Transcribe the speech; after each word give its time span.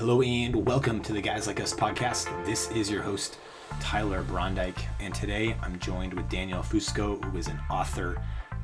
Hello 0.00 0.22
and 0.22 0.66
welcome 0.66 1.02
to 1.02 1.12
the 1.12 1.20
Guys 1.20 1.46
Like 1.46 1.60
Us 1.60 1.74
podcast. 1.74 2.24
This 2.46 2.70
is 2.70 2.90
your 2.90 3.02
host, 3.02 3.36
Tyler 3.80 4.22
Brondike, 4.22 4.80
and 4.98 5.14
today 5.14 5.54
I'm 5.62 5.78
joined 5.78 6.14
with 6.14 6.26
Daniel 6.30 6.62
Fusco, 6.62 7.22
who 7.22 7.36
is 7.36 7.48
an 7.48 7.60
author, 7.70 8.16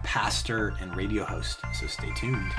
pastor, 0.02 0.72
and 0.80 0.96
radio 0.96 1.24
host. 1.24 1.60
So 1.74 1.88
stay 1.88 2.10
tuned. 2.16 2.52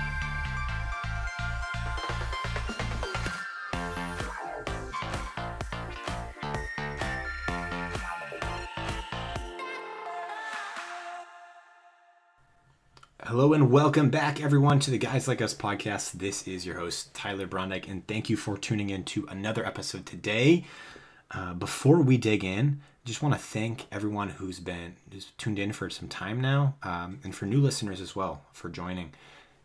Hello 13.38 13.54
and 13.54 13.70
welcome 13.70 14.10
back, 14.10 14.42
everyone, 14.42 14.80
to 14.80 14.90
the 14.90 14.98
Guys 14.98 15.28
Like 15.28 15.44
Us 15.44 15.54
podcast. 15.54 16.14
This 16.14 16.48
is 16.48 16.66
your 16.66 16.80
host, 16.80 17.14
Tyler 17.14 17.46
Brondike, 17.46 17.88
and 17.88 18.06
thank 18.08 18.32
you 18.32 18.36
for 18.36 18.58
tuning 18.58 18.90
in 18.90 19.04
to 19.04 19.28
another 19.30 19.64
episode 19.64 20.08
today. 20.08 20.66
Uh, 21.30 21.54
before 21.54 22.02
we 22.02 22.18
dig 22.18 22.44
in, 22.44 22.82
just 23.06 23.22
want 23.22 23.36
to 23.36 23.40
thank 23.40 23.86
everyone 23.92 24.30
who's 24.30 24.60
been 24.60 24.96
just 25.12 25.38
tuned 25.38 25.60
in 25.60 25.72
for 25.72 25.88
some 25.88 26.08
time 26.08 26.42
now, 26.42 26.78
um, 26.82 27.20
and 27.24 27.36
for 27.36 27.46
new 27.46 27.62
listeners 27.62 28.02
as 28.02 28.16
well 28.16 28.42
for 28.54 28.70
joining 28.70 29.14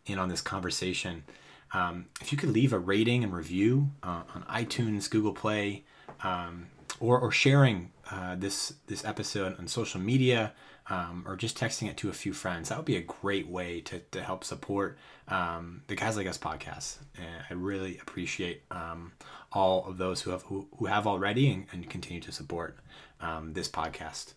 in 0.05 0.19
on 0.19 0.29
this 0.29 0.43
conversation. 0.43 1.25
Um, 1.73 2.09
if 2.21 2.31
you 2.31 2.37
could 2.37 2.51
leave 2.51 2.75
a 2.75 2.79
rating 2.79 3.25
and 3.25 3.33
review 3.33 3.89
uh, 4.03 4.25
on 4.35 4.43
iTunes, 4.51 5.09
Google 5.09 5.33
Play, 5.33 5.85
um, 6.23 6.67
or, 7.01 7.19
or 7.19 7.31
sharing 7.31 7.91
uh, 8.11 8.37
this 8.37 8.75
this 8.87 9.03
episode 9.03 9.59
on 9.59 9.67
social 9.67 9.99
media 9.99 10.53
um, 10.89 11.25
or 11.27 11.37
just 11.37 11.59
texting 11.59 11.89
it 11.89 11.97
to 11.99 12.09
a 12.09 12.13
few 12.13 12.33
friends. 12.33 12.69
That 12.69 12.79
would 12.79 12.85
be 12.85 12.97
a 12.97 13.03
great 13.03 13.49
way 13.49 13.81
to, 13.83 14.01
to 14.01 14.23
help 14.23 14.45
support 14.45 14.99
um, 15.29 15.83
the 15.87 15.95
Guys 15.95 16.17
Like 16.17 16.27
Us 16.27 16.39
podcast. 16.39 16.99
And 17.17 17.45
I 17.49 17.55
really 17.55 17.99
appreciate 17.99 18.63
um, 18.71 19.13
all 19.53 19.87
of 19.87 19.99
those 19.99 20.23
who 20.23 20.31
have 20.31 20.43
who, 20.43 20.67
who 20.79 20.87
have 20.87 21.07
already 21.07 21.51
and, 21.51 21.67
and 21.73 21.89
continue 21.89 22.21
to 22.23 22.33
support 22.33 22.79
um, 23.21 23.53
this 23.53 23.69
podcast. 23.69 24.35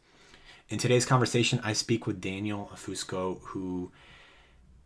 In 0.70 0.80
today's 0.80 1.06
conversation, 1.06 1.60
I 1.64 1.74
speak 1.74 2.08
with 2.08 2.22
Daniel 2.22 2.72
Fusco, 2.76 3.40
who 3.42 3.92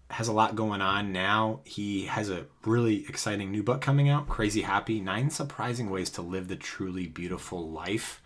has 0.09 0.28
a 0.28 0.33
lot 0.33 0.55
going 0.55 0.81
on 0.81 1.11
now. 1.11 1.61
He 1.64 2.05
has 2.05 2.30
a 2.30 2.48
really 2.66 3.05
exciting 3.08 3.52
new 3.52 3.64
book 3.64 3.80
coming 3.80 4.09
out, 4.09 4.28
Crazy 4.28 4.61
Happy 4.61 5.00
Nine 5.00 5.30
Surprising 5.30 5.89
Ways 5.89 6.09
to 6.11 6.22
Live 6.22 6.48
the 6.48 6.55
Truly 6.55 7.08
Beautiful 7.08 7.70
Life. 7.70 8.22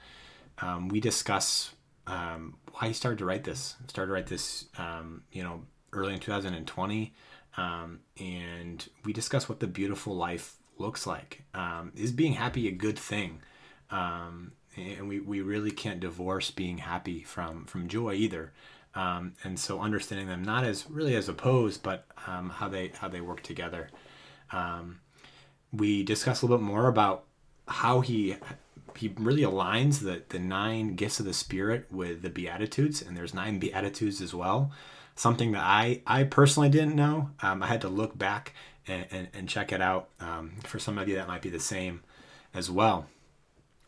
Um, 0.60 0.88
we 0.88 1.00
discuss 1.00 1.74
um, 2.08 2.56
why 2.74 2.88
he 2.88 2.94
started 2.94 3.20
to 3.20 3.26
write 3.26 3.44
this. 3.44 3.76
Started 3.88 4.08
to 4.10 4.14
write 4.14 4.28
this, 4.28 4.66
um, 4.78 5.24
you 5.32 5.44
know, 5.44 5.62
early 5.92 6.14
in 6.14 6.20
2020, 6.20 7.14
um, 7.58 8.00
and 8.20 8.90
we 9.06 9.14
discuss 9.14 9.48
what 9.48 9.60
the 9.60 9.68
beautiful 9.68 10.16
life 10.16 10.56
looks 10.78 11.06
like. 11.06 11.44
Um, 11.54 11.92
is 11.96 12.12
being 12.12 12.34
happy 12.34 12.68
a 12.68 12.72
good 12.72 12.98
thing? 12.98 13.42
Um, 13.92 14.54
and 14.76 15.08
we, 15.08 15.20
we 15.20 15.42
really 15.42 15.72
can't 15.72 16.00
divorce 16.00 16.52
being 16.52 16.80
happy 16.80 17.24
from 17.24 17.66
from 17.66 17.88
joy 17.88 18.14
either. 18.14 18.52
Um, 18.96 19.34
and 19.44 19.60
so 19.60 19.82
understanding 19.82 20.28
them 20.28 20.44
not 20.44 20.64
as 20.64 20.90
really 20.90 21.16
as 21.16 21.30
opposed, 21.30 21.84
but 21.84 22.06
um 22.28 22.50
how 22.50 22.70
they 22.70 22.90
how 23.00 23.08
they 23.08 23.22
work 23.22 23.42
together. 23.44 23.90
Um 24.52 25.00
we 25.72 26.04
discuss 26.04 26.42
a 26.42 26.46
little 26.46 26.60
bit 26.60 26.66
more 26.66 26.88
about 26.88 27.26
how 27.68 28.02
he 28.02 28.36
he 28.98 29.14
really 29.18 29.44
aligns 29.44 30.00
the 30.02 30.24
the 30.30 30.40
nine 30.40 30.96
gifts 30.96 31.20
of 31.20 31.26
the 31.26 31.34
spirit 31.34 31.88
with 31.92 32.22
the 32.22 32.30
beatitudes 32.30 33.02
and 33.02 33.16
there's 33.16 33.34
nine 33.34 33.60
beatitudes 33.60 34.22
as 34.22 34.34
well. 34.34 34.72
Something 35.16 35.52
that 35.52 35.64
i 35.64 36.02
i 36.08 36.24
personally 36.24 36.70
didn't 36.70 36.96
know 36.96 37.30
um, 37.42 37.62
i 37.62 37.68
had 37.68 37.82
to 37.82 37.90
look 37.90 38.18
back 38.18 38.54
and, 38.88 39.06
and, 39.12 39.28
and 39.34 39.50
check 39.50 39.72
it 39.72 39.82
out 39.82 40.10
um, 40.20 40.54
for 40.64 40.80
some 40.80 40.98
of 40.98 41.08
you 41.08 41.16
that 41.16 41.28
might 41.28 41.42
be 41.42 41.50
the 41.50 41.60
same 41.60 42.02
as 42.54 42.70
well. 42.70 43.08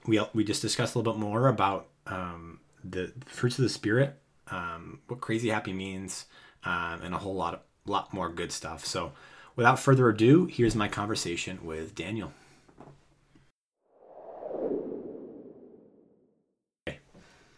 We 0.08 0.22
we 0.34 0.44
just 0.44 0.62
discussed 0.62 0.96
a 0.96 1.00
little 1.00 1.14
bit 1.14 1.20
more 1.20 1.48
about 1.48 1.88
um, 2.08 2.60
the 2.84 3.12
fruits 3.26 3.58
of 3.58 3.64
the 3.64 3.70
spirit 3.70 4.20
um, 4.52 5.00
what 5.08 5.22
crazy 5.22 5.50
happy 5.50 5.74
means 5.74 6.26
um, 6.64 7.02
and 7.04 7.14
a 7.16 7.18
whole 7.18 7.36
lot 7.36 7.54
of 7.56 7.60
lot 7.88 8.14
more 8.14 8.30
good 8.30 8.52
stuff. 8.52 8.86
So 8.86 9.12
without 9.56 9.80
further 9.80 10.10
ado 10.10 10.46
here's 10.46 10.76
my 10.76 10.88
conversation 10.88 11.60
with 11.64 11.96
daniel 11.96 12.32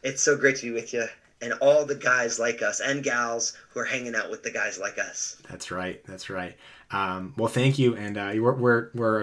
It's 0.07 0.23
so 0.23 0.38
great 0.38 0.56
to 0.57 0.68
be 0.68 0.72
with 0.72 0.94
you 0.94 1.06
and 1.41 1.51
all 1.62 1.85
the 1.85 1.95
guys 1.95 2.40
like 2.40 2.62
us 2.62 2.79
and 2.79 3.03
gals 3.03 3.57
who 3.69 3.81
are 3.81 3.85
hanging 3.85 4.16
out 4.16 4.31
with 4.31 4.41
the 4.41 4.50
guys 4.50 4.79
like 4.79 4.97
us. 4.97 5.35
That's 5.50 5.69
right. 5.69 6.01
That's 6.06 6.29
right. 6.29 6.56
Um, 6.91 7.34
well, 7.38 7.50
thank 7.50 7.78
you. 7.78 7.94
And 7.97 8.18
uh, 8.18 8.31
we're, 8.35 8.53
we're, 8.53 8.90
we're 8.94 9.22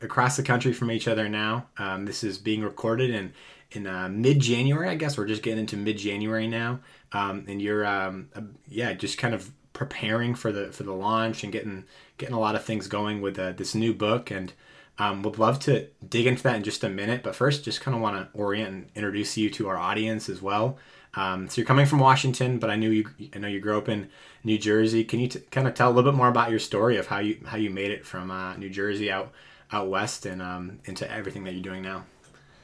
across 0.00 0.36
the 0.36 0.44
country 0.44 0.72
from 0.72 0.92
each 0.92 1.08
other 1.08 1.28
now. 1.28 1.66
Um, 1.78 2.06
this 2.06 2.22
is 2.22 2.38
being 2.38 2.62
recorded 2.62 3.10
in, 3.10 3.32
in 3.72 3.88
uh, 3.88 4.08
mid 4.08 4.38
January, 4.38 4.88
I 4.88 4.94
guess. 4.94 5.18
We're 5.18 5.26
just 5.26 5.42
getting 5.42 5.58
into 5.58 5.76
mid 5.76 5.98
January 5.98 6.46
now. 6.46 6.78
Um, 7.10 7.44
and 7.48 7.60
you're, 7.60 7.84
um, 7.84 8.28
uh, 8.36 8.42
yeah, 8.68 8.92
just 8.92 9.18
kind 9.18 9.34
of 9.34 9.50
preparing 9.72 10.36
for 10.36 10.52
the, 10.52 10.70
for 10.70 10.84
the 10.84 10.94
launch 10.94 11.42
and 11.42 11.52
getting, 11.52 11.86
getting 12.18 12.36
a 12.36 12.40
lot 12.40 12.54
of 12.54 12.64
things 12.64 12.86
going 12.86 13.20
with 13.20 13.36
uh, 13.36 13.50
this 13.52 13.74
new 13.74 13.92
book. 13.92 14.30
And 14.30 14.52
um, 15.00 15.22
would 15.22 15.38
love 15.38 15.58
to 15.60 15.86
dig 16.06 16.26
into 16.26 16.42
that 16.42 16.56
in 16.56 16.62
just 16.62 16.84
a 16.84 16.88
minute, 16.90 17.22
but 17.22 17.34
first, 17.34 17.64
just 17.64 17.80
kind 17.80 17.94
of 17.94 18.02
want 18.02 18.16
to 18.16 18.38
orient 18.38 18.68
and 18.68 18.90
introduce 18.94 19.34
you 19.34 19.48
to 19.48 19.66
our 19.66 19.78
audience 19.78 20.28
as 20.28 20.42
well. 20.42 20.76
Um, 21.14 21.48
so 21.48 21.58
you're 21.58 21.66
coming 21.66 21.86
from 21.86 22.00
Washington, 22.00 22.58
but 22.58 22.68
I 22.68 22.76
knew 22.76 22.90
you. 22.90 23.08
I 23.34 23.38
know 23.38 23.48
you 23.48 23.60
grew 23.60 23.78
up 23.78 23.88
in 23.88 24.10
New 24.44 24.58
Jersey. 24.58 25.02
Can 25.02 25.18
you 25.18 25.28
t- 25.28 25.40
kind 25.50 25.66
of 25.66 25.72
tell 25.72 25.88
a 25.88 25.92
little 25.94 26.12
bit 26.12 26.16
more 26.16 26.28
about 26.28 26.50
your 26.50 26.58
story 26.58 26.98
of 26.98 27.06
how 27.06 27.18
you 27.18 27.40
how 27.46 27.56
you 27.56 27.70
made 27.70 27.90
it 27.90 28.04
from 28.04 28.30
uh, 28.30 28.54
New 28.56 28.68
Jersey 28.68 29.10
out 29.10 29.32
out 29.72 29.88
west 29.88 30.26
and 30.26 30.42
um, 30.42 30.80
into 30.84 31.10
everything 31.10 31.44
that 31.44 31.54
you're 31.54 31.62
doing 31.62 31.82
now? 31.82 32.04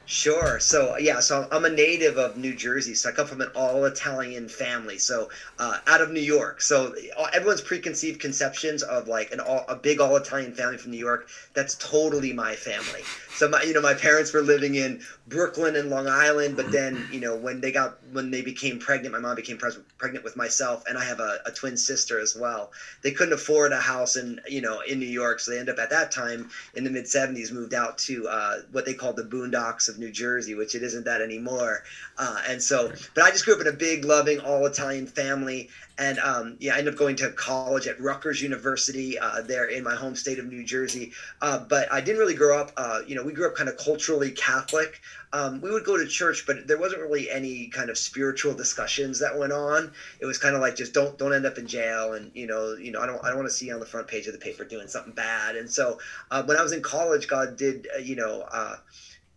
Sure. 0.07 0.57
So 0.61 0.97
yeah, 0.97 1.19
so 1.19 1.49
I'm 1.51 1.65
a 1.65 1.69
native 1.69 2.17
of 2.17 2.37
New 2.37 2.55
Jersey. 2.55 2.93
So 2.93 3.09
I 3.09 3.11
come 3.11 3.27
from 3.27 3.41
an 3.41 3.49
all 3.53 3.83
Italian 3.83 4.47
family. 4.47 4.97
So 4.99 5.29
uh, 5.59 5.79
out 5.85 5.99
of 5.99 6.11
New 6.11 6.21
York. 6.21 6.61
So 6.61 6.95
everyone's 7.33 7.59
preconceived 7.59 8.21
conceptions 8.21 8.83
of 8.83 9.09
like 9.09 9.33
an 9.33 9.41
all, 9.41 9.65
a 9.67 9.75
big 9.75 9.99
all 9.99 10.15
Italian 10.15 10.53
family 10.53 10.77
from 10.77 10.91
New 10.91 10.97
York. 10.97 11.27
That's 11.53 11.75
totally 11.75 12.31
my 12.31 12.55
family. 12.55 13.01
So 13.35 13.49
my 13.49 13.61
you 13.63 13.73
know 13.73 13.81
my 13.81 13.93
parents 13.93 14.31
were 14.33 14.41
living 14.41 14.75
in 14.75 15.01
Brooklyn 15.27 15.75
and 15.75 15.89
Long 15.89 16.07
Island, 16.07 16.55
but 16.55 16.71
then 16.71 17.07
you 17.11 17.19
know 17.19 17.35
when 17.35 17.59
they 17.59 17.71
got 17.71 17.97
when 18.11 18.31
they 18.31 18.41
became 18.41 18.79
pregnant, 18.79 19.13
my 19.13 19.19
mom 19.19 19.35
became 19.35 19.57
pres- 19.57 19.77
pregnant 19.99 20.23
with 20.23 20.35
myself, 20.35 20.83
and 20.87 20.97
I 20.97 21.03
have 21.03 21.19
a, 21.19 21.39
a 21.45 21.51
twin 21.51 21.77
sister 21.77 22.19
as 22.19 22.35
well. 22.35 22.71
They 23.03 23.11
couldn't 23.11 23.33
afford 23.33 23.73
a 23.73 23.79
house 23.79 24.15
in 24.15 24.39
you 24.47 24.61
know 24.61 24.79
in 24.79 24.99
New 24.99 25.05
York, 25.05 25.39
so 25.39 25.51
they 25.51 25.59
end 25.59 25.69
up 25.69 25.77
at 25.77 25.91
that 25.91 26.11
time 26.11 26.49
in 26.73 26.83
the 26.83 26.89
mid 26.89 27.05
'70s 27.05 27.51
moved 27.51 27.75
out 27.75 27.97
to 27.99 28.27
uh, 28.27 28.61
what 28.71 28.85
they 28.85 28.95
called 28.95 29.17
the 29.17 29.23
Boondocks 29.23 29.87
of 29.87 29.96
New 29.97 30.11
Jersey, 30.11 30.55
which 30.55 30.75
it 30.75 30.83
isn't 30.83 31.05
that 31.05 31.21
anymore. 31.21 31.83
Uh, 32.17 32.41
and 32.47 32.61
so, 32.61 32.91
but 33.13 33.23
I 33.23 33.31
just 33.31 33.45
grew 33.45 33.55
up 33.55 33.61
in 33.61 33.67
a 33.67 33.73
big, 33.73 34.05
loving, 34.05 34.39
all 34.39 34.65
Italian 34.65 35.07
family. 35.07 35.69
And 35.99 36.19
um, 36.19 36.57
yeah, 36.59 36.75
I 36.75 36.79
ended 36.79 36.93
up 36.93 36.99
going 36.99 37.15
to 37.17 37.31
college 37.31 37.87
at 37.87 37.99
Rutgers 37.99 38.41
University 38.41 39.17
uh, 39.17 39.41
there 39.41 39.65
in 39.65 39.83
my 39.83 39.95
home 39.95 40.15
state 40.15 40.37
of 40.37 40.45
New 40.45 40.63
Jersey. 40.63 41.11
Uh, 41.41 41.59
but 41.59 41.91
I 41.91 42.01
didn't 42.01 42.19
really 42.19 42.35
grow 42.35 42.59
up, 42.59 42.71
uh, 42.77 43.01
you 43.07 43.15
know, 43.15 43.23
we 43.23 43.33
grew 43.33 43.47
up 43.47 43.55
kind 43.55 43.67
of 43.67 43.77
culturally 43.77 44.31
Catholic. 44.31 45.01
Um, 45.33 45.59
we 45.59 45.71
would 45.71 45.83
go 45.83 45.97
to 45.97 46.07
church, 46.07 46.45
but 46.47 46.67
there 46.67 46.79
wasn't 46.79 47.01
really 47.01 47.29
any 47.29 47.67
kind 47.67 47.89
of 47.89 47.97
spiritual 47.97 48.53
discussions 48.53 49.19
that 49.19 49.37
went 49.37 49.51
on. 49.51 49.91
It 50.21 50.25
was 50.25 50.37
kind 50.37 50.55
of 50.55 50.61
like 50.61 50.75
just 50.75 50.93
don't 50.93 51.17
don't 51.17 51.33
end 51.33 51.45
up 51.45 51.57
in 51.57 51.67
jail, 51.67 52.13
and 52.13 52.31
you 52.33 52.47
know, 52.47 52.75
you 52.75 52.91
know, 52.91 53.01
I 53.01 53.05
don't 53.05 53.23
I 53.23 53.29
don't 53.29 53.37
want 53.37 53.49
to 53.49 53.53
see 53.53 53.67
you 53.67 53.73
on 53.73 53.81
the 53.81 53.85
front 53.85 54.07
page 54.07 54.27
of 54.27 54.33
the 54.33 54.39
paper 54.39 54.63
doing 54.63 54.87
something 54.87 55.13
bad. 55.13 55.57
And 55.57 55.69
so 55.69 55.99
uh, 56.31 56.43
when 56.43 56.55
I 56.55 56.63
was 56.63 56.71
in 56.71 56.81
college, 56.81 57.27
God 57.27 57.57
did, 57.57 57.87
uh, 57.93 57.99
you 57.99 58.15
know 58.15 58.47
uh, 58.49 58.77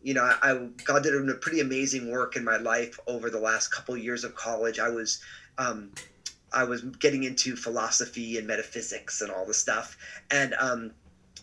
you 0.03 0.15
know, 0.15 0.23
I, 0.23 0.53
I 0.53 0.69
God 0.85 1.03
did 1.03 1.15
a 1.15 1.35
pretty 1.35 1.61
amazing 1.61 2.11
work 2.11 2.37
in 2.37 2.45
my 2.45 2.57
life 2.57 2.99
over 3.07 3.31
the 3.31 3.39
last 3.39 3.69
couple 3.69 3.95
of 3.95 4.03
years 4.03 4.25
of 4.25 4.35
college. 4.35 4.79
I 4.79 4.89
was 4.89 5.21
um, 5.59 5.93
I 6.53 6.65
was 6.65 6.83
getting 6.83 7.25
into 7.25 7.55
philosophy 7.57 8.39
and 8.39 8.47
metaphysics 8.47 9.21
and 9.21 9.31
all 9.31 9.47
the 9.47 9.55
stuff, 9.55 9.97
and 10.31 10.55
um, 10.55 10.93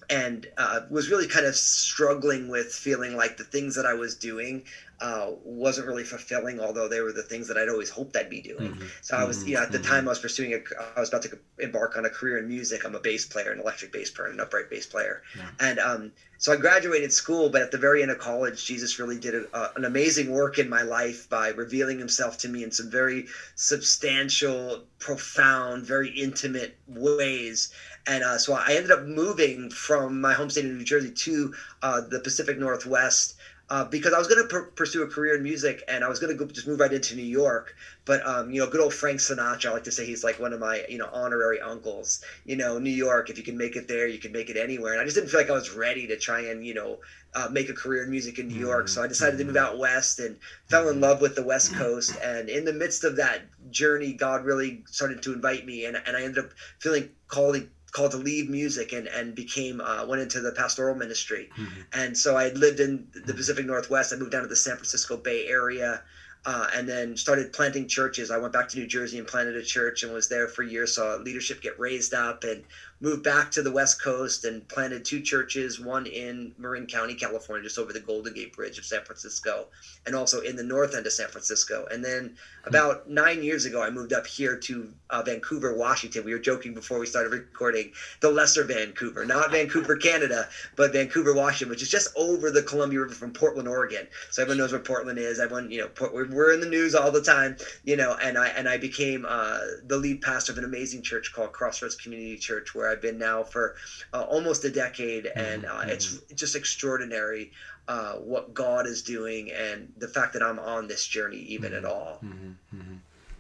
and 0.10 0.48
uh, 0.58 0.82
was 0.90 1.10
really 1.10 1.28
kind 1.28 1.46
of 1.46 1.56
struggling 1.56 2.48
with 2.48 2.68
feeling 2.68 3.16
like 3.16 3.38
the 3.38 3.44
things 3.44 3.76
that 3.76 3.86
I 3.86 3.94
was 3.94 4.16
doing 4.16 4.64
uh, 5.00 5.32
wasn't 5.44 5.86
really 5.86 6.04
fulfilling, 6.04 6.60
although 6.60 6.88
they 6.88 7.02
were 7.02 7.12
the 7.12 7.22
things 7.22 7.48
that 7.48 7.58
I'd 7.58 7.70
always 7.70 7.90
hoped 7.90 8.16
I'd 8.16 8.30
be 8.30 8.42
doing. 8.42 8.72
Mm-hmm. 8.72 8.86
So 9.02 9.16
I 9.16 9.26
was, 9.26 9.48
you 9.48 9.56
know, 9.56 9.62
at 9.62 9.72
the 9.72 9.78
mm-hmm. 9.78 9.92
time 9.92 10.08
I 10.08 10.10
was 10.10 10.20
pursuing 10.20 10.54
a, 10.54 10.60
I 10.96 11.00
was 11.00 11.10
about 11.10 11.22
to 11.24 11.38
embark 11.60 11.98
on 11.98 12.06
a 12.06 12.10
career 12.10 12.40
in 12.40 12.48
music. 12.48 12.84
I'm 12.84 12.96
a 12.96 13.00
bass 13.00 13.26
player, 13.26 13.52
an 13.52 13.60
electric 13.60 13.92
bass 13.92 14.10
player, 14.10 14.30
an 14.30 14.40
upright 14.40 14.72
bass 14.72 14.88
player, 14.88 15.22
yeah. 15.36 15.50
and 15.60 15.80
um, 15.80 16.12
so 16.40 16.52
I 16.52 16.56
graduated 16.56 17.14
school. 17.14 17.50
But 17.50 17.62
at 17.62 17.72
the 17.72 17.78
very 17.78 18.02
end 18.02 18.10
of 18.10 18.18
college, 18.18 18.66
Jesus 18.66 18.98
really 18.98 19.20
did 19.20 19.36
a, 19.36 19.76
an 19.76 19.86
amazing 19.86 20.32
work 20.32 20.58
in 20.58 20.68
my 20.68 20.82
life 20.82 21.30
by 21.30 21.50
revealing 21.50 22.00
Himself 22.00 22.40
to 22.40 22.50
me 22.50 22.64
in 22.64 22.72
some 22.72 22.90
very 22.90 23.28
substantial, 23.54 24.84
profound, 24.98 25.86
very 25.86 26.10
intimate 26.10 26.76
ways. 26.88 27.72
And 28.08 28.24
uh, 28.24 28.38
so 28.38 28.54
I 28.54 28.70
ended 28.72 28.92
up 28.92 29.04
moving 29.04 29.70
from 29.70 30.22
my 30.22 30.34
home 30.34 30.50
state 30.50 30.66
of 30.66 30.72
New 30.72 30.84
Jersey 30.84 31.12
to 31.12 31.54
uh, 31.82 32.02
the 32.02 32.20
Pacific 32.20 32.58
Northwest 32.58 33.36
uh, 33.70 33.84
because 33.84 34.14
I 34.14 34.18
was 34.18 34.28
going 34.28 34.42
to 34.42 34.48
pr- 34.48 34.70
pursue 34.76 35.04
a 35.04 35.08
career 35.08 35.36
in 35.36 35.44
music 35.44 35.84
and 35.90 36.04
I 36.04 36.08
was 36.08 36.20
going 36.20 36.36
to 36.36 36.46
just 36.46 36.68
move 36.68 36.80
right 36.80 36.92
into 36.92 37.16
New 37.16 37.24
York. 37.24 37.76
But 38.06 38.26
um, 38.26 38.50
you 38.50 38.62
know, 38.62 38.68
good 38.68 38.80
old 38.80 38.94
Frank 38.94 39.20
Sinatra. 39.20 39.66
I 39.66 39.72
like 39.74 39.84
to 39.84 39.92
say 39.92 40.06
he's 40.06 40.24
like 40.24 40.40
one 40.40 40.54
of 40.54 40.60
my 40.60 40.86
you 40.88 40.98
know 40.98 41.10
honorary 41.12 41.60
uncles. 41.60 42.24
You 42.46 42.56
know, 42.56 42.80
New 42.80 42.90
York. 42.92 43.30
If 43.30 43.38
you 43.38 43.44
can 43.44 43.58
make 43.58 43.76
it 43.76 43.90
there, 43.90 44.08
you 44.08 44.20
can 44.20 44.32
make 44.32 44.50
it 44.50 44.56
anywhere. 44.56 44.94
And 44.94 45.02
I 45.02 45.04
just 45.04 45.16
didn't 45.16 45.30
feel 45.30 45.42
like 45.42 45.50
I 45.50 45.54
was 45.54 45.72
ready 45.72 46.08
to 46.08 46.16
try 46.16 46.42
and 46.42 46.66
you 46.66 46.74
know 46.74 47.00
uh, 47.36 47.50
make 47.52 47.68
a 47.68 47.74
career 47.74 48.04
in 48.04 48.10
music 48.10 48.40
in 48.40 48.48
New 48.48 48.56
York. 48.56 48.88
So 48.88 49.04
I 49.04 49.08
decided 49.08 49.38
to 49.40 49.44
move 49.44 49.58
out 49.58 49.78
west 49.78 50.20
and 50.20 50.38
fell 50.70 50.88
in 50.88 51.02
love 51.02 51.20
with 51.20 51.36
the 51.36 51.44
West 51.44 51.74
Coast. 51.74 52.16
And 52.24 52.48
in 52.48 52.64
the 52.64 52.74
midst 52.74 53.04
of 53.04 53.18
that 53.18 53.42
journey, 53.70 54.14
God 54.14 54.46
really 54.46 54.84
started 54.90 55.22
to 55.24 55.34
invite 55.34 55.66
me, 55.66 55.84
and, 55.86 56.02
and 56.06 56.16
I 56.16 56.22
ended 56.24 56.46
up 56.46 56.52
feeling 56.80 57.10
called 57.28 57.58
called 57.98 58.12
to 58.12 58.18
leave 58.18 58.48
music 58.48 58.94
and 58.94 59.08
and 59.08 59.34
became 59.34 59.82
uh, 59.82 60.06
went 60.06 60.22
into 60.22 60.40
the 60.40 60.52
pastoral 60.52 60.94
ministry. 60.94 61.50
Mm-hmm. 61.58 61.82
And 61.94 62.16
so 62.16 62.38
I 62.38 62.44
had 62.44 62.58
lived 62.58 62.80
in 62.80 63.08
the 63.26 63.34
Pacific 63.34 63.66
Northwest. 63.66 64.14
I 64.14 64.18
moved 64.18 64.32
down 64.32 64.44
to 64.44 64.48
the 64.48 64.56
San 64.56 64.76
Francisco 64.76 65.18
Bay 65.18 65.48
Area. 65.48 66.04
Uh, 66.46 66.68
and 66.76 66.88
then 66.88 67.18
started 67.18 67.52
planting 67.52 67.88
churches. 67.90 68.32
I 68.32 68.38
went 68.38 68.54
back 68.54 68.70
to 68.70 68.78
New 68.78 68.88
Jersey 68.88 69.18
and 69.18 69.28
planted 69.28 69.58
a 69.58 69.64
church 69.64 70.04
and 70.04 70.14
was 70.14 70.30
there 70.30 70.48
for 70.48 70.64
years. 70.64 70.96
Saw 70.96 71.16
leadership 71.16 71.60
get 71.62 71.78
raised 71.78 72.14
up 72.14 72.46
and 72.46 72.64
moved 73.00 73.24
back 73.24 73.52
to 73.52 73.62
the 73.62 73.72
West 73.72 74.02
Coast 74.02 74.44
and 74.44 74.68
planted 74.68 75.06
two 75.06 75.22
churches, 75.22 75.80
one 75.80 76.06
in 76.06 76.54
Marin 76.58 76.88
County, 76.88 77.14
California, 77.14 77.64
just 77.64 77.78
over 77.78 77.94
the 77.94 78.00
Golden 78.00 78.34
Gate 78.34 78.56
Bridge 78.56 78.78
of 78.78 78.86
San 78.86 79.04
Francisco, 79.04 79.68
and 80.06 80.16
also 80.16 80.42
in 80.42 80.56
the 80.56 80.64
north 80.64 80.96
end 80.96 81.06
of 81.06 81.14
San 81.14 81.28
Francisco. 81.28 81.88
And 81.92 82.04
then 82.04 82.36
about 82.66 83.10
nine 83.10 83.44
years 83.44 83.66
ago, 83.66 83.82
I 83.82 83.90
moved 83.90 84.14
up 84.14 84.26
here 84.26 84.58
to 84.58 84.90
uh, 85.10 85.22
Vancouver, 85.22 85.74
Washington. 85.74 86.24
We 86.24 86.34
were 86.34 86.40
joking 86.40 86.74
before 86.74 87.00
we 87.00 87.06
started 87.06 87.32
recording 87.32 87.92
the 88.20 88.30
lesser 88.30 88.64
Vancouver, 88.64 89.26
not 89.26 89.52
Vancouver, 89.58 89.96
Canada, 89.96 90.50
but 90.76 90.92
Vancouver, 90.92 91.34
Washington, 91.34 91.70
which 91.70 91.82
is 91.82 91.90
just 91.90 92.08
over 92.16 92.50
the 92.50 92.64
Columbia 92.64 93.02
River 93.02 93.14
from 93.14 93.32
Portland, 93.32 93.68
Oregon. 93.68 94.08
So 94.32 94.42
everyone 94.42 94.58
knows 94.58 94.72
where 94.72 94.82
Portland 94.82 95.20
is. 95.20 95.40
Everyone, 95.40 95.70
you 95.70 95.80
know, 95.80 96.10
we're 96.12 96.52
in 96.52 96.60
the 96.60 96.68
news 96.68 96.96
all 96.96 97.12
the 97.12 97.22
time, 97.22 97.56
you 97.84 97.96
know. 97.96 98.18
And 98.22 98.38
I 98.38 98.48
and 98.48 98.68
I 98.68 98.78
became 98.78 99.26
uh, 99.28 99.60
the 99.86 99.98
lead 99.98 100.22
pastor 100.22 100.52
of 100.52 100.58
an 100.58 100.64
amazing 100.64 101.04
church 101.04 101.32
called 101.32 101.54
Crossroads 101.54 101.96
Community 101.96 102.38
Church, 102.38 102.74
where 102.74 102.87
where 102.88 102.96
I've 102.96 103.02
been 103.02 103.18
now 103.18 103.44
for 103.44 103.76
uh, 104.14 104.22
almost 104.24 104.64
a 104.64 104.70
decade, 104.70 105.26
and 105.26 105.66
uh, 105.66 105.70
mm-hmm. 105.70 105.90
it's 105.90 106.20
just 106.34 106.56
extraordinary 106.56 107.52
uh, 107.88 108.14
what 108.14 108.54
God 108.54 108.88
is 108.88 109.02
doing 109.02 109.52
and 109.52 109.92
the 109.98 110.08
fact 110.08 110.34
that 110.34 110.44
I'm 110.44 110.60
on 110.60 110.88
this 110.88 111.06
journey 111.06 111.38
even 111.38 111.72
mm-hmm. 111.72 111.86
at 111.86 111.92
all. 111.92 112.20
Mm-hmm. 112.24 112.78
mm-hmm. 112.78 112.96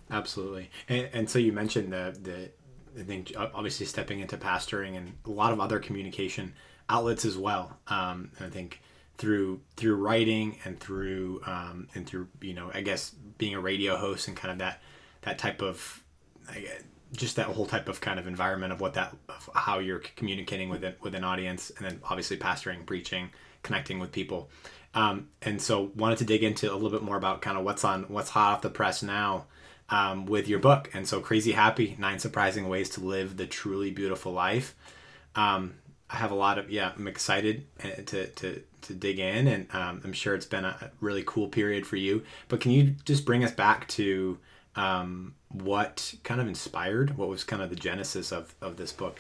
Absolutely, 0.10 0.70
and, 0.88 1.10
and 1.12 1.30
so 1.30 1.38
you 1.38 1.52
mentioned 1.52 1.92
the 1.92 2.18
the 2.22 2.50
I 3.00 3.04
think 3.04 3.34
obviously 3.38 3.86
stepping 3.86 4.22
into 4.22 4.38
pastoring 4.38 4.96
and 4.96 5.14
a 5.26 5.30
lot 5.30 5.52
of 5.52 5.60
other 5.60 5.80
communication 5.80 6.54
outlets 6.90 7.26
as 7.26 7.38
well. 7.38 7.78
Um, 7.88 8.32
I 8.40 8.48
think 8.48 8.82
through 9.18 9.60
through 9.76 9.96
writing 9.96 10.60
and 10.64 10.80
through 10.80 11.42
um, 11.46 11.90
and 11.94 12.08
through 12.08 12.30
you 12.42 12.54
know 12.54 12.72
I 12.74 12.82
guess 12.82 13.12
being 13.38 13.54
a 13.54 13.60
radio 13.60 13.98
host 13.98 14.30
and 14.30 14.38
kind 14.38 14.54
of 14.54 14.60
that 14.60 14.82
that 15.24 15.38
type 15.38 15.62
of 15.62 16.02
just 17.13 17.36
that 17.38 17.48
whole 17.48 17.65
type 17.65 17.88
of 17.88 18.01
kind 18.01 18.19
of 18.19 18.27
environment 18.27 18.74
of 18.74 18.81
what 18.81 18.94
that 18.95 19.15
of 19.30 19.50
how 19.54 19.80
you're 19.80 20.00
communicating 20.15 20.69
with 20.69 20.83
it 20.83 20.98
with 21.01 21.15
an 21.15 21.24
audience 21.24 21.71
and 21.77 21.86
then 21.86 22.00
obviously 22.04 22.38
pastoring 22.38 22.86
preaching 22.86 23.30
connecting 23.63 24.00
with 24.00 24.12
people. 24.12 24.50
Um, 24.94 25.30
and 25.42 25.62
so 25.62 25.92
wanted 25.95 26.18
to 26.19 26.25
dig 26.25 26.44
into 26.44 26.71
a 26.71 26.75
little 26.75 26.89
bit 26.89 27.04
more 27.04 27.18
about 27.18 27.42
kind 27.42 27.57
of 27.57 27.63
what's 27.63 27.83
on 27.83 28.04
what's 28.04 28.30
hot 28.30 28.54
off 28.54 28.62
the 28.62 28.69
press 28.69 29.04
now 29.04 29.45
um, 29.89 30.25
with 30.25 30.48
your 30.48 30.59
book. 30.59 30.89
And 30.94 31.07
so 31.07 31.19
crazy 31.19 31.51
happy 31.51 31.95
nine 32.00 32.19
surprising 32.19 32.68
ways 32.68 32.89
to 32.92 33.01
live 33.01 33.38
the 33.38 33.45
truly 33.45 33.92
beautiful 33.92 34.31
life. 34.31 34.75
Um, 35.36 35.75
i 36.09 36.15
have 36.15 36.31
a 36.31 36.36
lot 36.36 36.57
of 36.57 36.71
yeah 36.71 36.94
i'm 36.98 37.06
excited 37.06 37.65
uh, 37.83 38.01
to 38.06 38.27
to 38.27 38.63
to 38.81 38.94
dig 38.94 39.19
in 39.19 39.45
and 39.45 39.68
um, 39.74 40.01
i'm 40.06 40.13
sure 40.13 40.33
it's 40.36 40.45
been 40.45 40.63
a 40.63 40.89
really 41.01 41.24
cool 41.25 41.48
period 41.48 41.86
for 41.86 41.98
you. 41.98 42.24
But 42.48 42.62
can 42.62 42.71
you 42.71 42.95
just 43.06 43.25
bring 43.25 43.44
us 43.44 43.51
back 43.51 43.88
to 43.89 44.38
um, 44.78 45.36
what 45.50 46.14
kind 46.24 46.40
of 46.40 46.48
inspired 46.48 47.18
what 47.18 47.30
was 47.30 47.44
kind 47.44 47.62
of 47.62 47.70
the 47.70 47.76
genesis 47.76 48.32
of, 48.32 48.56
of 48.62 48.78
this 48.78 48.92
book? 48.92 49.20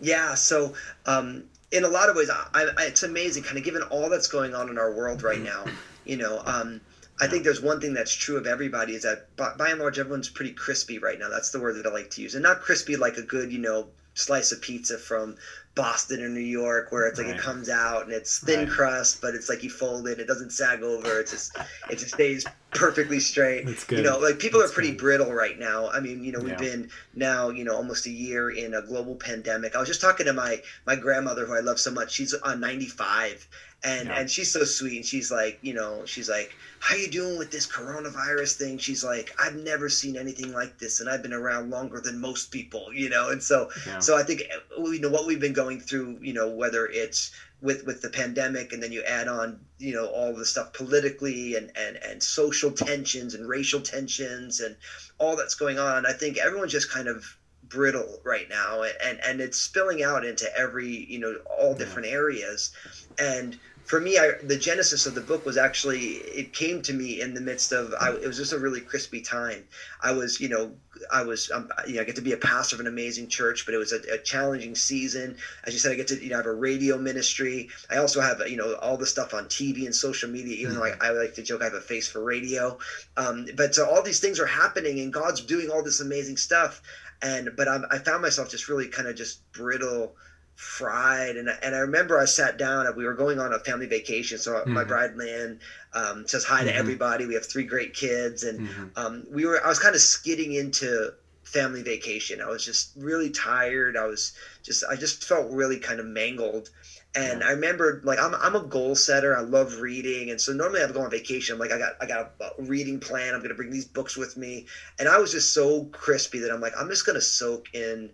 Yeah 0.00 0.34
so 0.34 0.74
um, 1.06 1.44
in 1.70 1.84
a 1.84 1.88
lot 1.88 2.08
of 2.08 2.16
ways 2.16 2.30
I, 2.30 2.68
I, 2.76 2.86
it's 2.86 3.02
amazing 3.02 3.42
kind 3.42 3.58
of 3.58 3.64
given 3.64 3.82
all 3.82 4.10
that's 4.10 4.28
going 4.28 4.54
on 4.54 4.68
in 4.68 4.78
our 4.78 4.92
world 4.92 5.22
right 5.22 5.40
now 5.40 5.64
you 6.04 6.16
know 6.16 6.42
um, 6.44 6.80
I 7.20 7.28
think 7.28 7.44
there's 7.44 7.60
one 7.60 7.80
thing 7.80 7.94
that's 7.94 8.14
true 8.14 8.36
of 8.36 8.46
everybody 8.46 8.94
is 8.94 9.02
that 9.02 9.36
by, 9.36 9.54
by, 9.56 9.70
and 9.70 9.78
large 9.78 9.98
everyone's 9.98 10.28
pretty 10.28 10.52
crispy 10.52 10.98
right 10.98 11.18
now. 11.18 11.28
That's 11.28 11.50
the 11.50 11.60
word 11.60 11.76
that 11.76 11.86
I 11.86 11.92
like 11.92 12.10
to 12.10 12.22
use, 12.22 12.34
and 12.34 12.42
not 12.42 12.60
crispy 12.62 12.96
like 12.96 13.16
a 13.16 13.22
good, 13.22 13.52
you 13.52 13.58
know, 13.58 13.88
slice 14.14 14.50
of 14.50 14.60
pizza 14.60 14.98
from 14.98 15.36
Boston 15.74 16.22
or 16.22 16.28
New 16.28 16.40
York 16.40 16.92
where 16.92 17.06
it's 17.06 17.18
like 17.18 17.28
right. 17.28 17.36
it 17.36 17.42
comes 17.42 17.70
out 17.70 18.04
and 18.04 18.12
it's 18.12 18.40
thin 18.40 18.60
right. 18.60 18.68
crust, 18.68 19.22
but 19.22 19.34
it's 19.34 19.48
like 19.48 19.62
you 19.62 19.70
fold 19.70 20.06
it, 20.06 20.18
it 20.18 20.26
doesn't 20.26 20.50
sag 20.50 20.82
over, 20.82 21.20
it 21.20 21.28
just 21.28 21.56
it 21.88 21.98
just 21.98 22.14
stays 22.14 22.44
perfectly 22.72 23.20
straight. 23.20 23.64
That's 23.64 23.84
good. 23.84 23.98
You 23.98 24.04
know, 24.04 24.18
like 24.18 24.38
people 24.38 24.60
That's 24.60 24.72
are 24.72 24.74
pretty 24.74 24.90
good. 24.90 24.98
brittle 24.98 25.32
right 25.32 25.58
now. 25.58 25.88
I 25.88 26.00
mean, 26.00 26.24
you 26.24 26.32
know, 26.32 26.40
we've 26.40 26.50
yeah. 26.50 26.58
been 26.58 26.90
now, 27.14 27.48
you 27.48 27.64
know, 27.64 27.74
almost 27.74 28.06
a 28.06 28.10
year 28.10 28.50
in 28.50 28.74
a 28.74 28.82
global 28.82 29.14
pandemic. 29.14 29.74
I 29.74 29.78
was 29.78 29.88
just 29.88 30.00
talking 30.00 30.26
to 30.26 30.32
my 30.34 30.60
my 30.86 30.96
grandmother 30.96 31.46
who 31.46 31.54
I 31.54 31.60
love 31.60 31.80
so 31.80 31.90
much. 31.90 32.12
She's 32.12 32.34
on 32.34 32.60
95 32.60 33.48
and 33.84 34.08
yeah. 34.08 34.20
and 34.20 34.30
she's 34.30 34.50
so 34.50 34.64
sweet 34.64 34.96
and 34.96 35.04
she's 35.04 35.30
like 35.30 35.58
you 35.62 35.74
know 35.74 36.04
she's 36.04 36.28
like 36.28 36.54
how 36.78 36.94
you 36.94 37.08
doing 37.08 37.38
with 37.38 37.50
this 37.50 37.66
coronavirus 37.66 38.56
thing 38.56 38.78
she's 38.78 39.02
like 39.02 39.34
i've 39.40 39.56
never 39.56 39.88
seen 39.88 40.16
anything 40.16 40.52
like 40.52 40.78
this 40.78 41.00
and 41.00 41.08
i've 41.08 41.22
been 41.22 41.32
around 41.32 41.70
longer 41.70 42.00
than 42.00 42.20
most 42.20 42.50
people 42.50 42.92
you 42.92 43.08
know 43.08 43.30
and 43.30 43.42
so 43.42 43.68
yeah. 43.86 43.98
so 43.98 44.16
i 44.16 44.22
think 44.22 44.42
you 44.90 44.98
know 44.98 45.08
what 45.08 45.26
we've 45.26 45.40
been 45.40 45.52
going 45.52 45.78
through 45.80 46.18
you 46.20 46.32
know 46.32 46.48
whether 46.48 46.86
it's 46.86 47.30
with 47.60 47.84
with 47.84 48.00
the 48.00 48.08
pandemic 48.08 48.72
and 48.72 48.82
then 48.82 48.92
you 48.92 49.02
add 49.02 49.28
on 49.28 49.58
you 49.78 49.92
know 49.92 50.06
all 50.06 50.34
the 50.34 50.44
stuff 50.44 50.72
politically 50.72 51.54
and 51.54 51.70
and 51.76 51.98
and 52.02 52.22
social 52.22 52.70
tensions 52.70 53.34
and 53.34 53.48
racial 53.48 53.80
tensions 53.80 54.60
and 54.60 54.76
all 55.18 55.36
that's 55.36 55.54
going 55.54 55.78
on 55.78 56.04
i 56.06 56.12
think 56.12 56.36
everyone's 56.38 56.72
just 56.72 56.90
kind 56.90 57.08
of 57.08 57.36
brittle 57.72 58.20
right 58.22 58.48
now 58.48 58.82
and 58.82 59.18
and 59.24 59.40
it's 59.40 59.56
spilling 59.56 60.02
out 60.02 60.24
into 60.24 60.54
every 60.56 61.06
you 61.08 61.18
know 61.18 61.36
all 61.46 61.74
different 61.74 62.06
areas. 62.06 62.70
And 63.18 63.56
for 63.84 64.00
me, 64.00 64.18
I, 64.18 64.32
the 64.42 64.56
genesis 64.56 65.06
of 65.06 65.14
the 65.14 65.20
book 65.20 65.44
was 65.44 65.56
actually 65.56 66.00
it 66.00 66.52
came 66.52 66.82
to 66.82 66.92
me 66.92 67.20
in 67.20 67.34
the 67.34 67.40
midst 67.40 67.72
of 67.72 67.92
I, 68.00 68.10
it 68.10 68.26
was 68.26 68.36
just 68.36 68.52
a 68.52 68.58
really 68.58 68.80
crispy 68.80 69.20
time. 69.20 69.64
I 70.00 70.12
was, 70.12 70.40
you 70.40 70.48
know, 70.48 70.72
I 71.10 71.22
was, 71.22 71.50
um, 71.50 71.68
you 71.86 71.94
know, 71.94 72.02
I 72.02 72.04
get 72.04 72.16
to 72.16 72.22
be 72.22 72.32
a 72.32 72.36
pastor 72.36 72.76
of 72.76 72.80
an 72.80 72.86
amazing 72.86 73.28
church, 73.28 73.64
but 73.64 73.74
it 73.74 73.78
was 73.78 73.92
a, 73.92 74.00
a, 74.12 74.18
challenging 74.18 74.74
season. 74.74 75.36
As 75.64 75.72
you 75.72 75.80
said, 75.80 75.92
I 75.92 75.96
get 75.96 76.08
to, 76.08 76.22
you 76.22 76.30
know, 76.30 76.36
have 76.36 76.46
a 76.46 76.54
radio 76.54 76.96
ministry. 76.96 77.68
I 77.90 77.96
also 77.96 78.20
have, 78.20 78.40
you 78.46 78.56
know, 78.56 78.74
all 78.76 78.96
the 78.96 79.06
stuff 79.06 79.34
on 79.34 79.46
TV 79.46 79.84
and 79.84 79.94
social 79.94 80.30
media. 80.30 80.54
Even 80.56 80.72
mm-hmm. 80.72 80.80
though 80.80 80.86
I, 80.86 80.90
mm-hmm. 80.90 81.02
I, 81.02 81.10
like 81.10 81.34
to 81.34 81.42
joke, 81.42 81.62
I 81.62 81.64
have 81.64 81.74
a 81.74 81.80
face 81.80 82.08
for 82.08 82.22
radio. 82.22 82.78
Um, 83.16 83.46
but 83.56 83.74
so 83.74 83.88
all 83.88 84.02
these 84.02 84.20
things 84.20 84.38
are 84.38 84.46
happening, 84.46 85.00
and 85.00 85.12
God's 85.12 85.40
doing 85.40 85.70
all 85.70 85.82
this 85.82 86.00
amazing 86.00 86.36
stuff. 86.36 86.82
And 87.20 87.50
but 87.56 87.68
I'm, 87.68 87.84
I 87.90 87.98
found 87.98 88.22
myself 88.22 88.50
just 88.50 88.68
really 88.68 88.88
kind 88.88 89.08
of 89.08 89.16
just 89.16 89.50
brittle 89.52 90.14
fried 90.62 91.36
and, 91.36 91.48
and 91.60 91.74
i 91.74 91.78
remember 91.78 92.18
i 92.18 92.24
sat 92.24 92.56
down 92.56 92.86
we 92.94 93.04
were 93.04 93.14
going 93.14 93.40
on 93.40 93.52
a 93.52 93.58
family 93.58 93.86
vacation 93.86 94.38
so 94.38 94.52
mm-hmm. 94.52 94.72
my 94.72 94.84
bride 94.84 95.16
man 95.16 95.58
um, 95.92 96.26
says 96.26 96.44
hi 96.44 96.58
mm-hmm. 96.58 96.68
to 96.68 96.74
everybody 96.74 97.26
we 97.26 97.34
have 97.34 97.44
three 97.44 97.64
great 97.64 97.92
kids 97.92 98.44
and 98.44 98.60
mm-hmm. 98.60 98.86
um, 98.96 99.26
we 99.28 99.44
were 99.44 99.62
i 99.64 99.68
was 99.68 99.80
kind 99.80 99.94
of 99.94 100.00
skidding 100.00 100.52
into 100.52 101.12
family 101.42 101.82
vacation 101.82 102.40
i 102.40 102.46
was 102.46 102.64
just 102.64 102.92
really 102.96 103.28
tired 103.28 103.96
i 103.96 104.06
was 104.06 104.32
just 104.62 104.84
i 104.88 104.94
just 104.94 105.24
felt 105.24 105.50
really 105.50 105.78
kind 105.78 105.98
of 105.98 106.06
mangled 106.06 106.70
and 107.14 107.40
yeah. 107.40 107.46
I 107.46 107.50
remember, 107.50 108.00
like, 108.04 108.18
I'm, 108.18 108.34
I'm 108.36 108.56
a 108.56 108.62
goal 108.62 108.94
setter. 108.94 109.36
I 109.36 109.42
love 109.42 109.80
reading, 109.80 110.30
and 110.30 110.40
so 110.40 110.52
normally 110.52 110.80
I 110.80 110.86
would 110.86 110.94
go 110.94 111.02
on 111.02 111.10
vacation. 111.10 111.52
I'm 111.52 111.58
like, 111.58 111.70
I 111.70 111.76
got 111.76 111.92
I 112.00 112.06
got 112.06 112.32
a 112.40 112.62
reading 112.62 113.00
plan. 113.00 113.34
I'm 113.34 113.42
gonna 113.42 113.52
bring 113.52 113.70
these 113.70 113.84
books 113.84 114.16
with 114.16 114.38
me, 114.38 114.64
and 114.98 115.06
I 115.06 115.18
was 115.18 115.30
just 115.30 115.52
so 115.52 115.84
crispy 115.92 116.38
that 116.38 116.50
I'm 116.50 116.60
like, 116.62 116.72
I'm 116.78 116.88
just 116.88 117.04
gonna 117.04 117.20
soak 117.20 117.66
in 117.74 118.08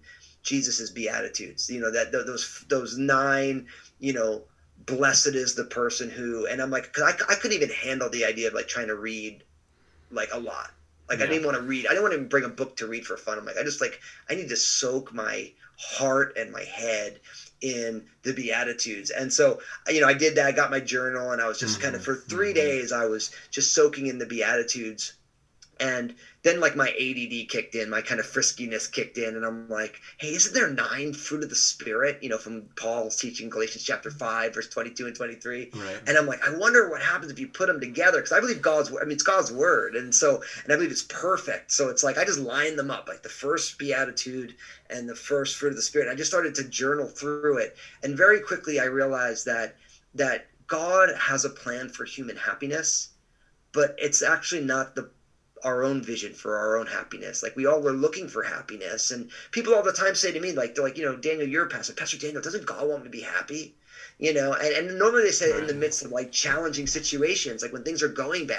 Jesus's 0.49 0.91
beatitudes. 0.91 1.69
You 1.71 1.81
know 1.81 1.91
that 1.91 2.11
those 2.11 2.65
those 2.69 2.97
nine. 2.97 3.67
You 4.01 4.13
know, 4.13 4.43
blessed 4.87 5.35
is 5.35 5.55
the 5.55 5.65
person 5.65 6.09
who. 6.09 6.47
And 6.47 6.63
I'm 6.63 6.71
like, 6.71 6.93
cause 6.93 7.05
I 7.05 7.33
I 7.33 7.35
couldn't 7.35 7.57
even 7.57 7.71
handle 7.71 8.09
the 8.09 8.25
idea 8.25 8.49
of 8.49 8.55
like 8.55 8.69
trying 8.69 8.89
to 8.89 8.97
read 8.97 9.45
like 10.11 10.31
a 10.33 10.39
lot. 10.39 10.71
Like 11.09 11.19
yeah. 11.19 11.27
I 11.27 11.29
didn't 11.29 11.45
want 11.45 11.57
to 11.57 11.63
read. 11.63 11.87
I 11.87 11.91
didn't 11.91 12.03
want 12.03 12.15
to 12.15 12.21
bring 12.21 12.45
a 12.45 12.49
book 12.49 12.77
to 12.77 12.87
read 12.87 13.05
for 13.05 13.17
fun. 13.17 13.39
I'm 13.39 13.45
like, 13.45 13.59
I 13.59 13.63
just 13.63 13.81
like 13.81 14.01
I 14.31 14.35
need 14.35 14.49
to 14.49 14.57
soak 14.57 15.13
my 15.13 15.53
heart 15.79 16.37
and 16.37 16.51
my 16.51 16.65
head 16.65 17.21
in 17.61 18.05
the 18.23 18.33
beatitudes 18.33 19.11
and 19.11 19.33
so 19.33 19.61
you 19.89 20.01
know 20.01 20.07
i 20.07 20.15
did 20.15 20.37
that 20.37 20.47
i 20.47 20.53
got 20.53 20.71
my 20.71 20.79
journal 20.79 21.33
and 21.33 21.43
i 21.43 21.47
was 21.47 21.59
just 21.59 21.75
mm-hmm. 21.75 21.85
kind 21.85 21.97
of 21.97 22.05
for 22.05 22.15
3 22.15 22.47
mm-hmm. 22.47 22.55
days 22.55 22.93
i 22.93 23.05
was 23.05 23.33
just 23.51 23.75
soaking 23.75 24.07
in 24.07 24.19
the 24.19 24.27
beatitudes 24.27 25.15
and 25.81 26.15
then 26.43 26.61
like 26.61 26.75
my 26.75 26.89
ADD 26.91 27.49
kicked 27.49 27.75
in, 27.75 27.91
my 27.91 28.01
kind 28.01 28.21
of 28.21 28.27
friskiness 28.27 28.91
kicked 28.91 29.19
in, 29.19 29.37
and 29.37 29.45
I'm 29.45 29.69
like, 29.69 30.01
hey, 30.19 30.35
isn't 30.35 30.55
there 30.55 30.69
nine 30.69 31.13
fruit 31.13 31.43
of 31.43 31.49
the 31.49 31.55
spirit? 31.55 32.19
You 32.21 32.29
know, 32.29 32.39
from 32.39 32.69
Paul's 32.77 33.17
teaching 33.17 33.49
Galatians 33.49 33.85
chapter 33.85 34.11
five, 34.11 34.55
verse 34.55 34.67
22 34.69 35.07
and 35.07 35.15
23. 35.17 35.71
Right. 35.75 36.01
And 36.07 36.17
I'm 36.17 36.27
like, 36.27 36.47
I 36.47 36.51
wonder 36.51 36.89
what 36.89 37.01
happens 37.01 37.31
if 37.31 37.39
you 37.39 37.47
put 37.47 37.67
them 37.67 37.81
together, 37.81 38.19
because 38.19 38.33
I 38.33 38.41
believe 38.41 38.63
God's, 38.63 38.91
I 38.91 39.05
mean, 39.05 39.13
it's 39.13 39.23
God's 39.23 39.51
word, 39.51 39.95
and 39.95 40.15
so, 40.15 40.43
and 40.65 40.73
I 40.73 40.77
believe 40.77 40.91
it's 40.91 41.03
perfect. 41.03 41.73
So 41.73 41.89
it's 41.89 42.03
like 42.03 42.19
I 42.19 42.25
just 42.25 42.39
line 42.39 42.77
them 42.77 42.91
up, 42.91 43.09
like 43.09 43.23
the 43.23 43.29
first 43.29 43.79
beatitude 43.79 44.55
and 44.91 45.09
the 45.09 45.15
first 45.15 45.57
fruit 45.57 45.71
of 45.71 45.77
the 45.77 45.83
spirit. 45.83 46.09
I 46.09 46.15
just 46.15 46.31
started 46.31 46.55
to 46.57 46.65
journal 46.65 47.09
through 47.09 47.59
it, 47.59 47.77
and 48.03 48.17
very 48.17 48.41
quickly 48.41 48.79
I 48.81 48.85
realized 48.85 49.45
that 49.47 49.75
that 50.15 50.47
God 50.67 51.15
has 51.17 51.45
a 51.45 51.51
plan 51.51 51.89
for 51.89 52.05
human 52.05 52.37
happiness, 52.37 53.09
but 53.73 53.95
it's 53.99 54.23
actually 54.23 54.61
not 54.61 54.95
the 54.95 55.09
our 55.65 55.83
own 55.83 56.03
vision 56.03 56.33
for 56.33 56.57
our 56.57 56.79
own 56.79 56.87
happiness. 56.87 57.43
Like 57.43 57.57
we 57.57 57.67
all 57.67 57.81
were 57.81 57.93
looking 57.93 58.29
for 58.29 58.43
happiness, 58.43 59.11
and 59.11 59.31
people 59.51 59.75
all 59.75 59.83
the 59.83 59.93
time 59.93 60.15
say 60.15 60.33
to 60.33 60.41
me, 60.41 60.53
like 60.53 60.75
they're 60.75 60.85
like, 60.85 60.99
you 60.99 61.05
know, 61.05 61.17
Daniel, 61.17 61.49
you're 61.49 61.67
a 61.67 61.69
pastor. 61.69 61.93
Pastor 61.93 62.19
Daniel, 62.19 62.43
doesn't 62.43 62.67
God 62.67 62.89
want 62.89 63.03
me 63.03 63.11
to 63.11 63.11
be 63.11 63.23
happy? 63.23 63.75
You 64.19 64.35
know, 64.35 64.53
and, 64.53 64.89
and 64.89 64.99
normally 64.99 65.25
they 65.25 65.31
say 65.31 65.53
right. 65.53 65.61
in 65.61 65.67
the 65.67 65.75
midst 65.75 66.05
of 66.05 66.11
like 66.11 66.33
challenging 66.33 66.87
situations, 66.87 67.63
like 67.63 67.73
when 67.73 67.85
things 67.85 68.03
are 68.03 68.09
going 68.09 68.47
bad. 68.47 68.59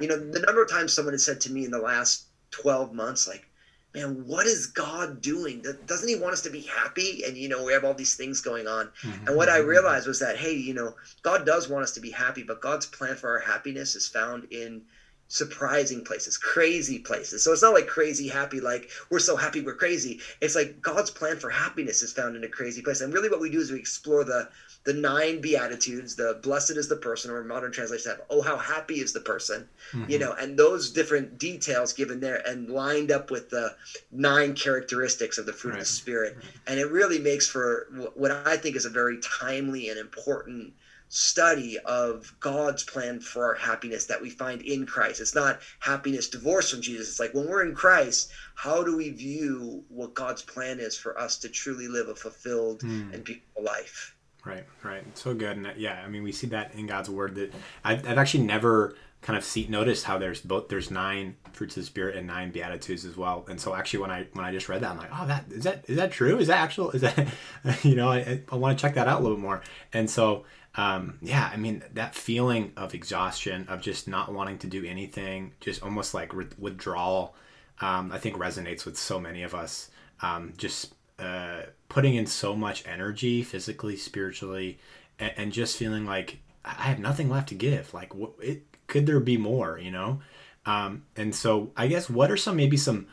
You 0.00 0.08
know, 0.08 0.18
the 0.18 0.40
number 0.40 0.62
of 0.62 0.70
times 0.70 0.92
someone 0.92 1.14
has 1.14 1.24
said 1.24 1.40
to 1.42 1.52
me 1.52 1.64
in 1.64 1.70
the 1.70 1.78
last 1.78 2.24
12 2.50 2.92
months, 2.92 3.26
like, 3.26 3.46
man, 3.94 4.26
what 4.26 4.46
is 4.46 4.66
God 4.66 5.20
doing? 5.20 5.64
Doesn't 5.86 6.08
He 6.08 6.14
want 6.14 6.34
us 6.34 6.42
to 6.42 6.50
be 6.50 6.60
happy? 6.60 7.24
And 7.24 7.36
you 7.36 7.48
know, 7.48 7.64
we 7.64 7.72
have 7.72 7.84
all 7.84 7.94
these 7.94 8.14
things 8.14 8.40
going 8.40 8.66
on. 8.66 8.90
Mm-hmm. 9.02 9.28
And 9.28 9.36
what 9.36 9.48
I 9.48 9.58
mm-hmm. 9.58 9.68
realized 9.68 10.06
was 10.06 10.20
that, 10.20 10.36
hey, 10.36 10.52
you 10.52 10.74
know, 10.74 10.94
God 11.22 11.46
does 11.46 11.68
want 11.68 11.84
us 11.84 11.92
to 11.92 12.00
be 12.00 12.10
happy, 12.10 12.42
but 12.42 12.60
God's 12.60 12.86
plan 12.86 13.16
for 13.16 13.30
our 13.30 13.40
happiness 13.40 13.96
is 13.96 14.06
found 14.06 14.44
in 14.52 14.82
surprising 15.28 16.02
places, 16.04 16.36
crazy 16.38 16.98
places. 16.98 17.44
So 17.44 17.52
it's 17.52 17.62
not 17.62 17.74
like 17.74 17.86
crazy 17.86 18.28
happy, 18.28 18.60
like 18.60 18.90
we're 19.10 19.18
so 19.18 19.36
happy 19.36 19.60
we're 19.60 19.74
crazy. 19.74 20.20
It's 20.40 20.54
like 20.54 20.80
God's 20.80 21.10
plan 21.10 21.36
for 21.36 21.50
happiness 21.50 22.02
is 22.02 22.12
found 22.12 22.34
in 22.34 22.44
a 22.44 22.48
crazy 22.48 22.82
place. 22.82 23.00
And 23.00 23.12
really, 23.12 23.28
what 23.28 23.40
we 23.40 23.50
do 23.50 23.60
is 23.60 23.70
we 23.70 23.78
explore 23.78 24.24
the 24.24 24.48
the 24.84 24.94
nine 24.94 25.40
beatitudes 25.40 26.16
the 26.16 26.40
blessed 26.42 26.70
is 26.70 26.88
the 26.88 26.96
person 26.96 27.30
or 27.30 27.44
modern 27.44 27.70
translations 27.70 28.06
have 28.06 28.22
oh 28.30 28.40
how 28.40 28.56
happy 28.56 29.00
is 29.00 29.12
the 29.12 29.20
person 29.20 29.68
mm-hmm. 29.92 30.10
you 30.10 30.18
know 30.18 30.32
and 30.40 30.58
those 30.58 30.90
different 30.90 31.36
details 31.38 31.92
given 31.92 32.20
there 32.20 32.40
and 32.48 32.70
lined 32.70 33.10
up 33.10 33.30
with 33.30 33.50
the 33.50 33.74
nine 34.12 34.54
characteristics 34.54 35.36
of 35.36 35.44
the 35.44 35.52
fruit 35.52 35.72
right. 35.72 35.80
of 35.80 35.86
the 35.86 35.92
spirit 35.92 36.36
right. 36.36 36.44
and 36.68 36.78
it 36.78 36.90
really 36.90 37.18
makes 37.18 37.46
for 37.46 37.88
what 38.14 38.30
i 38.30 38.56
think 38.56 38.76
is 38.76 38.86
a 38.86 38.90
very 38.90 39.18
timely 39.20 39.90
and 39.90 39.98
important 39.98 40.72
study 41.08 41.78
of 41.84 42.34
God's 42.40 42.84
plan 42.84 43.20
for 43.20 43.46
our 43.46 43.54
happiness 43.54 44.06
that 44.06 44.20
we 44.20 44.30
find 44.30 44.62
in 44.62 44.86
Christ. 44.86 45.20
It's 45.20 45.34
not 45.34 45.60
happiness 45.80 46.28
divorced 46.28 46.72
from 46.72 46.82
Jesus. 46.82 47.08
It's 47.08 47.20
like 47.20 47.34
when 47.34 47.48
we're 47.48 47.66
in 47.66 47.74
Christ, 47.74 48.30
how 48.54 48.82
do 48.82 48.96
we 48.96 49.10
view 49.10 49.84
what 49.88 50.14
God's 50.14 50.42
plan 50.42 50.80
is 50.80 50.96
for 50.96 51.18
us 51.18 51.38
to 51.38 51.48
truly 51.48 51.88
live 51.88 52.08
a 52.08 52.14
fulfilled 52.14 52.82
mm. 52.82 53.12
and 53.12 53.24
beautiful 53.24 53.62
life? 53.62 54.14
Right, 54.44 54.64
right. 54.82 55.04
So 55.16 55.34
good. 55.34 55.56
And 55.56 55.72
yeah, 55.76 56.02
I 56.04 56.08
mean, 56.08 56.22
we 56.22 56.32
see 56.32 56.46
that 56.48 56.74
in 56.74 56.86
God's 56.86 57.10
word 57.10 57.34
that 57.36 57.52
I've, 57.84 58.06
I've 58.08 58.18
actually 58.18 58.44
never 58.44 58.94
kind 59.20 59.36
of 59.36 59.44
see, 59.44 59.66
noticed 59.68 60.04
how 60.04 60.16
there's 60.16 60.40
both 60.40 60.68
there's 60.68 60.90
nine 60.90 61.36
fruits 61.52 61.76
of 61.76 61.82
the 61.82 61.86
spirit 61.86 62.16
and 62.16 62.26
nine 62.26 62.50
beatitudes 62.50 63.04
as 63.04 63.16
well. 63.16 63.44
And 63.48 63.60
so 63.60 63.74
actually, 63.74 64.00
when 64.00 64.10
I 64.10 64.26
when 64.32 64.44
I 64.44 64.52
just 64.52 64.68
read 64.68 64.80
that, 64.82 64.90
I'm 64.90 64.98
like, 64.98 65.10
oh, 65.12 65.26
that 65.26 65.44
is 65.50 65.64
that 65.64 65.84
is 65.88 65.96
that 65.96 66.12
true? 66.12 66.38
Is 66.38 66.46
that 66.48 66.58
actual? 66.58 66.90
Is 66.92 67.02
that 67.02 67.28
you 67.82 67.96
know? 67.96 68.10
I, 68.10 68.42
I 68.50 68.56
want 68.56 68.78
to 68.78 68.80
check 68.80 68.94
that 68.94 69.08
out 69.08 69.20
a 69.20 69.22
little 69.22 69.36
bit 69.36 69.42
more. 69.42 69.62
And 69.92 70.08
so 70.08 70.44
um, 70.74 71.18
yeah, 71.20 71.50
I 71.52 71.56
mean 71.56 71.82
that 71.94 72.14
feeling 72.14 72.72
of 72.76 72.94
exhaustion 72.94 73.66
of 73.68 73.80
just 73.80 74.06
not 74.06 74.32
wanting 74.32 74.58
to 74.58 74.66
do 74.66 74.84
anything, 74.84 75.52
just 75.60 75.82
almost 75.82 76.14
like 76.14 76.32
re- 76.34 76.46
withdrawal. 76.58 77.34
Um, 77.80 78.12
I 78.12 78.18
think 78.18 78.36
resonates 78.36 78.84
with 78.84 78.98
so 78.98 79.20
many 79.20 79.42
of 79.42 79.54
us. 79.54 79.90
Um, 80.20 80.52
just 80.56 80.94
uh, 81.18 81.62
putting 81.88 82.16
in 82.16 82.26
so 82.26 82.56
much 82.56 82.86
energy, 82.86 83.42
physically, 83.42 83.96
spiritually, 83.96 84.78
and, 85.18 85.32
and, 85.36 85.52
just 85.52 85.76
feeling 85.76 86.04
like 86.04 86.38
I 86.64 86.70
have 86.70 86.98
nothing 86.98 87.28
left 87.28 87.48
to 87.50 87.54
give. 87.54 87.94
Like, 87.94 88.14
what, 88.16 88.32
it, 88.42 88.64
could 88.88 89.06
there 89.06 89.20
be 89.20 89.36
more? 89.36 89.78
You 89.78 89.90
know. 89.90 90.20
Um, 90.66 91.04
and 91.16 91.34
so 91.34 91.72
I 91.76 91.86
guess 91.86 92.10
what 92.10 92.30
are 92.30 92.36
some 92.36 92.56
maybe 92.56 92.76
some 92.76 93.06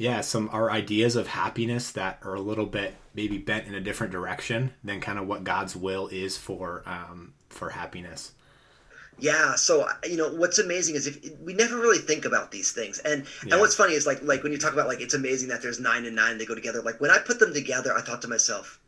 yeah 0.00 0.22
some 0.22 0.48
our 0.50 0.70
ideas 0.70 1.14
of 1.14 1.26
happiness 1.26 1.92
that 1.92 2.18
are 2.22 2.34
a 2.34 2.40
little 2.40 2.66
bit 2.66 2.94
maybe 3.14 3.36
bent 3.36 3.66
in 3.66 3.74
a 3.74 3.80
different 3.80 4.10
direction 4.10 4.72
than 4.82 5.00
kind 5.00 5.18
of 5.18 5.26
what 5.26 5.44
god's 5.44 5.76
will 5.76 6.08
is 6.08 6.36
for 6.36 6.82
um, 6.86 7.34
for 7.50 7.70
happiness 7.70 8.32
yeah 9.18 9.54
so 9.54 9.86
you 10.08 10.16
know 10.16 10.32
what's 10.34 10.58
amazing 10.58 10.94
is 10.94 11.06
if 11.06 11.38
we 11.40 11.52
never 11.52 11.76
really 11.76 11.98
think 11.98 12.24
about 12.24 12.50
these 12.50 12.72
things 12.72 12.98
and 13.00 13.26
yeah. 13.44 13.52
and 13.52 13.60
what's 13.60 13.74
funny 13.74 13.92
is 13.92 14.06
like 14.06 14.22
like 14.22 14.42
when 14.42 14.52
you 14.52 14.58
talk 14.58 14.72
about 14.72 14.88
like 14.88 15.00
it's 15.00 15.14
amazing 15.14 15.48
that 15.48 15.60
there's 15.60 15.78
nine 15.78 16.06
and 16.06 16.16
nine 16.16 16.38
they 16.38 16.46
go 16.46 16.54
together 16.54 16.80
like 16.80 16.98
when 17.00 17.10
i 17.10 17.18
put 17.18 17.38
them 17.38 17.52
together 17.52 17.94
i 17.94 18.00
thought 18.00 18.22
to 18.22 18.28
myself 18.28 18.80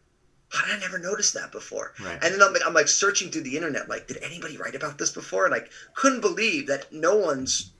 how 0.53 0.67
did 0.67 0.77
I 0.77 0.81
never 0.81 0.99
notice 0.99 1.31
that 1.33 1.51
before? 1.51 1.95
Right. 1.99 2.19
And 2.23 2.35
then 2.35 2.43
I'm 2.43 2.53
like, 2.53 2.61
I'm 2.67 2.75
like 2.75 2.87
searching 2.87 3.31
through 3.31 3.45
the 3.45 3.57
internet, 3.57 3.89
like, 3.89 4.07
did 4.07 4.19
anybody 4.23 4.59
write 4.59 4.75
about 4.75 4.99
this 4.99 5.11
before? 5.11 5.47
And 5.47 5.55
I 5.55 5.61
couldn't 5.95 6.21
believe 6.21 6.67
that 6.67 6.93
no 6.93 7.17
one's 7.17 7.73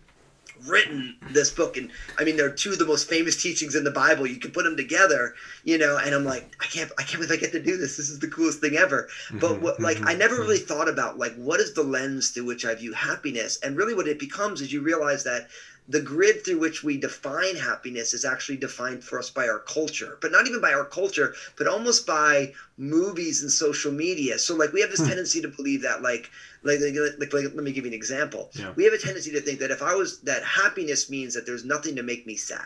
written 0.67 1.17
this 1.31 1.51
book 1.51 1.77
and 1.77 1.91
i 2.19 2.25
mean 2.25 2.37
they're 2.37 2.51
two 2.51 2.73
of 2.73 2.79
the 2.79 2.85
most 2.85 3.09
famous 3.09 3.41
teachings 3.41 3.75
in 3.75 3.85
the 3.85 3.91
bible. 3.91 4.27
You 4.27 4.39
can 4.39 4.51
put 4.51 4.65
them 4.65 4.77
together 4.77 5.35
you 5.65 5.79
know 5.79 5.99
and 5.99 6.15
i'm 6.15 6.25
like 6.25 6.45
i 6.61 6.67
can't 6.67 6.91
i 6.99 7.03
can't 7.03 7.21
believe 7.21 7.33
i 7.33 7.37
get 7.37 7.53
to 7.53 7.63
do 7.63 7.77
this. 7.77 7.97
This 7.97 8.09
is 8.09 8.19
the 8.19 8.29
coolest 8.29 8.61
thing 8.61 8.77
ever. 8.77 9.09
But 9.33 9.53
mm-hmm, 9.53 9.63
what, 9.63 9.81
like 9.81 9.99
mm-hmm, 9.99 10.09
i 10.09 10.15
never 10.15 10.37
really 10.37 10.59
thought 10.59 10.89
about 10.89 11.19
like 11.19 11.35
what 11.35 11.61
is 11.61 11.73
the 11.73 11.83
lens 11.83 12.31
through 12.31 12.45
which 12.45 12.65
i 12.65 12.75
view 12.75 12.93
happiness? 12.93 13.59
And 13.63 13.77
really 13.77 13.95
what 13.95 14.09
it 14.09 14.19
becomes 14.19 14.61
is 14.61 14.73
you 14.73 14.81
realize 14.83 15.25
that 15.25 15.49
the 15.93 16.01
grid 16.01 16.43
through 16.43 16.59
which 16.59 16.83
we 16.83 16.97
define 16.97 17.55
happiness 17.55 18.15
is 18.15 18.25
actually 18.25 18.57
defined 18.57 19.05
for 19.05 19.19
us 19.19 19.29
by 19.29 19.47
our 19.47 19.59
culture, 19.59 20.17
but 20.23 20.33
not 20.33 20.47
even 20.47 20.59
by 20.59 20.73
our 20.73 20.87
culture, 20.87 21.35
but 21.59 21.67
almost 21.67 22.07
by 22.07 22.51
movies 22.79 23.43
and 23.43 23.51
social 23.51 23.93
media. 23.93 24.39
So 24.39 24.57
like 24.57 24.73
we 24.73 24.81
have 24.81 24.91
this 24.91 25.01
hmm. 25.01 25.09
tendency 25.09 25.43
to 25.43 25.49
believe 25.49 25.83
that 25.83 26.01
like 26.01 26.31
like, 26.63 26.79
like, 26.81 26.95
like, 27.19 27.33
like, 27.33 27.45
let 27.55 27.65
me 27.65 27.73
give 27.73 27.85
you 27.85 27.91
an 27.91 27.95
example. 27.95 28.51
Yeah. 28.55 28.73
We 28.75 28.85
have 28.85 28.95
a 28.95 28.99
tendency 28.99 29.33
to 29.33 29.41
think 29.43 29.59
that 29.59 29.71
if 29.71 29.83
I 29.83 29.95
was 29.95 30.21
that 30.21 30.43
happiness 30.43 31.11
means 31.11 31.35
that 31.35 31.45
there's 31.45 31.65
nothing 31.65 31.97
to 31.97 32.03
make 32.03 32.27
me 32.27 32.37
sad. 32.37 32.65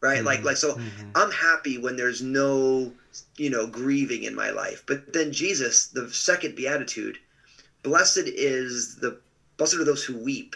Right? 0.00 0.18
Mm-hmm. 0.18 0.26
Like 0.26 0.44
like 0.44 0.58
so 0.58 0.74
mm-hmm. 0.74 1.10
I'm 1.16 1.32
happy 1.32 1.76
when 1.76 1.96
there's 1.96 2.22
no, 2.22 2.92
you 3.36 3.50
know, 3.50 3.66
grieving 3.66 4.22
in 4.22 4.34
my 4.36 4.50
life. 4.50 4.84
But 4.86 5.12
then 5.12 5.32
Jesus, 5.32 5.88
the 5.88 6.08
second 6.10 6.54
beatitude, 6.54 7.18
blessed 7.82 8.28
is 8.28 8.94
the 8.96 9.18
blessed 9.56 9.74
are 9.74 9.84
those 9.84 10.04
who 10.04 10.16
weep 10.18 10.54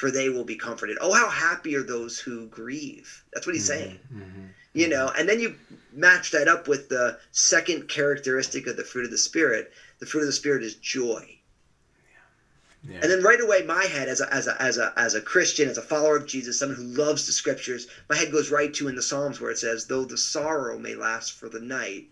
for 0.00 0.10
they 0.10 0.30
will 0.30 0.44
be 0.44 0.56
comforted. 0.56 0.96
Oh, 0.98 1.12
how 1.12 1.28
happy 1.28 1.76
are 1.76 1.82
those 1.82 2.18
who 2.18 2.46
grieve. 2.46 3.22
That's 3.34 3.46
what 3.46 3.54
he's 3.54 3.68
mm-hmm, 3.68 3.82
saying. 3.82 3.98
Mm-hmm, 4.10 4.46
you 4.72 4.88
know, 4.88 5.08
mm-hmm. 5.08 5.20
and 5.20 5.28
then 5.28 5.40
you 5.40 5.56
match 5.92 6.30
that 6.30 6.48
up 6.48 6.68
with 6.68 6.88
the 6.88 7.18
second 7.32 7.86
characteristic 7.86 8.66
of 8.66 8.78
the 8.78 8.84
fruit 8.84 9.04
of 9.04 9.10
the 9.10 9.18
Spirit. 9.18 9.72
The 9.98 10.06
fruit 10.06 10.22
of 10.22 10.26
the 10.26 10.32
Spirit 10.32 10.62
is 10.62 10.76
joy. 10.76 11.36
Yeah. 12.88 13.00
And 13.02 13.10
then 13.10 13.22
right 13.22 13.42
away, 13.42 13.62
my 13.62 13.84
head, 13.84 14.08
as 14.08 14.22
a, 14.22 14.32
as, 14.32 14.46
a, 14.46 14.60
as, 14.62 14.78
a, 14.78 14.94
as 14.96 15.14
a 15.14 15.20
Christian, 15.20 15.68
as 15.68 15.76
a 15.76 15.82
follower 15.82 16.16
of 16.16 16.26
Jesus, 16.26 16.58
someone 16.58 16.78
who 16.78 16.84
loves 16.84 17.26
the 17.26 17.32
scriptures, 17.32 17.86
my 18.08 18.16
head 18.16 18.32
goes 18.32 18.50
right 18.50 18.72
to 18.72 18.88
in 18.88 18.94
the 18.94 19.02
Psalms 19.02 19.38
where 19.38 19.50
it 19.50 19.58
says, 19.58 19.84
Though 19.84 20.06
the 20.06 20.16
sorrow 20.16 20.78
may 20.78 20.94
last 20.94 21.34
for 21.34 21.50
the 21.50 21.60
night, 21.60 22.08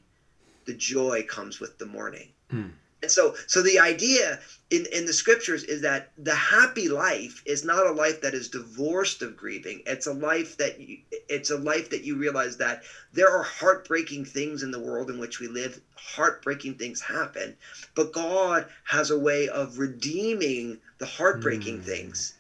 the 0.67 0.75
joy 0.75 1.25
comes 1.27 1.59
with 1.59 1.79
the 1.79 1.87
morning. 1.87 2.29
Mm. 2.53 2.73
And 3.03 3.11
so, 3.11 3.37
so 3.47 3.63
the 3.63 3.79
idea 3.79 4.41
in, 4.71 4.87
in 4.93 5.07
the 5.07 5.13
scriptures 5.13 5.63
is 5.65 5.83
that 5.83 6.11
the 6.19 6.35
happy 6.35 6.89
life 6.89 7.43
is 7.47 7.65
not 7.65 7.87
a 7.87 7.93
life 7.93 8.21
that 8.23 8.35
is 8.35 8.49
divorced 8.49 9.23
of 9.23 9.37
grieving. 9.37 9.83
It's 9.87 10.07
a 10.07 10.13
life 10.13 10.57
that 10.57 10.81
you, 10.81 10.99
it's 11.29 11.51
a 11.51 11.57
life 11.57 11.91
that 11.91 12.03
you 12.03 12.17
realize 12.17 12.57
that 12.57 12.83
there 13.13 13.31
are 13.31 13.45
heartbreaking 13.45 14.25
things 14.25 14.63
in 14.63 14.73
the 14.73 14.81
world 14.81 15.11
in 15.11 15.19
which 15.19 15.39
we 15.39 15.47
live. 15.47 15.81
Heartbreaking 15.95 16.75
things 16.75 17.01
happen, 17.01 17.57
but 17.95 18.13
God 18.13 18.67
has 18.85 19.11
a 19.11 19.19
way 19.19 19.49
of 19.49 19.79
redeeming 19.79 20.79
the 20.99 21.07
heartbreaking 21.07 21.81
mm. 21.81 21.85
things. 21.85 22.35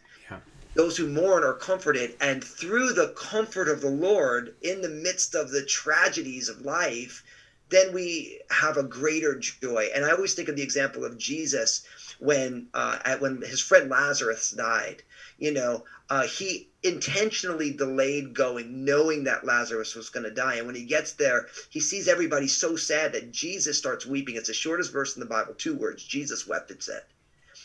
Those 0.74 0.96
who 0.96 1.08
mourn 1.08 1.42
are 1.42 1.54
comforted, 1.54 2.14
and 2.20 2.44
through 2.44 2.92
the 2.92 3.08
comfort 3.08 3.68
of 3.68 3.80
the 3.80 3.90
Lord 3.90 4.54
in 4.62 4.80
the 4.80 4.88
midst 4.88 5.34
of 5.34 5.50
the 5.50 5.64
tragedies 5.64 6.48
of 6.48 6.60
life, 6.60 7.24
then 7.70 7.92
we 7.92 8.40
have 8.50 8.76
a 8.76 8.82
greater 8.82 9.34
joy. 9.34 9.88
And 9.94 10.04
I 10.04 10.12
always 10.12 10.34
think 10.34 10.48
of 10.48 10.56
the 10.56 10.62
example 10.62 11.04
of 11.04 11.18
Jesus 11.18 11.82
when 12.18 12.68
uh, 12.74 12.98
at, 13.04 13.20
when 13.20 13.42
his 13.42 13.60
friend 13.60 13.88
Lazarus 13.90 14.50
died. 14.50 15.02
You 15.38 15.52
know, 15.52 15.84
uh, 16.10 16.26
he 16.26 16.68
intentionally 16.82 17.72
delayed 17.72 18.34
going, 18.34 18.84
knowing 18.84 19.24
that 19.24 19.44
Lazarus 19.44 19.94
was 19.94 20.08
going 20.08 20.24
to 20.24 20.30
die. 20.30 20.56
And 20.56 20.66
when 20.66 20.74
he 20.74 20.84
gets 20.84 21.12
there, 21.12 21.46
he 21.70 21.80
sees 21.80 22.08
everybody 22.08 22.48
so 22.48 22.76
sad 22.76 23.12
that 23.12 23.32
Jesus 23.32 23.78
starts 23.78 24.06
weeping. 24.06 24.36
It's 24.36 24.48
the 24.48 24.54
shortest 24.54 24.92
verse 24.92 25.14
in 25.14 25.20
the 25.20 25.26
Bible, 25.26 25.54
two 25.54 25.74
words. 25.74 26.02
Jesus 26.02 26.46
wept. 26.46 26.70
It 26.70 26.82
said 26.82 27.02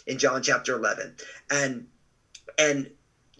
in 0.05 0.17
John 0.17 0.41
chapter 0.41 0.75
eleven, 0.75 1.15
and 1.49 1.87
and 2.57 2.89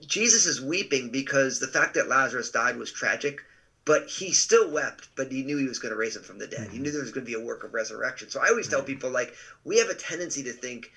Jesus 0.06 0.46
is 0.46 0.62
weeping 0.62 1.12
because 1.12 1.60
the 1.60 1.68
fact 1.68 1.94
that 1.96 2.08
Lazarus 2.08 2.50
died 2.50 2.78
was 2.78 2.92
tragic 2.92 3.42
but 3.86 4.08
he 4.08 4.32
still 4.32 4.70
wept 4.70 5.08
but 5.16 5.32
he 5.32 5.44
knew 5.44 5.58
he 5.58 5.68
was 5.68 5.80
going 5.80 5.92
to 5.92 5.98
raise 5.98 6.16
him 6.16 6.24
from 6.24 6.40
the 6.40 6.48
dead 6.48 6.62
mm-hmm. 6.62 6.74
he 6.74 6.80
knew 6.80 6.92
there 6.92 7.02
was 7.02 7.12
going 7.12 7.26
to 7.26 7.32
be 7.32 7.42
a 7.42 7.46
work 7.46 7.64
of 7.64 7.74
resurrection 7.74 8.30
so 8.30 8.40
i 8.42 8.50
always 8.50 8.68
tell 8.68 8.82
people 8.82 9.10
like 9.10 9.34
we 9.64 9.78
have 9.78 9.90
a 9.90 9.96
tendency 9.96 10.44
to 10.44 10.52
think 10.52 10.92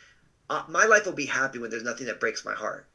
uh, 0.49 0.63
my 0.69 0.85
life 0.85 1.05
will 1.05 1.13
be 1.13 1.27
happy 1.27 1.59
when 1.59 1.71
there's 1.71 1.83
nothing 1.83 2.07
that 2.07 2.21
breaks 2.21 2.45
my 2.45 2.55
heart 2.55 2.87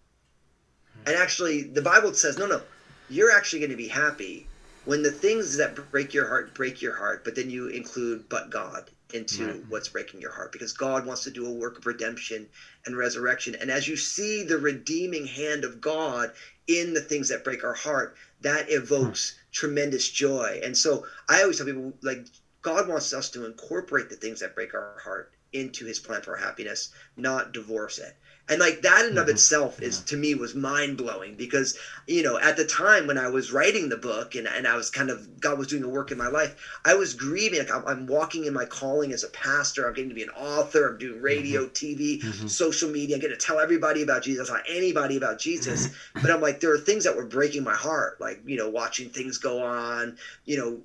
mm-hmm. 0.97 1.09
and 1.09 1.17
actually 1.17 1.63
the 1.63 1.81
bible 1.81 2.13
says 2.13 2.37
no 2.37 2.47
no 2.47 2.61
you're 3.09 3.31
actually 3.31 3.59
going 3.59 3.71
to 3.71 3.77
be 3.77 3.87
happy 3.87 4.47
when 4.85 5.03
the 5.03 5.11
things 5.11 5.57
that 5.57 5.75
break 5.91 6.13
your 6.13 6.27
heart 6.27 6.53
break 6.53 6.81
your 6.81 6.95
heart 6.95 7.23
but 7.23 7.35
then 7.35 7.49
you 7.49 7.67
include 7.67 8.27
but 8.29 8.49
god 8.49 8.89
into 9.13 9.45
right. 9.45 9.63
what's 9.69 9.89
breaking 9.89 10.21
your 10.21 10.31
heart 10.31 10.51
because 10.51 10.73
God 10.73 11.05
wants 11.05 11.23
to 11.25 11.31
do 11.31 11.45
a 11.45 11.51
work 11.51 11.77
of 11.77 11.85
redemption 11.85 12.47
and 12.85 12.97
resurrection. 12.97 13.55
And 13.59 13.69
as 13.69 13.87
you 13.87 13.97
see 13.97 14.43
the 14.43 14.57
redeeming 14.57 15.25
hand 15.25 15.63
of 15.63 15.81
God 15.81 16.31
in 16.67 16.93
the 16.93 17.01
things 17.01 17.29
that 17.29 17.43
break 17.43 17.63
our 17.63 17.73
heart, 17.73 18.15
that 18.41 18.67
evokes 18.69 19.35
tremendous 19.51 20.09
joy. 20.09 20.59
And 20.63 20.77
so 20.77 21.05
I 21.27 21.41
always 21.41 21.57
tell 21.57 21.65
people 21.65 21.93
like 22.01 22.27
God 22.61 22.87
wants 22.87 23.13
us 23.13 23.29
to 23.31 23.45
incorporate 23.45 24.09
the 24.09 24.15
things 24.15 24.39
that 24.39 24.55
break 24.55 24.73
our 24.73 24.99
heart 25.03 25.31
into 25.53 25.85
his 25.85 25.99
plan 25.99 26.21
for 26.21 26.31
our 26.31 26.37
happiness, 26.37 26.89
not 27.15 27.51
divorce 27.51 27.97
it 27.97 28.15
and 28.49 28.59
like 28.59 28.81
that 28.81 29.05
in 29.05 29.17
of 29.17 29.23
mm-hmm. 29.23 29.31
itself 29.31 29.81
is 29.81 30.01
to 30.01 30.17
me 30.17 30.35
was 30.35 30.55
mind-blowing 30.55 31.35
because 31.35 31.77
you 32.07 32.21
know 32.23 32.37
at 32.39 32.57
the 32.57 32.65
time 32.65 33.07
when 33.07 33.17
i 33.17 33.27
was 33.27 33.51
writing 33.51 33.89
the 33.89 33.97
book 33.97 34.35
and, 34.35 34.47
and 34.47 34.67
i 34.67 34.75
was 34.75 34.89
kind 34.89 35.09
of 35.09 35.39
god 35.39 35.57
was 35.57 35.67
doing 35.67 35.81
the 35.81 35.89
work 35.89 36.11
in 36.11 36.17
my 36.17 36.27
life 36.27 36.55
i 36.85 36.93
was 36.93 37.13
grieving 37.13 37.59
like 37.59 37.71
I'm, 37.71 37.85
I'm 37.85 38.07
walking 38.07 38.45
in 38.45 38.53
my 38.53 38.65
calling 38.65 39.11
as 39.11 39.23
a 39.23 39.29
pastor 39.29 39.87
i'm 39.87 39.93
getting 39.93 40.09
to 40.09 40.15
be 40.15 40.23
an 40.23 40.29
author 40.29 40.89
i'm 40.89 40.97
doing 40.97 41.21
radio 41.21 41.65
mm-hmm. 41.65 41.71
tv 41.73 42.21
mm-hmm. 42.21 42.47
social 42.47 42.89
media 42.89 43.15
i'm 43.15 43.21
getting 43.21 43.37
to 43.37 43.45
tell 43.45 43.59
everybody 43.59 44.03
about 44.03 44.23
jesus 44.23 44.49
not 44.49 44.63
anybody 44.67 45.17
about 45.17 45.39
jesus 45.39 45.87
mm-hmm. 45.87 46.21
but 46.21 46.31
i'm 46.31 46.41
like 46.41 46.59
there 46.59 46.73
are 46.73 46.79
things 46.79 47.03
that 47.03 47.15
were 47.15 47.25
breaking 47.25 47.63
my 47.63 47.75
heart 47.75 48.19
like 48.19 48.41
you 48.45 48.57
know 48.57 48.69
watching 48.69 49.09
things 49.09 49.37
go 49.37 49.63
on 49.63 50.17
you 50.45 50.57
know 50.57 50.79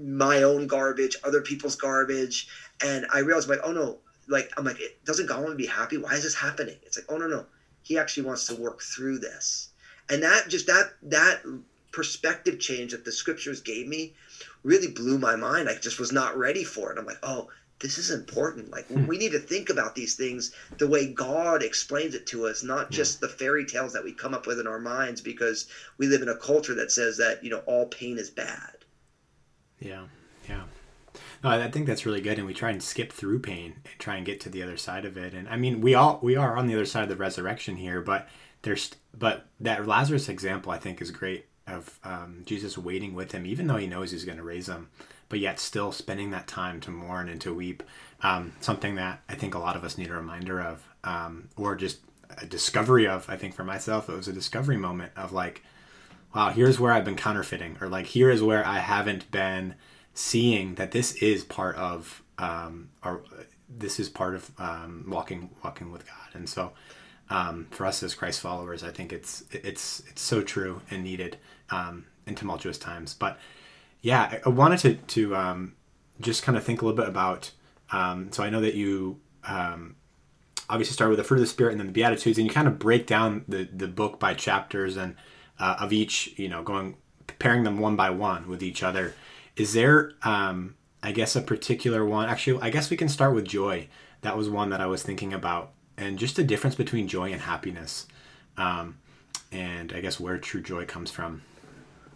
my 0.00 0.42
own 0.42 0.66
garbage 0.66 1.16
other 1.24 1.40
people's 1.40 1.74
garbage 1.76 2.48
and 2.84 3.06
i 3.12 3.18
realized 3.18 3.48
like 3.48 3.58
oh 3.64 3.72
no 3.72 3.98
like 4.28 4.52
I'm 4.56 4.64
like, 4.64 4.78
doesn't 5.04 5.26
God 5.26 5.40
want 5.40 5.52
to 5.52 5.56
be 5.56 5.66
happy? 5.66 5.98
Why 5.98 6.14
is 6.14 6.22
this 6.22 6.34
happening? 6.34 6.76
It's 6.82 6.98
like, 6.98 7.06
oh 7.08 7.16
no, 7.16 7.26
no. 7.26 7.46
He 7.82 7.98
actually 7.98 8.24
wants 8.24 8.46
to 8.48 8.54
work 8.54 8.82
through 8.82 9.18
this. 9.18 9.70
And 10.10 10.22
that 10.22 10.48
just 10.48 10.66
that 10.66 10.94
that 11.02 11.42
perspective 11.92 12.60
change 12.60 12.92
that 12.92 13.04
the 13.04 13.12
scriptures 13.12 13.60
gave 13.60 13.86
me 13.86 14.14
really 14.62 14.88
blew 14.88 15.18
my 15.18 15.36
mind. 15.36 15.68
I 15.68 15.74
just 15.74 15.98
was 15.98 16.12
not 16.12 16.36
ready 16.36 16.64
for 16.64 16.92
it. 16.92 16.98
I'm 16.98 17.06
like, 17.06 17.18
oh, 17.22 17.48
this 17.80 17.98
is 17.98 18.10
important. 18.10 18.70
Like 18.70 18.86
hmm. 18.86 19.06
we 19.06 19.18
need 19.18 19.32
to 19.32 19.38
think 19.38 19.70
about 19.70 19.94
these 19.94 20.14
things 20.14 20.52
the 20.78 20.88
way 20.88 21.12
God 21.12 21.62
explains 21.62 22.14
it 22.14 22.26
to 22.26 22.46
us, 22.46 22.62
not 22.62 22.90
just 22.90 23.20
the 23.20 23.28
fairy 23.28 23.64
tales 23.64 23.92
that 23.92 24.04
we 24.04 24.12
come 24.12 24.34
up 24.34 24.46
with 24.46 24.58
in 24.58 24.66
our 24.66 24.80
minds 24.80 25.20
because 25.20 25.66
we 25.96 26.06
live 26.06 26.22
in 26.22 26.28
a 26.28 26.36
culture 26.36 26.74
that 26.74 26.90
says 26.90 27.16
that, 27.18 27.42
you 27.42 27.50
know, 27.50 27.62
all 27.66 27.86
pain 27.86 28.18
is 28.18 28.30
bad. 28.30 28.76
Yeah. 29.80 30.06
No, 31.42 31.50
I 31.50 31.70
think 31.70 31.86
that's 31.86 32.04
really 32.04 32.20
good, 32.20 32.38
and 32.38 32.46
we 32.46 32.54
try 32.54 32.70
and 32.70 32.82
skip 32.82 33.12
through 33.12 33.38
pain 33.40 33.76
and 33.84 33.98
try 33.98 34.16
and 34.16 34.26
get 34.26 34.40
to 34.40 34.48
the 34.48 34.62
other 34.62 34.76
side 34.76 35.04
of 35.04 35.16
it. 35.16 35.34
And 35.34 35.48
I 35.48 35.56
mean, 35.56 35.80
we 35.80 35.94
all 35.94 36.18
we 36.22 36.36
are 36.36 36.56
on 36.56 36.66
the 36.66 36.74
other 36.74 36.86
side 36.86 37.04
of 37.04 37.08
the 37.08 37.16
resurrection 37.16 37.76
here, 37.76 38.00
but 38.00 38.28
there's 38.62 38.94
but 39.16 39.46
that 39.60 39.86
Lazarus 39.86 40.28
example 40.28 40.72
I 40.72 40.78
think 40.78 41.00
is 41.00 41.10
great 41.10 41.46
of 41.66 41.98
um, 42.02 42.42
Jesus 42.44 42.78
waiting 42.78 43.14
with 43.14 43.32
him, 43.32 43.46
even 43.46 43.66
though 43.66 43.76
he 43.76 43.86
knows 43.86 44.10
he's 44.10 44.24
going 44.24 44.38
to 44.38 44.44
raise 44.44 44.68
him, 44.68 44.88
but 45.28 45.38
yet 45.38 45.60
still 45.60 45.92
spending 45.92 46.30
that 46.30 46.46
time 46.46 46.80
to 46.80 46.90
mourn 46.90 47.28
and 47.28 47.40
to 47.42 47.54
weep. 47.54 47.82
Um, 48.22 48.52
something 48.60 48.96
that 48.96 49.20
I 49.28 49.34
think 49.34 49.54
a 49.54 49.58
lot 49.58 49.76
of 49.76 49.84
us 49.84 49.98
need 49.98 50.10
a 50.10 50.14
reminder 50.14 50.60
of, 50.60 50.88
um, 51.04 51.50
or 51.56 51.76
just 51.76 52.00
a 52.36 52.46
discovery 52.46 53.06
of. 53.06 53.28
I 53.28 53.36
think 53.36 53.54
for 53.54 53.64
myself, 53.64 54.08
it 54.08 54.16
was 54.16 54.28
a 54.28 54.32
discovery 54.32 54.76
moment 54.76 55.12
of 55.16 55.32
like, 55.32 55.62
wow, 56.34 56.50
here's 56.50 56.80
where 56.80 56.92
I've 56.92 57.04
been 57.04 57.16
counterfeiting, 57.16 57.76
or 57.80 57.88
like 57.88 58.06
here 58.06 58.30
is 58.30 58.42
where 58.42 58.66
I 58.66 58.78
haven't 58.78 59.30
been 59.30 59.74
seeing 60.18 60.74
that 60.74 60.90
this 60.90 61.12
is 61.22 61.44
part 61.44 61.76
of 61.76 62.24
um, 62.38 62.90
our 63.04 63.20
this 63.68 64.00
is 64.00 64.08
part 64.08 64.34
of 64.34 64.50
um, 64.58 65.04
walking 65.08 65.48
walking 65.62 65.92
with 65.92 66.04
God, 66.04 66.34
and 66.34 66.48
so 66.48 66.72
um, 67.30 67.68
for 67.70 67.86
us 67.86 68.02
as 68.02 68.16
Christ 68.16 68.40
followers, 68.40 68.82
I 68.82 68.90
think 68.90 69.12
it's 69.12 69.44
it's 69.52 70.02
it's 70.08 70.20
so 70.20 70.42
true 70.42 70.82
and 70.90 71.04
needed 71.04 71.38
um, 71.70 72.06
in 72.26 72.34
tumultuous 72.34 72.78
times. 72.78 73.14
But 73.14 73.38
yeah, 74.02 74.40
I 74.44 74.48
wanted 74.48 74.80
to 74.80 74.94
to 74.94 75.36
um, 75.36 75.76
just 76.20 76.42
kind 76.42 76.58
of 76.58 76.64
think 76.64 76.82
a 76.82 76.84
little 76.84 76.96
bit 76.96 77.08
about. 77.08 77.52
Um, 77.92 78.32
so 78.32 78.42
I 78.42 78.50
know 78.50 78.60
that 78.60 78.74
you 78.74 79.20
um, 79.44 79.94
obviously 80.68 80.94
start 80.94 81.10
with 81.10 81.18
the 81.18 81.24
fruit 81.24 81.38
of 81.38 81.42
the 81.42 81.46
spirit 81.46 81.70
and 81.70 81.80
then 81.80 81.86
the 81.86 81.92
beatitudes, 81.92 82.38
and 82.38 82.46
you 82.46 82.52
kind 82.52 82.66
of 82.66 82.80
break 82.80 83.06
down 83.06 83.44
the 83.46 83.68
the 83.72 83.86
book 83.86 84.18
by 84.18 84.34
chapters 84.34 84.96
and 84.96 85.14
uh, 85.60 85.76
of 85.78 85.92
each, 85.92 86.36
you 86.36 86.48
know, 86.48 86.64
going 86.64 86.96
pairing 87.38 87.62
them 87.62 87.78
one 87.78 87.94
by 87.94 88.10
one 88.10 88.48
with 88.48 88.64
each 88.64 88.82
other 88.82 89.14
is 89.58 89.72
there 89.72 90.12
um, 90.22 90.74
i 91.02 91.12
guess 91.12 91.36
a 91.36 91.40
particular 91.40 92.04
one 92.04 92.28
actually 92.28 92.60
i 92.62 92.70
guess 92.70 92.90
we 92.90 92.96
can 92.96 93.08
start 93.08 93.34
with 93.34 93.46
joy 93.46 93.86
that 94.22 94.36
was 94.36 94.48
one 94.48 94.70
that 94.70 94.80
i 94.80 94.86
was 94.86 95.02
thinking 95.02 95.32
about 95.32 95.72
and 95.96 96.18
just 96.18 96.36
the 96.36 96.44
difference 96.44 96.76
between 96.76 97.08
joy 97.08 97.30
and 97.32 97.42
happiness 97.42 98.06
um, 98.56 98.96
and 99.52 99.92
i 99.92 100.00
guess 100.00 100.18
where 100.18 100.38
true 100.38 100.62
joy 100.62 100.84
comes 100.86 101.10
from 101.10 101.42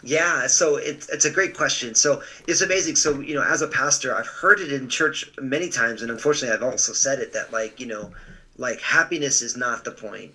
yeah, 0.05 0.49
so 0.49 0.77
it's 0.77 1.09
it's 1.11 1.25
a 1.25 1.31
great 1.31 1.57
question. 1.57 1.95
So 1.95 2.23
it's 2.49 2.61
amazing. 2.61 2.97
So 2.97 3.21
you 3.21 3.35
know, 3.35 3.43
as 3.43 3.63
a 3.63 3.69
pastor, 3.69 4.15
I've 4.15 4.27
heard 4.27 4.61
it 4.61 4.73
in 4.73 4.89
church 4.89 5.31
many 5.41 5.69
times, 5.69 6.03
and 6.03 6.11
unfortunately, 6.11 6.57
I've 6.57 6.63
also 6.63 6.93
said 6.93 7.21
it 7.21 7.33
that 7.35 7.53
like 7.53 7.79
you 7.79 7.87
know, 7.87 8.11
like 8.57 8.81
happiness 8.81 9.43
is 9.43 9.57
not 9.57 9.85
the 9.85 9.93
point, 9.93 10.33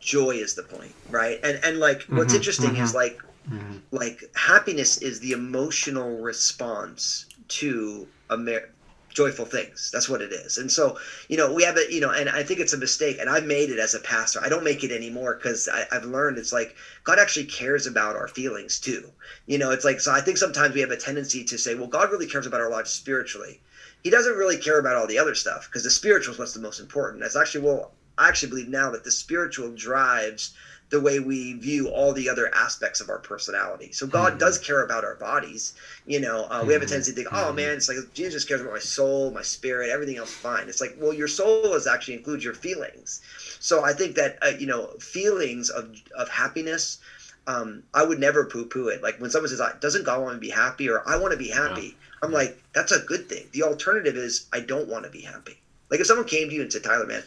joy 0.00 0.32
is 0.32 0.54
the 0.54 0.64
point, 0.64 0.94
right? 1.08 1.40
And 1.42 1.60
and 1.64 1.78
like 1.78 2.02
what's 2.08 2.28
mm-hmm, 2.28 2.36
interesting 2.36 2.70
mm-hmm. 2.70 2.84
is 2.84 2.94
like 2.94 3.22
Mm-hmm. 3.48 3.78
Like 3.90 4.22
happiness 4.34 4.98
is 4.98 5.20
the 5.20 5.32
emotional 5.32 6.18
response 6.18 7.26
to 7.48 8.06
a 8.28 8.36
mer- 8.36 8.70
joyful 9.08 9.44
things. 9.44 9.90
That's 9.92 10.08
what 10.08 10.22
it 10.22 10.32
is. 10.32 10.58
And 10.58 10.70
so, 10.70 10.98
you 11.28 11.36
know, 11.36 11.52
we 11.52 11.64
have 11.64 11.76
it, 11.76 11.90
you 11.90 12.00
know, 12.00 12.10
and 12.10 12.28
I 12.28 12.42
think 12.42 12.60
it's 12.60 12.72
a 12.72 12.78
mistake. 12.78 13.18
And 13.20 13.28
I've 13.28 13.44
made 13.44 13.70
it 13.70 13.78
as 13.78 13.94
a 13.94 14.00
pastor. 14.00 14.40
I 14.42 14.48
don't 14.48 14.64
make 14.64 14.84
it 14.84 14.92
anymore 14.92 15.34
because 15.34 15.68
I've 15.68 16.04
learned 16.04 16.38
it's 16.38 16.52
like 16.52 16.76
God 17.04 17.18
actually 17.18 17.46
cares 17.46 17.86
about 17.86 18.16
our 18.16 18.28
feelings 18.28 18.78
too. 18.78 19.10
You 19.46 19.58
know, 19.58 19.70
it's 19.70 19.84
like, 19.84 20.00
so 20.00 20.12
I 20.12 20.20
think 20.20 20.38
sometimes 20.38 20.74
we 20.74 20.80
have 20.80 20.90
a 20.90 20.96
tendency 20.96 21.44
to 21.44 21.58
say, 21.58 21.74
well, 21.74 21.88
God 21.88 22.10
really 22.10 22.26
cares 22.26 22.46
about 22.46 22.60
our 22.60 22.70
lives 22.70 22.90
spiritually. 22.90 23.60
He 24.02 24.10
doesn't 24.10 24.36
really 24.36 24.56
care 24.56 24.78
about 24.78 24.96
all 24.96 25.06
the 25.06 25.18
other 25.18 25.34
stuff 25.34 25.66
because 25.68 25.82
the 25.82 25.90
spiritual 25.90 26.32
is 26.34 26.38
what's 26.38 26.54
the 26.54 26.60
most 26.60 26.80
important. 26.80 27.20
That's 27.20 27.36
actually, 27.36 27.64
well, 27.66 27.92
I 28.16 28.28
actually 28.28 28.50
believe 28.50 28.68
now 28.68 28.90
that 28.90 29.04
the 29.04 29.10
spiritual 29.10 29.74
drives 29.74 30.54
the 30.90 31.00
way 31.00 31.20
we 31.20 31.52
view 31.54 31.88
all 31.88 32.12
the 32.12 32.28
other 32.28 32.52
aspects 32.54 33.00
of 33.00 33.08
our 33.08 33.20
personality. 33.20 33.92
So 33.92 34.06
God 34.06 34.30
mm-hmm. 34.30 34.38
does 34.38 34.58
care 34.58 34.84
about 34.84 35.04
our 35.04 35.14
bodies. 35.14 35.74
You 36.04 36.20
know, 36.20 36.46
uh, 36.50 36.64
we 36.66 36.72
have 36.72 36.82
a 36.82 36.86
tendency 36.86 37.12
to 37.12 37.16
think, 37.16 37.28
oh 37.32 37.46
mm-hmm. 37.46 37.56
man, 37.56 37.76
it's 37.76 37.88
like 37.88 37.98
Jesus 38.12 38.44
cares 38.44 38.60
about 38.60 38.72
my 38.72 38.80
soul, 38.80 39.30
my 39.30 39.42
spirit, 39.42 39.90
everything 39.90 40.18
else 40.18 40.32
fine. 40.32 40.68
It's 40.68 40.80
like, 40.80 40.96
well, 40.98 41.14
your 41.14 41.28
soul 41.28 41.74
is 41.74 41.86
actually 41.86 42.14
includes 42.14 42.44
your 42.44 42.54
feelings. 42.54 43.22
So 43.60 43.84
I 43.84 43.92
think 43.92 44.16
that 44.16 44.38
uh, 44.42 44.52
you 44.58 44.66
know, 44.66 44.88
feelings 44.98 45.70
of 45.70 45.94
of 46.16 46.28
happiness. 46.28 46.98
Um, 47.46 47.82
I 47.94 48.04
would 48.04 48.20
never 48.20 48.44
poo-poo 48.44 48.88
it. 48.88 49.02
Like 49.02 49.18
when 49.18 49.30
someone 49.30 49.48
says, 49.48 49.62
"Doesn't 49.80 50.04
God 50.04 50.20
want 50.20 50.34
me 50.34 50.36
to 50.36 50.40
be 50.40 50.50
happy?" 50.50 50.88
or 50.88 51.08
"I 51.08 51.16
want 51.16 51.32
to 51.32 51.38
be 51.38 51.48
happy," 51.48 51.82
yeah. 51.82 52.18
I'm 52.22 52.32
like, 52.32 52.62
"That's 52.74 52.92
a 52.92 53.00
good 53.00 53.28
thing." 53.28 53.48
The 53.52 53.62
alternative 53.62 54.14
is, 54.16 54.46
"I 54.52 54.60
don't 54.60 54.88
want 54.88 55.04
to 55.04 55.10
be 55.10 55.22
happy." 55.22 55.58
Like 55.90 56.00
if 56.00 56.06
someone 56.06 56.26
came 56.26 56.48
to 56.48 56.54
you 56.54 56.62
and 56.62 56.72
said, 56.72 56.84
"Tyler, 56.84 57.06
man, 57.06 57.22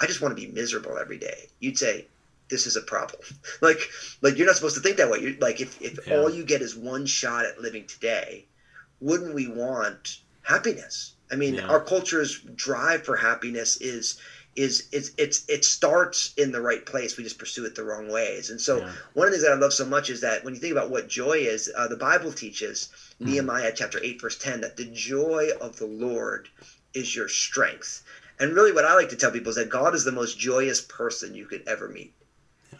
I 0.00 0.06
just 0.06 0.22
want 0.22 0.36
to 0.36 0.40
be 0.40 0.50
miserable 0.52 0.96
every 0.96 1.18
day," 1.18 1.48
you'd 1.58 1.76
say, 1.76 2.06
this 2.50 2.66
is 2.66 2.76
a 2.76 2.82
problem. 2.82 3.22
like 3.60 3.80
like 4.22 4.36
you're 4.36 4.46
not 4.46 4.56
supposed 4.56 4.76
to 4.76 4.82
think 4.82 4.96
that 4.96 5.10
way. 5.10 5.20
You're 5.20 5.38
like 5.38 5.60
if, 5.60 5.80
if 5.80 6.06
yeah. 6.06 6.16
all 6.16 6.30
you 6.30 6.44
get 6.44 6.62
is 6.62 6.74
one 6.74 7.06
shot 7.06 7.46
at 7.46 7.60
living 7.60 7.86
today, 7.86 8.46
wouldn't 9.00 9.34
we 9.34 9.46
want 9.46 10.20
happiness? 10.42 11.14
I 11.30 11.36
mean, 11.36 11.54
yeah. 11.54 11.66
our 11.66 11.80
culture's 11.80 12.40
drive 12.40 13.04
for 13.04 13.16
happiness 13.16 13.76
is 13.80 14.18
is 14.56 14.88
it's 14.90 15.12
it's 15.18 15.44
it 15.48 15.64
starts 15.64 16.34
in 16.36 16.50
the 16.50 16.60
right 16.60 16.84
place. 16.84 17.16
We 17.16 17.24
just 17.24 17.38
pursue 17.38 17.64
it 17.64 17.74
the 17.74 17.84
wrong 17.84 18.08
ways. 18.10 18.50
And 18.50 18.60
so 18.60 18.78
yeah. 18.78 18.92
one 19.12 19.26
of 19.26 19.32
the 19.32 19.38
things 19.38 19.44
that 19.44 19.52
I 19.52 19.60
love 19.60 19.72
so 19.72 19.84
much 19.84 20.10
is 20.10 20.22
that 20.22 20.44
when 20.44 20.54
you 20.54 20.60
think 20.60 20.72
about 20.72 20.90
what 20.90 21.08
joy 21.08 21.38
is, 21.38 21.70
uh, 21.76 21.86
the 21.86 21.96
Bible 21.96 22.32
teaches 22.32 22.88
mm. 23.20 23.26
Nehemiah 23.26 23.72
chapter 23.74 24.00
eight 24.02 24.20
verse 24.20 24.36
ten 24.36 24.60
that 24.62 24.76
the 24.76 24.86
joy 24.86 25.50
of 25.60 25.76
the 25.76 25.86
Lord 25.86 26.48
is 26.94 27.14
your 27.14 27.28
strength. 27.28 28.02
And 28.40 28.54
really, 28.54 28.72
what 28.72 28.84
I 28.84 28.94
like 28.94 29.10
to 29.10 29.16
tell 29.16 29.30
people 29.30 29.50
is 29.50 29.56
that 29.56 29.68
God 29.68 29.94
is 29.94 30.04
the 30.04 30.12
most 30.12 30.38
joyous 30.38 30.80
person 30.80 31.34
you 31.34 31.46
could 31.46 31.62
ever 31.66 31.88
meet. 31.88 32.14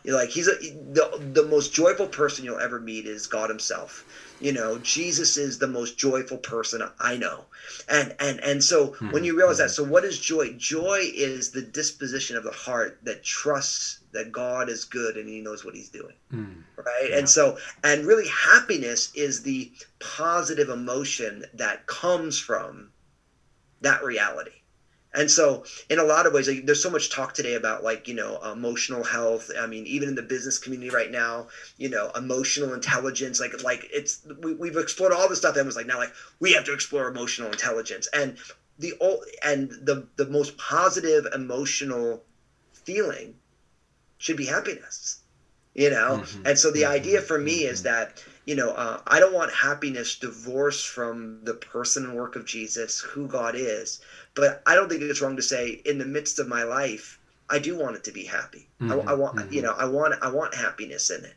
You're 0.05 0.17
like 0.17 0.31
he's 0.31 0.49
a, 0.49 0.53
the 0.53 1.21
the 1.35 1.43
most 1.45 1.73
joyful 1.73 2.07
person 2.07 2.45
you'll 2.45 2.61
ever 2.61 2.81
meet 2.81 3.07
is 3.07 3.27
God 3.27 3.51
Himself. 3.51 4.05
You 4.41 4.53
know, 4.53 4.79
Jesus 4.79 5.37
is 5.37 5.59
the 5.59 5.67
most 5.67 5.99
joyful 5.99 6.39
person 6.39 6.83
I 7.01 7.17
know, 7.17 7.45
and 7.89 8.15
and 8.21 8.41
and 8.41 8.63
so 8.63 8.89
mm-hmm. 8.89 9.11
when 9.11 9.25
you 9.25 9.37
realize 9.37 9.59
that, 9.59 9.71
so 9.71 9.85
what 9.85 10.05
is 10.05 10.19
joy? 10.19 10.55
Joy 10.55 11.01
is 11.03 11.51
the 11.51 11.63
disposition 11.63 12.37
of 12.37 12.45
the 12.45 12.53
heart 12.53 12.99
that 13.03 13.25
trusts 13.25 13.99
that 14.13 14.33
God 14.33 14.69
is 14.69 14.85
good 14.85 15.17
and 15.17 15.29
He 15.29 15.41
knows 15.41 15.65
what 15.65 15.75
He's 15.75 15.89
doing, 15.89 16.15
mm. 16.33 16.63
right? 16.77 17.09
Yeah. 17.11 17.19
And 17.19 17.29
so, 17.29 17.59
and 17.83 18.07
really, 18.07 18.29
happiness 18.29 19.13
is 19.15 19.43
the 19.43 19.73
positive 19.99 20.69
emotion 20.69 21.45
that 21.55 21.87
comes 21.87 22.39
from 22.39 22.91
that 23.81 24.03
reality 24.05 24.58
and 25.19 25.31
so 25.31 25.65
in 25.91 25.99
a 25.99 26.05
lot 26.05 26.27
of 26.27 26.33
ways 26.33 26.49
like, 26.49 26.65
there's 26.65 26.83
so 26.83 26.91
much 26.91 27.11
talk 27.11 27.35
today 27.35 27.55
about 27.55 27.83
like 27.83 28.07
you 28.09 28.15
know 28.15 28.41
emotional 28.53 29.03
health 29.03 29.51
i 29.61 29.67
mean 29.67 29.87
even 29.87 30.09
in 30.09 30.15
the 30.15 30.23
business 30.23 30.59
community 30.59 30.91
right 30.91 31.11
now 31.11 31.49
you 31.77 31.89
know 31.89 32.11
emotional 32.17 32.73
intelligence 32.73 33.41
like 33.41 33.63
like 33.63 33.85
it's 33.93 34.21
we, 34.43 34.55
we've 34.55 34.77
explored 34.77 35.13
all 35.13 35.29
this 35.29 35.39
stuff 35.39 35.57
and 35.57 35.67
was 35.67 35.77
like 35.77 35.87
now 35.87 35.99
like 35.99 36.13
we 36.41 36.53
have 36.53 36.65
to 36.65 36.73
explore 36.73 37.09
emotional 37.09 37.51
intelligence 37.51 38.09
and 38.15 38.39
the 38.79 38.95
old 39.01 39.25
and 39.45 39.71
the 39.71 40.07
the 40.17 40.27
most 40.27 40.57
positive 40.57 41.27
emotional 41.35 42.23
feeling 42.73 43.35
should 44.19 44.37
be 44.37 44.47
happiness 44.47 45.21
you 45.75 45.91
know 45.91 46.23
mm-hmm. 46.23 46.47
and 46.47 46.59
so 46.59 46.71
the 46.71 46.83
mm-hmm. 46.83 46.93
idea 46.93 47.21
for 47.21 47.39
me 47.39 47.65
is 47.65 47.83
mm-hmm. 47.83 47.89
that 47.89 48.25
you 48.49 48.55
know 48.55 48.71
uh, 48.71 49.01
i 49.07 49.21
don't 49.21 49.35
want 49.35 49.53
happiness 49.53 50.17
divorced 50.17 50.89
from 50.89 51.39
the 51.45 51.55
person 51.55 52.05
and 52.05 52.15
work 52.15 52.35
of 52.37 52.45
jesus 52.45 53.01
who 53.01 53.27
god 53.29 53.55
is 53.57 54.01
but 54.39 54.63
I 54.67 54.77
don't 54.77 54.89
think 54.89 55.03
it's 55.03 55.21
wrong 55.21 55.35
to 55.35 55.43
say, 55.43 55.83
in 55.85 55.99
the 55.99 56.07
midst 56.07 56.39
of 56.39 56.47
my 56.47 56.63
life, 56.63 57.19
I 57.51 57.59
do 57.59 57.77
want 57.77 57.97
it 57.97 58.05
to 58.05 58.13
be 58.13 58.23
happy. 58.23 58.69
Mm-hmm. 58.81 59.09
I, 59.09 59.13
I, 59.13 59.15
want, 59.17 59.37
mm-hmm. 59.37 59.53
you 59.53 59.63
know, 59.63 59.73
I 59.73 59.85
want, 59.87 60.15
I 60.23 60.31
want 60.31 60.55
happiness 60.55 61.11
in 61.11 61.25
it. 61.25 61.35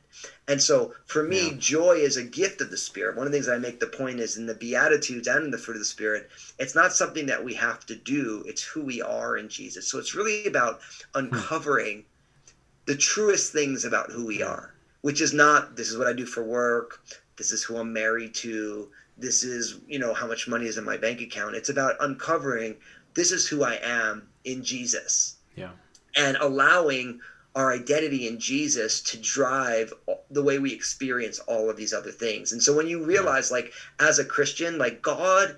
And 0.47 0.61
so 0.61 0.93
for 1.07 1.23
me, 1.23 1.47
yeah. 1.47 1.55
joy 1.57 1.93
is 1.93 2.17
a 2.17 2.23
gift 2.23 2.61
of 2.61 2.69
the 2.69 2.77
Spirit. 2.77 3.17
One 3.17 3.25
of 3.25 3.31
the 3.31 3.39
things 3.39 3.49
I 3.49 3.57
make 3.57 3.79
the 3.79 3.87
point 3.87 4.19
is 4.19 4.37
in 4.37 4.45
the 4.45 4.53
Beatitudes 4.53 5.27
and 5.27 5.45
in 5.45 5.49
the 5.49 5.57
fruit 5.57 5.77
of 5.77 5.79
the 5.79 5.85
Spirit, 5.85 6.29
it's 6.59 6.75
not 6.75 6.93
something 6.93 7.25
that 7.25 7.43
we 7.43 7.55
have 7.55 7.87
to 7.87 7.95
do. 7.95 8.43
It's 8.45 8.61
who 8.61 8.83
we 8.83 9.01
are 9.01 9.35
in 9.35 9.49
Jesus. 9.49 9.87
So 9.87 9.97
it's 9.97 10.13
really 10.13 10.45
about 10.45 10.81
uncovering 11.15 12.01
hmm. 12.01 12.51
the 12.85 12.97
truest 12.97 13.51
things 13.51 13.83
about 13.83 14.11
who 14.11 14.27
we 14.27 14.43
are, 14.43 14.75
which 15.01 15.21
is 15.21 15.33
not 15.33 15.75
this 15.75 15.89
is 15.89 15.97
what 15.97 16.07
I 16.07 16.13
do 16.13 16.25
for 16.25 16.43
work. 16.43 17.03
This 17.37 17.51
is 17.51 17.63
who 17.63 17.77
I'm 17.77 17.93
married 17.93 18.35
to. 18.35 18.89
This 19.17 19.43
is, 19.43 19.79
you 19.87 19.99
know, 19.99 20.13
how 20.13 20.27
much 20.27 20.47
money 20.47 20.65
is 20.65 20.77
in 20.77 20.83
my 20.83 20.97
bank 20.97 21.21
account. 21.21 21.55
It's 21.55 21.69
about 21.69 21.95
uncovering 21.99 22.75
this 23.13 23.31
is 23.31 23.47
who 23.47 23.63
I 23.63 23.79
am 23.83 24.27
in 24.43 24.63
Jesus. 24.63 25.37
Yeah. 25.55 25.71
And 26.15 26.37
allowing 26.37 27.19
our 27.55 27.73
identity 27.73 28.27
in 28.27 28.39
Jesus 28.39 29.01
to 29.01 29.17
drive 29.17 29.93
the 30.29 30.43
way 30.43 30.59
we 30.59 30.73
experience 30.73 31.39
all 31.39 31.69
of 31.69 31.75
these 31.75 31.93
other 31.93 32.11
things. 32.11 32.53
And 32.53 32.63
so 32.63 32.75
when 32.75 32.87
you 32.87 33.03
realize, 33.03 33.49
yeah. 33.49 33.57
like, 33.57 33.73
as 33.99 34.19
a 34.19 34.25
Christian, 34.25 34.77
like, 34.77 35.01
God, 35.01 35.57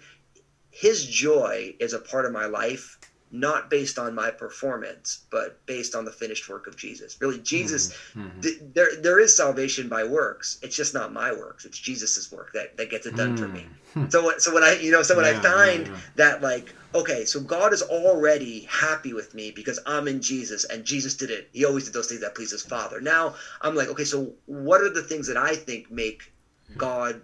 His 0.71 1.06
joy 1.06 1.75
is 1.79 1.93
a 1.93 1.99
part 1.99 2.25
of 2.25 2.32
my 2.32 2.45
life 2.45 2.97
not 3.34 3.67
based 3.67 3.98
on 3.98 4.13
my 4.13 4.30
performance, 4.30 5.26
but 5.32 5.65
based 5.65 5.96
on 5.96 6.06
the 6.06 6.12
finished 6.12 6.48
work 6.48 6.67
of 6.67 6.78
Jesus. 6.78 7.17
Really, 7.19 7.39
Jesus, 7.39 7.91
mm-hmm. 7.91 8.22
mm-hmm. 8.22 8.41
th- 8.41 8.60
there 8.76 8.89
there 9.02 9.19
is 9.19 9.36
salvation 9.36 9.89
by 9.89 10.04
works. 10.04 10.60
It's 10.62 10.76
just 10.76 10.93
not 10.93 11.12
my 11.12 11.32
works. 11.32 11.65
It's 11.65 11.80
Jesus's 11.80 12.32
work 12.32 12.54
that, 12.54 12.78
that 12.78 12.91
gets 12.91 13.08
it 13.08 13.15
done 13.15 13.36
mm-hmm. 13.36 13.43
for 13.43 13.50
me. 13.50 13.65
Hmm. 13.96 14.10
So 14.10 14.38
so 14.38 14.54
when 14.54 14.63
I 14.63 14.78
you 14.80 14.91
know 14.91 15.02
so 15.02 15.15
when 15.15 15.26
yeah, 15.26 15.39
I 15.39 15.41
find 15.41 15.88
yeah, 15.88 15.93
yeah. 15.93 16.00
that 16.17 16.41
like 16.43 16.76
okay, 16.93 17.26
so 17.26 17.39
God 17.39 17.74
is 17.74 17.82
already 17.82 18.62
happy 18.69 19.13
with 19.13 19.34
me 19.34 19.50
because 19.50 19.80
I'm 19.88 20.08
in 20.08 20.22
Jesus 20.22 20.63
and 20.65 20.86
Jesus 20.86 21.15
did 21.15 21.32
it. 21.32 21.50
He 21.54 21.65
always 21.65 21.86
did 21.86 21.93
those 21.93 22.08
things 22.08 22.22
that 22.22 22.36
please 22.36 22.52
his 22.52 22.62
Father. 22.62 23.02
Now 23.02 23.34
I'm 23.62 23.74
like 23.74 23.88
okay, 23.89 24.06
so 24.06 24.34
what 24.46 24.82
are 24.82 24.93
the 24.93 25.02
things 25.02 25.26
that 25.26 25.38
I 25.38 25.56
think 25.56 25.89
make 25.89 26.32
God 26.78 27.22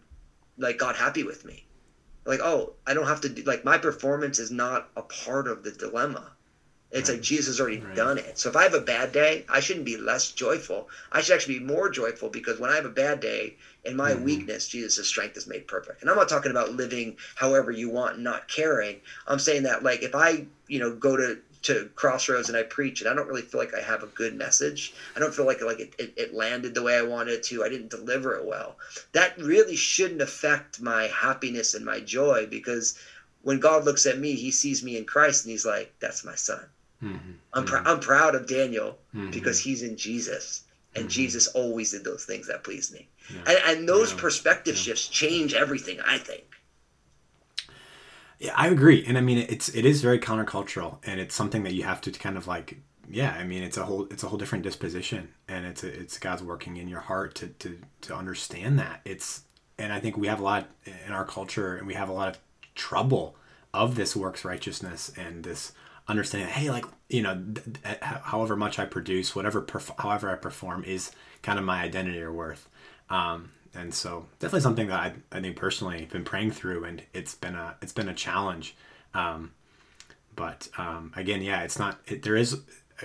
like 0.57 0.79
God 0.79 0.95
happy 0.95 1.23
with 1.23 1.45
me? 1.45 1.65
Like 2.29 2.39
oh 2.41 2.71
i 2.85 2.93
don't 2.93 3.07
have 3.07 3.19
to 3.19 3.27
do 3.27 3.41
like 3.41 3.65
my 3.65 3.77
performance 3.77 4.39
is 4.39 4.51
not 4.51 4.87
a 4.95 5.01
part 5.01 5.47
of 5.47 5.63
the 5.63 5.71
dilemma 5.71 6.31
it's 6.91 7.09
right. 7.09 7.15
like 7.15 7.23
jesus 7.23 7.47
has 7.47 7.59
already 7.59 7.79
right. 7.79 7.95
done 7.95 8.17
it 8.19 8.37
so 8.37 8.47
if 8.47 8.55
i 8.55 8.63
have 8.63 8.75
a 8.75 8.79
bad 8.79 9.11
day 9.11 9.43
i 9.49 9.59
shouldn't 9.59 9.85
be 9.85 9.97
less 9.97 10.31
joyful 10.31 10.87
i 11.11 11.21
should 11.21 11.33
actually 11.33 11.57
be 11.57 11.65
more 11.65 11.89
joyful 11.89 12.29
because 12.29 12.59
when 12.59 12.69
i 12.69 12.75
have 12.75 12.85
a 12.85 12.89
bad 12.89 13.19
day 13.19 13.55
in 13.83 13.95
my 13.95 14.11
mm-hmm. 14.11 14.23
weakness 14.23 14.67
jesus' 14.67 15.07
strength 15.07 15.35
is 15.35 15.47
made 15.47 15.67
perfect 15.67 16.01
and 16.01 16.09
i'm 16.09 16.15
not 16.15 16.29
talking 16.29 16.51
about 16.51 16.71
living 16.71 17.17
however 17.35 17.71
you 17.71 17.89
want 17.89 18.15
and 18.15 18.23
not 18.23 18.47
caring 18.47 19.01
i'm 19.27 19.39
saying 19.39 19.63
that 19.63 19.81
like 19.81 20.03
if 20.03 20.13
i 20.13 20.45
you 20.67 20.79
know 20.79 20.93
go 20.93 21.17
to 21.17 21.39
to 21.61 21.89
crossroads 21.95 22.47
and 22.47 22.57
I 22.57 22.63
preach 22.63 23.01
and 23.01 23.09
I 23.09 23.13
don't 23.13 23.27
really 23.27 23.41
feel 23.41 23.59
like 23.59 23.73
I 23.73 23.81
have 23.81 24.03
a 24.03 24.07
good 24.07 24.35
message. 24.35 24.93
I 25.15 25.19
don't 25.19 25.33
feel 25.33 25.45
like 25.45 25.61
like 25.61 25.79
it, 25.79 25.93
it, 25.99 26.13
it, 26.15 26.33
landed 26.33 26.73
the 26.73 26.83
way 26.83 26.97
I 26.97 27.01
wanted 27.01 27.43
to. 27.43 27.63
I 27.63 27.69
didn't 27.69 27.89
deliver 27.89 28.35
it 28.35 28.45
well. 28.45 28.77
That 29.11 29.37
really 29.37 29.75
shouldn't 29.75 30.21
affect 30.21 30.81
my 30.81 31.07
happiness 31.07 31.73
and 31.73 31.85
my 31.85 31.99
joy 31.99 32.47
because 32.49 32.97
when 33.41 33.59
God 33.59 33.83
looks 33.83 34.05
at 34.05 34.19
me, 34.19 34.33
he 34.33 34.51
sees 34.51 34.83
me 34.83 34.97
in 34.97 35.05
Christ 35.05 35.45
and 35.45 35.51
he's 35.51 35.65
like, 35.65 35.93
that's 35.99 36.23
my 36.23 36.35
son. 36.35 36.63
Mm-hmm. 37.03 37.31
I'm, 37.53 37.65
pr- 37.65 37.77
mm-hmm. 37.77 37.87
I'm 37.87 37.99
proud 37.99 38.35
of 38.35 38.47
Daniel 38.47 38.97
mm-hmm. 39.15 39.31
because 39.31 39.59
he's 39.59 39.83
in 39.83 39.97
Jesus 39.97 40.63
and 40.95 41.05
mm-hmm. 41.05 41.09
Jesus 41.09 41.47
always 41.47 41.91
did 41.91 42.03
those 42.03 42.25
things 42.25 42.47
that 42.47 42.63
pleased 42.63 42.93
me. 42.93 43.07
Yeah. 43.33 43.41
And, 43.47 43.77
and, 43.79 43.89
those 43.89 44.11
yeah. 44.11 44.19
perspective 44.19 44.75
yeah. 44.75 44.81
shifts 44.81 45.07
change 45.07 45.53
everything, 45.53 45.99
I 46.05 46.17
think. 46.17 46.43
Yeah, 48.39 48.53
I 48.55 48.67
agree, 48.69 49.03
and 49.05 49.17
I 49.17 49.21
mean 49.21 49.37
it's 49.37 49.69
it 49.69 49.85
is 49.85 50.01
very 50.01 50.19
countercultural, 50.19 50.99
and 51.03 51.19
it's 51.19 51.35
something 51.35 51.63
that 51.63 51.73
you 51.73 51.83
have 51.83 52.01
to 52.01 52.11
kind 52.11 52.37
of 52.37 52.47
like. 52.47 52.79
Yeah, 53.11 53.31
I 53.33 53.43
mean 53.43 53.63
it's 53.63 53.77
a 53.77 53.83
whole 53.85 54.05
it's 54.11 54.23
a 54.23 54.29
whole 54.29 54.37
different 54.37 54.63
disposition, 54.63 55.29
and 55.47 55.65
it's 55.65 55.83
a, 55.83 55.87
it's 55.87 56.17
God's 56.17 56.43
working 56.43 56.77
in 56.77 56.87
your 56.87 57.01
heart 57.01 57.35
to 57.35 57.47
to 57.47 57.79
to 58.01 58.15
understand 58.15 58.79
that 58.79 59.01
it's. 59.05 59.43
And 59.77 59.93
I 59.93 59.99
think 59.99 60.17
we 60.17 60.27
have 60.27 60.39
a 60.41 60.43
lot 60.43 60.69
in 61.05 61.13
our 61.13 61.25
culture, 61.25 61.75
and 61.77 61.87
we 61.87 61.93
have 61.95 62.09
a 62.09 62.13
lot 62.13 62.29
of 62.29 62.39
trouble 62.75 63.35
of 63.73 63.95
this 63.95 64.15
works 64.15 64.45
righteousness 64.45 65.11
and 65.17 65.43
this 65.43 65.73
understanding. 66.07 66.49
Hey, 66.49 66.69
like 66.69 66.85
you 67.09 67.21
know, 67.21 67.43
however 68.01 68.55
much 68.55 68.79
I 68.79 68.85
produce, 68.85 69.35
whatever 69.35 69.61
perf- 69.61 69.99
however 70.01 70.29
I 70.29 70.35
perform 70.35 70.83
is 70.85 71.11
kind 71.41 71.59
of 71.59 71.65
my 71.65 71.81
identity 71.81 72.21
or 72.21 72.31
worth. 72.31 72.69
Um, 73.09 73.51
and 73.75 73.93
so 73.93 74.25
definitely 74.39 74.61
something 74.61 74.87
that 74.87 74.99
I, 74.99 75.37
I 75.37 75.41
think 75.41 75.55
personally 75.55 76.07
been 76.11 76.23
praying 76.23 76.51
through 76.51 76.83
and 76.83 77.03
it's 77.13 77.35
been 77.35 77.55
a 77.55 77.75
it's 77.81 77.93
been 77.93 78.09
a 78.09 78.13
challenge. 78.13 78.75
Um, 79.13 79.51
but 80.35 80.69
um, 80.77 81.11
again 81.15 81.41
yeah 81.41 81.63
it's 81.63 81.77
not 81.77 81.99
it, 82.05 82.23
there 82.23 82.35
is 82.35 82.61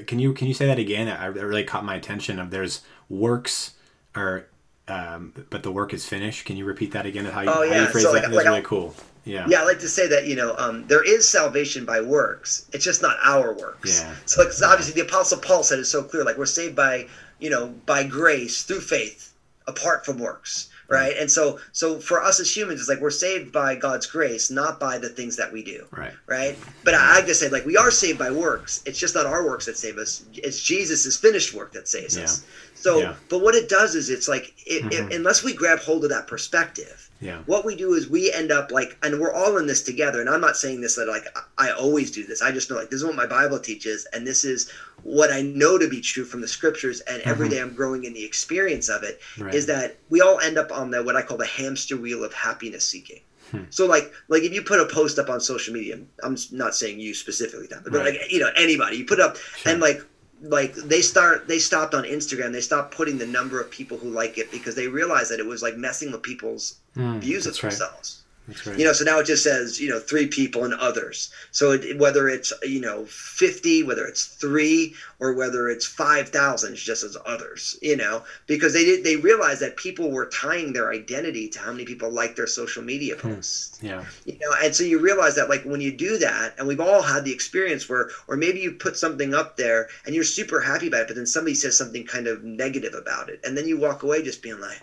can 0.06 0.18
you 0.18 0.32
can 0.32 0.48
you 0.48 0.54
say 0.54 0.66
that 0.66 0.78
again? 0.78 1.08
I, 1.08 1.26
really 1.26 1.64
caught 1.64 1.84
my 1.84 1.94
attention 1.94 2.38
of 2.38 2.50
there's 2.50 2.82
works 3.08 3.74
or 4.14 4.48
um, 4.88 5.32
but 5.50 5.62
the 5.62 5.70
work 5.70 5.94
is 5.94 6.06
finished. 6.06 6.44
Can 6.44 6.56
you 6.56 6.64
repeat 6.64 6.92
that 6.92 7.06
again 7.06 7.24
how 7.24 7.40
you, 7.40 7.48
oh, 7.48 7.62
yeah. 7.62 7.74
how 7.74 7.80
you 7.82 7.86
phrase 7.86 8.04
so, 8.04 8.12
like, 8.12 8.22
that 8.22 8.32
like, 8.32 8.44
really 8.44 8.62
cool. 8.62 8.94
Yeah. 9.24 9.46
Yeah 9.48 9.62
i 9.62 9.64
like 9.64 9.78
to 9.78 9.88
say 9.88 10.06
that 10.08 10.26
you 10.26 10.36
know 10.36 10.54
um, 10.58 10.86
there 10.86 11.02
is 11.02 11.28
salvation 11.28 11.84
by 11.84 12.00
works. 12.00 12.66
It's 12.72 12.84
just 12.84 13.02
not 13.02 13.16
our 13.22 13.54
works. 13.54 14.00
Yeah. 14.00 14.14
So 14.26 14.42
like, 14.42 14.52
obviously 14.64 15.00
the 15.00 15.08
apostle 15.08 15.38
paul 15.38 15.62
said 15.62 15.78
it 15.78 15.84
so 15.84 16.02
clear 16.02 16.24
like 16.24 16.36
we're 16.36 16.46
saved 16.46 16.76
by 16.76 17.06
you 17.38 17.50
know 17.50 17.68
by 17.86 18.04
grace 18.04 18.64
through 18.64 18.80
faith 18.80 19.33
apart 19.66 20.04
from 20.04 20.18
works 20.18 20.68
right? 20.88 21.16
And 21.18 21.30
so 21.30 21.58
so 21.72 21.98
for 21.98 22.22
us 22.22 22.40
as 22.40 22.54
humans 22.54 22.80
it's 22.80 22.88
like 22.88 23.00
we're 23.00 23.10
saved 23.10 23.52
by 23.52 23.74
god's 23.74 24.06
grace 24.06 24.50
not 24.50 24.78
by 24.78 24.98
the 24.98 25.08
things 25.08 25.36
that 25.36 25.52
we 25.52 25.62
do 25.62 25.86
right. 25.90 26.12
right? 26.26 26.58
But 26.84 26.94
i, 26.94 27.22
just 27.22 27.40
said 27.40 27.52
like 27.52 27.64
we 27.64 27.76
are 27.76 27.90
saved 27.90 28.18
by 28.18 28.30
works. 28.30 28.82
It's 28.86 28.98
just 28.98 29.14
not 29.14 29.26
our 29.26 29.46
works 29.46 29.66
that 29.66 29.76
save 29.76 29.98
us. 29.98 30.24
It's 30.34 30.62
jesus' 30.62 31.16
finished 31.16 31.54
work 31.54 31.72
that 31.72 31.88
saves 31.88 32.16
yeah. 32.16 32.24
us 32.24 32.44
so 32.84 32.98
yeah. 32.98 33.14
but 33.30 33.40
what 33.40 33.54
it 33.54 33.68
does 33.68 33.94
is 33.94 34.10
it's 34.10 34.28
like 34.28 34.54
it, 34.66 34.82
mm-hmm. 34.82 35.10
it, 35.10 35.16
unless 35.16 35.42
we 35.42 35.54
grab 35.54 35.78
hold 35.78 36.04
of 36.04 36.10
that 36.10 36.26
perspective 36.26 37.04
yeah. 37.24 37.38
What 37.46 37.64
we 37.64 37.74
do 37.74 37.94
is 37.94 38.08
we 38.08 38.30
end 38.30 38.52
up 38.52 38.70
like, 38.70 38.98
and 39.02 39.18
we're 39.18 39.32
all 39.32 39.56
in 39.56 39.66
this 39.66 39.82
together. 39.82 40.20
And 40.20 40.28
I'm 40.28 40.42
not 40.42 40.58
saying 40.58 40.82
this 40.82 40.96
that 40.96 41.08
like 41.08 41.24
I 41.56 41.70
always 41.70 42.10
do 42.10 42.26
this. 42.26 42.42
I 42.42 42.52
just 42.52 42.70
know 42.70 42.76
like 42.76 42.90
this 42.90 43.00
is 43.00 43.06
what 43.06 43.16
my 43.16 43.26
Bible 43.26 43.58
teaches, 43.58 44.06
and 44.12 44.26
this 44.26 44.44
is 44.44 44.70
what 45.02 45.32
I 45.32 45.40
know 45.40 45.78
to 45.78 45.88
be 45.88 46.02
true 46.02 46.24
from 46.24 46.42
the 46.42 46.48
scriptures. 46.48 47.00
And 47.00 47.20
mm-hmm. 47.20 47.30
every 47.30 47.48
day 47.48 47.62
I'm 47.62 47.74
growing 47.74 48.04
in 48.04 48.12
the 48.12 48.24
experience 48.24 48.90
of 48.90 49.04
it. 49.04 49.20
Right. 49.38 49.54
Is 49.54 49.64
that 49.66 49.96
we 50.10 50.20
all 50.20 50.38
end 50.40 50.58
up 50.58 50.70
on 50.70 50.90
the 50.90 51.02
what 51.02 51.16
I 51.16 51.22
call 51.22 51.38
the 51.38 51.46
hamster 51.46 51.96
wheel 51.96 52.24
of 52.24 52.34
happiness 52.34 52.86
seeking. 52.86 53.20
Hmm. 53.50 53.64
So 53.70 53.86
like 53.86 54.12
like 54.28 54.42
if 54.42 54.52
you 54.52 54.60
put 54.60 54.80
a 54.80 54.86
post 54.86 55.18
up 55.18 55.30
on 55.30 55.40
social 55.40 55.72
media, 55.72 55.98
I'm 56.22 56.36
not 56.52 56.74
saying 56.74 57.00
you 57.00 57.14
specifically, 57.14 57.68
but 57.70 57.90
right. 57.90 58.04
like 58.04 58.30
you 58.30 58.40
know 58.40 58.50
anybody, 58.56 58.98
you 58.98 59.06
put 59.06 59.20
up 59.20 59.36
sure. 59.56 59.72
and 59.72 59.80
like 59.80 60.04
like 60.42 60.74
they 60.74 61.00
start 61.00 61.48
they 61.48 61.58
stopped 61.58 61.94
on 61.94 62.04
Instagram. 62.04 62.52
They 62.52 62.60
stopped 62.60 62.94
putting 62.94 63.18
the 63.18 63.26
number 63.26 63.60
of 63.60 63.70
people 63.70 63.96
who 63.98 64.10
like 64.10 64.38
it 64.38 64.50
because 64.50 64.74
they 64.74 64.88
realized 64.88 65.30
that 65.30 65.40
it 65.40 65.46
was 65.46 65.62
like 65.62 65.76
messing 65.76 66.12
with 66.12 66.22
people's 66.22 66.76
mm, 66.96 67.18
views 67.20 67.46
of 67.46 67.58
themselves. 67.58 68.22
Right. 68.22 68.23
Right. 68.66 68.78
You 68.78 68.84
know, 68.84 68.92
so 68.92 69.04
now 69.04 69.18
it 69.20 69.24
just 69.24 69.42
says, 69.42 69.80
you 69.80 69.88
know, 69.88 69.98
three 69.98 70.26
people 70.26 70.64
and 70.64 70.74
others. 70.74 71.32
So 71.50 71.72
it, 71.72 71.98
whether 71.98 72.28
it's, 72.28 72.52
you 72.62 72.80
know, 72.80 73.06
50, 73.06 73.84
whether 73.84 74.04
it's 74.04 74.26
three, 74.26 74.94
or 75.18 75.32
whether 75.32 75.68
it's 75.70 75.86
5,000, 75.86 76.72
it's 76.72 76.82
just 76.82 77.02
as 77.04 77.16
others, 77.24 77.78
you 77.80 77.96
know, 77.96 78.22
because 78.46 78.74
they 78.74 78.84
did, 78.84 79.02
they 79.02 79.16
realized 79.16 79.62
that 79.62 79.76
people 79.76 80.10
were 80.10 80.26
tying 80.26 80.74
their 80.74 80.92
identity 80.92 81.48
to 81.48 81.58
how 81.58 81.72
many 81.72 81.86
people 81.86 82.10
like 82.10 82.36
their 82.36 82.46
social 82.46 82.82
media 82.82 83.14
hmm. 83.16 83.34
posts. 83.34 83.78
Hmm. 83.78 83.86
Yeah. 83.86 84.04
You 84.26 84.38
know, 84.38 84.54
and 84.62 84.74
so 84.74 84.84
you 84.84 84.98
realize 84.98 85.36
that, 85.36 85.48
like, 85.48 85.64
when 85.64 85.80
you 85.80 85.92
do 85.92 86.18
that, 86.18 86.54
and 86.58 86.68
we've 86.68 86.80
all 86.80 87.00
had 87.00 87.24
the 87.24 87.32
experience 87.32 87.88
where, 87.88 88.10
or 88.28 88.36
maybe 88.36 88.60
you 88.60 88.72
put 88.72 88.98
something 88.98 89.32
up 89.32 89.56
there 89.56 89.88
and 90.04 90.14
you're 90.14 90.24
super 90.24 90.60
happy 90.60 90.88
about 90.88 91.02
it, 91.02 91.06
but 91.06 91.16
then 91.16 91.26
somebody 91.26 91.54
says 91.54 91.78
something 91.78 92.04
kind 92.04 92.26
of 92.26 92.44
negative 92.44 92.92
about 92.92 93.30
it. 93.30 93.40
And 93.42 93.56
then 93.56 93.66
you 93.66 93.78
walk 93.78 94.02
away 94.02 94.22
just 94.22 94.42
being 94.42 94.60
like, 94.60 94.82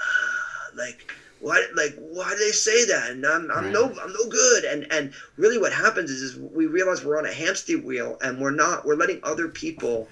ah, 0.00 0.68
like, 0.74 1.12
why 1.44 1.62
like 1.74 1.94
why 1.98 2.30
do 2.30 2.38
they 2.38 2.52
say 2.52 2.86
that? 2.86 3.10
And 3.10 3.26
i'm, 3.26 3.50
I'm 3.50 3.64
right. 3.64 3.72
no 3.72 3.84
i'm 4.00 4.12
no 4.12 4.28
good. 4.30 4.64
And 4.64 4.90
and 4.90 5.12
really 5.36 5.58
what 5.58 5.72
happens 5.72 6.10
is, 6.10 6.22
is 6.22 6.36
we 6.38 6.66
realize 6.66 7.04
we're 7.04 7.18
on 7.18 7.26
a 7.26 7.32
hamster 7.32 7.78
wheel 7.78 8.16
and 8.22 8.40
we're 8.40 8.50
not 8.50 8.86
we're 8.86 8.96
letting 8.96 9.20
other 9.22 9.48
people 9.48 10.08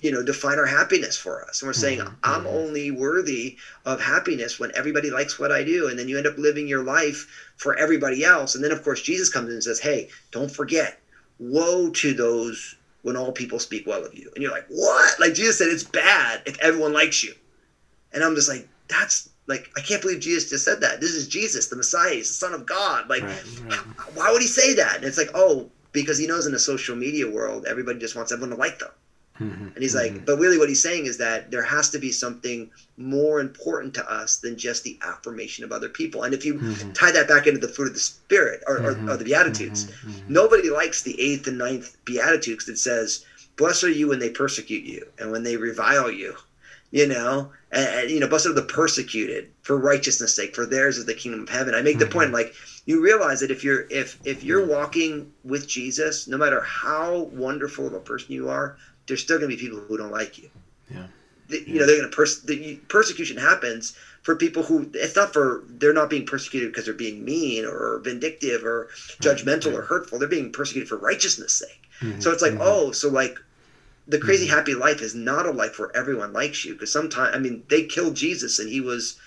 you 0.00 0.12
know 0.12 0.22
define 0.22 0.60
our 0.60 0.66
happiness 0.66 1.16
for 1.16 1.44
us. 1.44 1.60
And 1.60 1.68
we're 1.68 1.72
saying 1.72 1.98
mm-hmm. 1.98 2.14
i'm 2.22 2.44
mm-hmm. 2.44 2.56
only 2.56 2.90
worthy 2.92 3.56
of 3.84 4.00
happiness 4.00 4.60
when 4.60 4.70
everybody 4.76 5.10
likes 5.10 5.40
what 5.40 5.50
i 5.50 5.64
do. 5.64 5.88
And 5.88 5.98
then 5.98 6.06
you 6.06 6.16
end 6.16 6.28
up 6.28 6.38
living 6.38 6.68
your 6.68 6.84
life 6.84 7.26
for 7.56 7.76
everybody 7.76 8.24
else. 8.24 8.54
And 8.54 8.62
then 8.62 8.70
of 8.70 8.84
course 8.84 9.02
jesus 9.02 9.28
comes 9.28 9.48
in 9.48 9.54
and 9.54 9.64
says 9.64 9.80
hey 9.80 10.08
don't 10.30 10.50
forget 10.50 11.00
woe 11.40 11.90
to 11.90 12.14
those 12.14 12.76
when 13.02 13.16
all 13.16 13.32
people 13.32 13.58
speak 13.58 13.88
well 13.88 14.04
of 14.04 14.14
you. 14.14 14.30
And 14.36 14.42
you're 14.42 14.52
like 14.52 14.66
what? 14.68 15.18
Like 15.18 15.34
jesus 15.34 15.58
said 15.58 15.68
it's 15.68 15.82
bad 15.82 16.42
if 16.46 16.56
everyone 16.60 16.92
likes 16.92 17.24
you. 17.24 17.34
And 18.12 18.22
i'm 18.22 18.36
just 18.36 18.48
like 18.48 18.68
that's 18.86 19.30
like 19.46 19.70
I 19.76 19.80
can't 19.80 20.00
believe 20.00 20.20
Jesus 20.20 20.50
just 20.50 20.64
said 20.64 20.80
that. 20.80 21.00
This 21.00 21.10
is 21.10 21.28
Jesus, 21.28 21.68
the 21.68 21.76
Messiah, 21.76 22.14
he's 22.14 22.28
the 22.28 22.34
Son 22.34 22.54
of 22.54 22.66
God. 22.66 23.08
Like, 23.08 23.22
right, 23.22 23.60
right. 23.64 23.78
why 24.14 24.32
would 24.32 24.42
he 24.42 24.48
say 24.48 24.74
that? 24.74 24.96
And 24.96 25.04
it's 25.04 25.18
like, 25.18 25.30
oh, 25.34 25.70
because 25.92 26.18
he 26.18 26.26
knows 26.26 26.46
in 26.46 26.52
the 26.52 26.58
social 26.58 26.96
media 26.96 27.30
world, 27.30 27.66
everybody 27.66 27.98
just 27.98 28.16
wants 28.16 28.32
everyone 28.32 28.50
to 28.50 28.56
like 28.56 28.78
them. 28.78 28.90
Mm-hmm, 29.40 29.66
and 29.66 29.78
he's 29.78 29.96
mm-hmm. 29.96 30.16
like, 30.16 30.26
but 30.26 30.38
really, 30.38 30.58
what 30.58 30.68
he's 30.68 30.82
saying 30.82 31.06
is 31.06 31.18
that 31.18 31.50
there 31.50 31.62
has 31.62 31.90
to 31.90 31.98
be 31.98 32.12
something 32.12 32.70
more 32.96 33.40
important 33.40 33.92
to 33.94 34.10
us 34.10 34.36
than 34.36 34.56
just 34.56 34.84
the 34.84 34.96
affirmation 35.02 35.64
of 35.64 35.72
other 35.72 35.88
people. 35.88 36.22
And 36.22 36.32
if 36.32 36.44
you 36.44 36.54
mm-hmm. 36.54 36.92
tie 36.92 37.10
that 37.10 37.26
back 37.26 37.48
into 37.48 37.58
the 37.58 37.68
fruit 37.68 37.88
of 37.88 37.94
the 37.94 38.00
Spirit 38.00 38.62
or, 38.68 38.76
or, 38.76 38.90
or 38.90 38.94
mm-hmm. 38.94 39.06
the 39.16 39.24
Beatitudes, 39.24 39.86
mm-hmm, 39.86 40.10
mm-hmm. 40.10 40.32
nobody 40.32 40.70
likes 40.70 41.02
the 41.02 41.20
eighth 41.20 41.48
and 41.48 41.58
ninth 41.58 41.96
Beatitudes 42.04 42.66
that 42.66 42.78
says, 42.78 43.24
blessed 43.56 43.84
are 43.84 43.90
you 43.90 44.08
when 44.08 44.20
they 44.20 44.30
persecute 44.30 44.84
you 44.84 45.04
and 45.18 45.32
when 45.32 45.42
they 45.42 45.56
revile 45.56 46.10
you 46.10 46.36
you 46.94 47.08
know 47.08 47.50
and, 47.72 47.88
and, 47.88 48.10
you 48.10 48.20
know 48.20 48.28
blessed 48.28 48.46
are 48.46 48.52
the 48.52 48.62
persecuted 48.62 49.50
for 49.62 49.76
righteousness 49.76 50.34
sake 50.34 50.54
for 50.54 50.64
theirs 50.64 50.96
is 50.96 51.04
the 51.04 51.12
kingdom 51.12 51.42
of 51.42 51.48
heaven 51.48 51.74
i 51.74 51.82
make 51.82 51.98
the 51.98 52.04
mm-hmm. 52.04 52.18
point 52.18 52.32
like 52.32 52.54
you 52.86 53.02
realize 53.02 53.40
that 53.40 53.50
if 53.50 53.64
you're 53.64 53.86
if 53.90 54.16
if 54.24 54.44
you're 54.44 54.64
walking 54.64 55.30
with 55.42 55.66
jesus 55.66 56.28
no 56.28 56.38
matter 56.38 56.60
how 56.62 57.22
wonderful 57.32 57.86
of 57.86 57.92
a 57.92 58.00
person 58.00 58.32
you 58.32 58.48
are 58.48 58.76
there's 59.06 59.20
still 59.20 59.38
going 59.38 59.50
to 59.50 59.56
be 59.56 59.60
people 59.60 59.80
who 59.80 59.96
don't 59.98 60.12
like 60.12 60.38
you 60.38 60.48
yeah 60.88 61.06
the, 61.48 61.62
you 61.68 61.78
know 61.78 61.86
they're 61.86 61.98
going 61.98 62.08
to 62.08 62.16
pers- 62.16 62.42
the 62.42 62.76
persecution 62.88 63.36
happens 63.36 63.96
for 64.22 64.36
people 64.36 64.62
who 64.62 64.88
it's 64.94 65.16
not 65.16 65.32
for 65.32 65.64
they're 65.66 65.92
not 65.92 66.08
being 66.08 66.24
persecuted 66.24 66.70
because 66.70 66.84
they're 66.84 66.94
being 66.94 67.24
mean 67.24 67.66
or 67.66 67.98
vindictive 68.04 68.64
or 68.64 68.88
judgmental 69.20 69.66
right. 69.66 69.80
or 69.80 69.82
hurtful 69.82 70.18
they're 70.18 70.28
being 70.28 70.52
persecuted 70.52 70.88
for 70.88 70.96
righteousness 70.96 71.52
sake 71.52 71.90
mm-hmm. 72.00 72.20
so 72.20 72.30
it's 72.30 72.40
like 72.40 72.52
mm-hmm. 72.52 72.62
oh 72.62 72.92
so 72.92 73.08
like 73.10 73.36
the 74.06 74.18
crazy 74.18 74.46
mm-hmm. 74.46 74.56
happy 74.56 74.74
life 74.74 75.00
is 75.00 75.14
not 75.14 75.46
a 75.46 75.50
life 75.50 75.78
where 75.78 75.94
everyone 75.96 76.32
likes 76.32 76.64
you 76.64 76.74
because 76.74 76.92
sometimes 76.92 77.34
i 77.34 77.38
mean 77.38 77.62
they 77.68 77.84
killed 77.84 78.14
jesus 78.14 78.58
and 78.58 78.68
he 78.68 78.80
was 78.80 79.18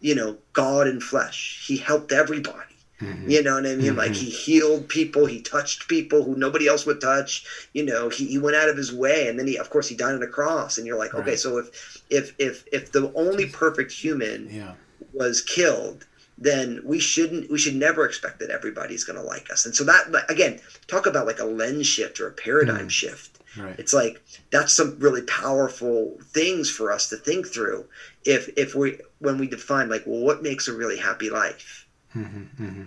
you 0.00 0.14
know 0.14 0.36
god 0.52 0.86
in 0.86 1.00
flesh 1.00 1.64
he 1.66 1.76
helped 1.76 2.12
everybody 2.12 2.72
Mm-hmm. 3.02 3.30
You 3.30 3.42
know 3.42 3.54
what 3.54 3.66
I 3.66 3.74
mean? 3.74 3.86
Mm-hmm. 3.86 3.98
Like 3.98 4.12
he 4.12 4.30
healed 4.30 4.88
people, 4.88 5.26
he 5.26 5.40
touched 5.40 5.88
people 5.88 6.22
who 6.22 6.36
nobody 6.36 6.68
else 6.68 6.86
would 6.86 7.00
touch. 7.00 7.44
You 7.72 7.84
know, 7.84 8.08
he, 8.08 8.26
he 8.26 8.38
went 8.38 8.56
out 8.56 8.68
of 8.68 8.76
his 8.76 8.92
way, 8.92 9.28
and 9.28 9.38
then 9.38 9.46
he, 9.46 9.58
of 9.58 9.70
course, 9.70 9.88
he 9.88 9.96
died 9.96 10.14
on 10.14 10.22
a 10.22 10.28
cross. 10.28 10.78
And 10.78 10.86
you're 10.86 10.98
like, 10.98 11.12
right. 11.12 11.22
okay, 11.22 11.36
so 11.36 11.58
if 11.58 12.02
if 12.10 12.34
if 12.38 12.64
if 12.72 12.92
the 12.92 13.12
only 13.14 13.46
perfect 13.46 13.90
human 13.90 14.48
yeah. 14.50 14.74
was 15.12 15.40
killed, 15.40 16.06
then 16.38 16.80
we 16.84 17.00
shouldn't 17.00 17.50
we 17.50 17.58
should 17.58 17.74
never 17.74 18.06
expect 18.06 18.38
that 18.38 18.50
everybody's 18.50 19.04
going 19.04 19.18
to 19.18 19.24
like 19.24 19.50
us. 19.50 19.66
And 19.66 19.74
so 19.74 19.82
that 19.84 20.06
again, 20.28 20.60
talk 20.86 21.06
about 21.06 21.26
like 21.26 21.40
a 21.40 21.44
lens 21.44 21.86
shift 21.86 22.20
or 22.20 22.28
a 22.28 22.32
paradigm 22.32 22.86
mm. 22.86 22.90
shift. 22.90 23.40
Right. 23.56 23.78
It's 23.78 23.92
like 23.92 24.22
that's 24.50 24.72
some 24.72 24.98
really 24.98 25.22
powerful 25.22 26.16
things 26.24 26.70
for 26.70 26.90
us 26.90 27.08
to 27.10 27.16
think 27.16 27.46
through. 27.46 27.86
If 28.24 28.50
if 28.56 28.74
we 28.74 28.98
when 29.18 29.38
we 29.38 29.46
define 29.46 29.88
like, 29.88 30.04
well, 30.06 30.20
what 30.20 30.42
makes 30.42 30.68
a 30.68 30.72
really 30.72 30.98
happy 30.98 31.28
life? 31.28 31.86
Mm-hmm, 32.16 32.64
mm-hmm. 32.64 32.84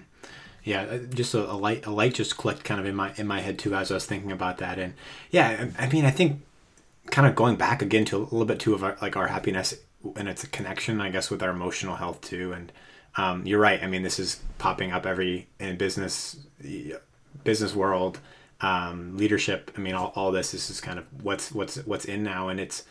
Yeah, 0.63 0.81
uh, 0.81 0.97
just 0.97 1.35
a, 1.35 1.51
a, 1.51 1.53
light 1.53 1.85
a 1.85 1.91
light 1.91 2.15
just 2.15 2.37
clicked 2.37 2.63
kind 2.63 2.79
of 2.79 2.87
in 2.87 2.95
my 2.95 3.13
in 3.17 3.27
my 3.27 3.41
head 3.41 3.59
too 3.59 3.75
as 3.75 3.91
I 3.91 3.95
was 3.95 4.05
thinking 4.05 4.31
about 4.31 4.57
that, 4.57 4.79
and 4.79 4.93
yeah, 5.29 5.69
I, 5.77 5.85
I 5.85 5.89
mean 5.89 6.05
I 6.05 6.11
think 6.11 6.41
kind 7.11 7.27
of 7.27 7.35
going 7.35 7.55
back 7.55 7.83
again 7.83 8.05
to 8.05 8.17
a 8.17 8.23
little 8.23 8.45
bit 8.45 8.59
too 8.59 8.73
of 8.73 8.83
our, 8.83 8.97
like 8.99 9.15
our 9.15 9.27
happiness 9.27 9.75
and 10.15 10.27
it's 10.27 10.43
a 10.43 10.47
connection 10.47 10.99
I 10.99 11.09
guess 11.11 11.29
with 11.29 11.43
our 11.43 11.51
emotional 11.51 11.95
health 11.95 12.21
too, 12.21 12.53
and 12.53 12.71
um, 13.17 13.45
you're 13.45 13.59
right. 13.59 13.83
I 13.83 13.87
mean 13.87 14.01
this 14.01 14.17
is 14.17 14.41
popping 14.57 14.91
up 14.91 15.05
every 15.05 15.47
in 15.59 15.77
business 15.77 16.37
business 17.43 17.75
world 17.75 18.19
um, 18.61 19.17
leadership. 19.17 19.71
I 19.77 19.79
mean 19.79 19.95
all, 19.95 20.11
all 20.15 20.31
this, 20.31 20.53
is 20.53 20.67
just 20.67 20.83
kind 20.83 20.99
of 20.99 21.05
what's 21.23 21.51
what's 21.51 21.77
what's 21.85 22.05
in 22.05 22.23
now, 22.23 22.49
and 22.49 22.59
it's 22.59 22.83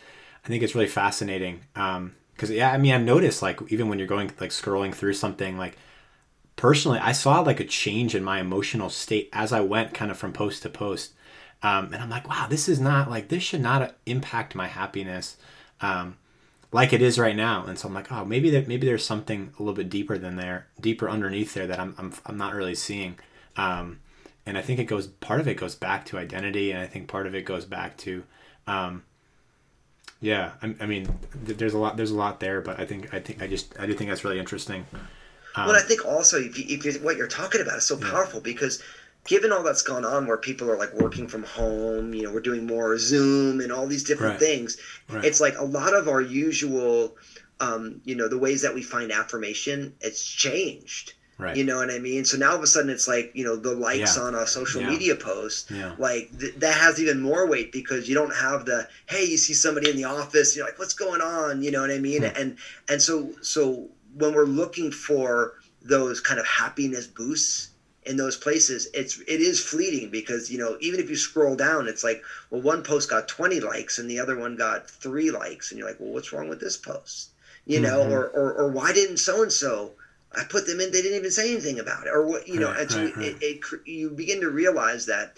I 0.43 0.47
think 0.47 0.63
it's 0.63 0.75
really 0.75 0.87
fascinating 0.87 1.61
because 1.73 2.49
um, 2.49 2.55
yeah, 2.55 2.71
I 2.71 2.77
mean 2.77 2.93
I 2.93 2.97
noticed 2.97 3.41
like 3.41 3.59
even 3.71 3.89
when 3.89 3.99
you're 3.99 4.07
going 4.07 4.31
like 4.39 4.51
scrolling 4.51 4.93
through 4.93 5.13
something 5.13 5.57
like 5.57 5.77
personally, 6.55 6.99
I 6.99 7.11
saw 7.11 7.41
like 7.41 7.59
a 7.59 7.65
change 7.65 8.15
in 8.15 8.23
my 8.23 8.39
emotional 8.39 8.89
state 8.89 9.29
as 9.33 9.51
I 9.51 9.61
went 9.61 9.93
kind 9.93 10.11
of 10.11 10.17
from 10.17 10.33
post 10.33 10.63
to 10.63 10.69
post. 10.69 11.13
Um, 11.63 11.93
and 11.93 11.95
I'm 11.95 12.09
like, 12.09 12.29
wow, 12.29 12.45
this 12.47 12.69
is 12.69 12.79
not 12.79 13.09
like 13.09 13.29
this 13.29 13.43
should 13.43 13.61
not 13.61 13.95
impact 14.05 14.55
my 14.55 14.67
happiness 14.67 15.37
um, 15.81 16.17
like 16.71 16.93
it 16.93 17.01
is 17.01 17.19
right 17.19 17.35
now. 17.35 17.65
And 17.65 17.77
so 17.77 17.87
I'm 17.87 17.93
like, 17.93 18.11
oh, 18.11 18.25
maybe 18.25 18.49
that 18.51 18.67
maybe 18.67 18.85
there's 18.85 19.05
something 19.05 19.53
a 19.57 19.61
little 19.61 19.75
bit 19.75 19.89
deeper 19.89 20.17
than 20.17 20.35
there, 20.35 20.67
deeper 20.79 21.09
underneath 21.09 21.53
there 21.53 21.67
that 21.67 21.79
I'm 21.79 21.95
I'm, 21.97 22.13
I'm 22.25 22.37
not 22.37 22.53
really 22.53 22.75
seeing. 22.75 23.17
Um, 23.57 23.99
and 24.45 24.57
I 24.57 24.61
think 24.61 24.79
it 24.79 24.85
goes 24.85 25.07
part 25.07 25.39
of 25.39 25.47
it 25.47 25.55
goes 25.55 25.75
back 25.75 26.05
to 26.05 26.17
identity, 26.17 26.71
and 26.71 26.79
I 26.79 26.87
think 26.87 27.07
part 27.07 27.27
of 27.27 27.35
it 27.35 27.45
goes 27.45 27.65
back 27.65 27.97
to, 27.97 28.23
um, 28.67 29.03
yeah, 30.21 30.51
I, 30.61 30.75
I 30.79 30.85
mean, 30.85 31.07
there's 31.33 31.73
a 31.73 31.77
lot 31.77 31.97
there's 31.97 32.11
a 32.11 32.15
lot 32.15 32.39
there, 32.39 32.61
but 32.61 32.79
I 32.79 32.85
think 32.85 33.13
I 33.13 33.19
think 33.19 33.41
I 33.41 33.47
just 33.47 33.79
I 33.79 33.85
do 33.85 33.93
think 33.93 34.09
that's 34.09 34.23
really 34.23 34.39
interesting. 34.39 34.85
Um, 35.55 35.67
well, 35.67 35.75
I 35.75 35.81
think 35.81 36.05
also 36.05 36.37
if, 36.37 36.59
you, 36.59 36.65
if 36.67 36.85
you, 36.85 36.91
what 37.03 37.15
you're 37.15 37.27
talking 37.27 37.61
about 37.61 37.77
is 37.77 37.85
so 37.85 37.97
yeah. 37.97 38.11
powerful 38.11 38.41
because 38.41 38.83
given 39.25 39.51
all 39.51 39.63
that's 39.63 39.81
gone 39.81 40.05
on 40.05 40.27
where 40.27 40.37
people 40.37 40.69
are 40.69 40.77
like 40.77 40.93
working 40.93 41.27
from 41.27 41.43
home, 41.43 42.13
you 42.13 42.23
know, 42.23 42.31
we're 42.31 42.41
doing 42.41 42.67
more 42.67 42.97
Zoom 42.97 43.59
and 43.59 43.71
all 43.71 43.87
these 43.87 44.03
different 44.03 44.33
right. 44.33 44.39
things, 44.39 44.77
right. 45.09 45.25
it's 45.25 45.41
like 45.41 45.57
a 45.57 45.63
lot 45.63 45.93
of 45.93 46.07
our 46.07 46.21
usual, 46.21 47.15
um, 47.59 48.01
you 48.03 48.15
know, 48.15 48.27
the 48.27 48.37
ways 48.37 48.61
that 48.61 48.75
we 48.75 48.83
find 48.83 49.11
affirmation, 49.11 49.95
it's 50.01 50.23
changed. 50.23 51.13
Right. 51.37 51.57
You 51.57 51.65
know 51.65 51.77
what 51.77 51.91
I 51.91 51.99
mean? 51.99 52.23
So 52.23 52.37
now 52.37 52.51
all 52.51 52.55
of 52.55 52.63
a 52.63 52.67
sudden 52.67 52.89
it's 52.89 53.09
like, 53.09 53.31
you 53.33 53.43
know, 53.43 53.57
the 53.57 53.73
likes 53.73 54.15
yeah. 54.15 54.23
on 54.23 54.35
a 54.35 54.47
social 54.47 54.81
yeah. 54.81 54.89
media 54.89 55.15
post, 55.15 55.69
yeah. 55.69 55.93
like 55.97 56.29
th- 56.39 56.55
that 56.55 56.77
has 56.77 57.01
even 57.01 57.19
more 57.19 57.45
weight 57.45 57.73
because 57.73 58.07
you 58.07 58.15
don't 58.15 58.33
have 58.33 58.65
the, 58.65 58.87
hey, 59.07 59.25
you 59.25 59.37
see 59.37 59.53
somebody 59.53 59.89
in 59.89 59.97
the 59.97 60.05
office, 60.05 60.55
you're 60.55 60.65
like, 60.65 60.79
what's 60.79 60.93
going 60.93 61.19
on? 61.19 61.61
You 61.61 61.71
know 61.71 61.81
what 61.81 61.91
I 61.91 61.97
mean? 61.97 62.21
Hmm. 62.21 62.37
And, 62.37 62.57
and 62.87 63.01
so, 63.01 63.31
so 63.41 63.89
when 64.13 64.33
we're 64.33 64.45
looking 64.45 64.91
for 64.91 65.55
those 65.81 66.21
kind 66.21 66.39
of 66.39 66.47
happiness 66.47 67.05
boosts 67.05 67.69
in 68.05 68.17
those 68.17 68.37
places 68.37 68.87
it's 68.93 69.19
it 69.21 69.41
is 69.41 69.59
fleeting 69.59 70.09
because 70.11 70.51
you 70.51 70.57
know 70.57 70.77
even 70.79 70.99
if 70.99 71.09
you 71.09 71.15
scroll 71.15 71.55
down 71.55 71.87
it's 71.87 72.03
like 72.03 72.21
well 72.49 72.61
one 72.61 72.83
post 72.83 73.09
got 73.09 73.27
20 73.27 73.59
likes 73.61 73.97
and 73.97 74.09
the 74.09 74.19
other 74.19 74.37
one 74.37 74.55
got 74.55 74.89
3 74.89 75.31
likes 75.31 75.71
and 75.71 75.79
you're 75.79 75.87
like 75.87 75.99
well 75.99 76.11
what's 76.11 76.31
wrong 76.31 76.47
with 76.47 76.59
this 76.59 76.77
post 76.77 77.31
you 77.65 77.79
know 77.79 77.99
mm-hmm. 77.99 78.13
or, 78.13 78.25
or 78.27 78.53
or 78.53 78.71
why 78.71 78.93
didn't 78.93 79.17
so 79.17 79.41
and 79.41 79.51
so 79.51 79.91
I 80.35 80.43
put 80.43 80.65
them 80.67 80.79
in 80.79 80.91
they 80.91 81.01
didn't 81.01 81.17
even 81.17 81.31
say 81.31 81.51
anything 81.51 81.79
about 81.79 82.07
it 82.07 82.09
or 82.09 82.25
what 82.25 82.47
you 82.47 82.59
know 82.59 82.71
right, 82.71 82.81
and 82.81 82.91
so 82.91 83.03
right, 83.03 83.17
right. 83.17 83.25
It, 83.25 83.37
it, 83.41 83.59
you 83.85 84.09
begin 84.09 84.41
to 84.41 84.49
realize 84.49 85.05
that 85.05 85.37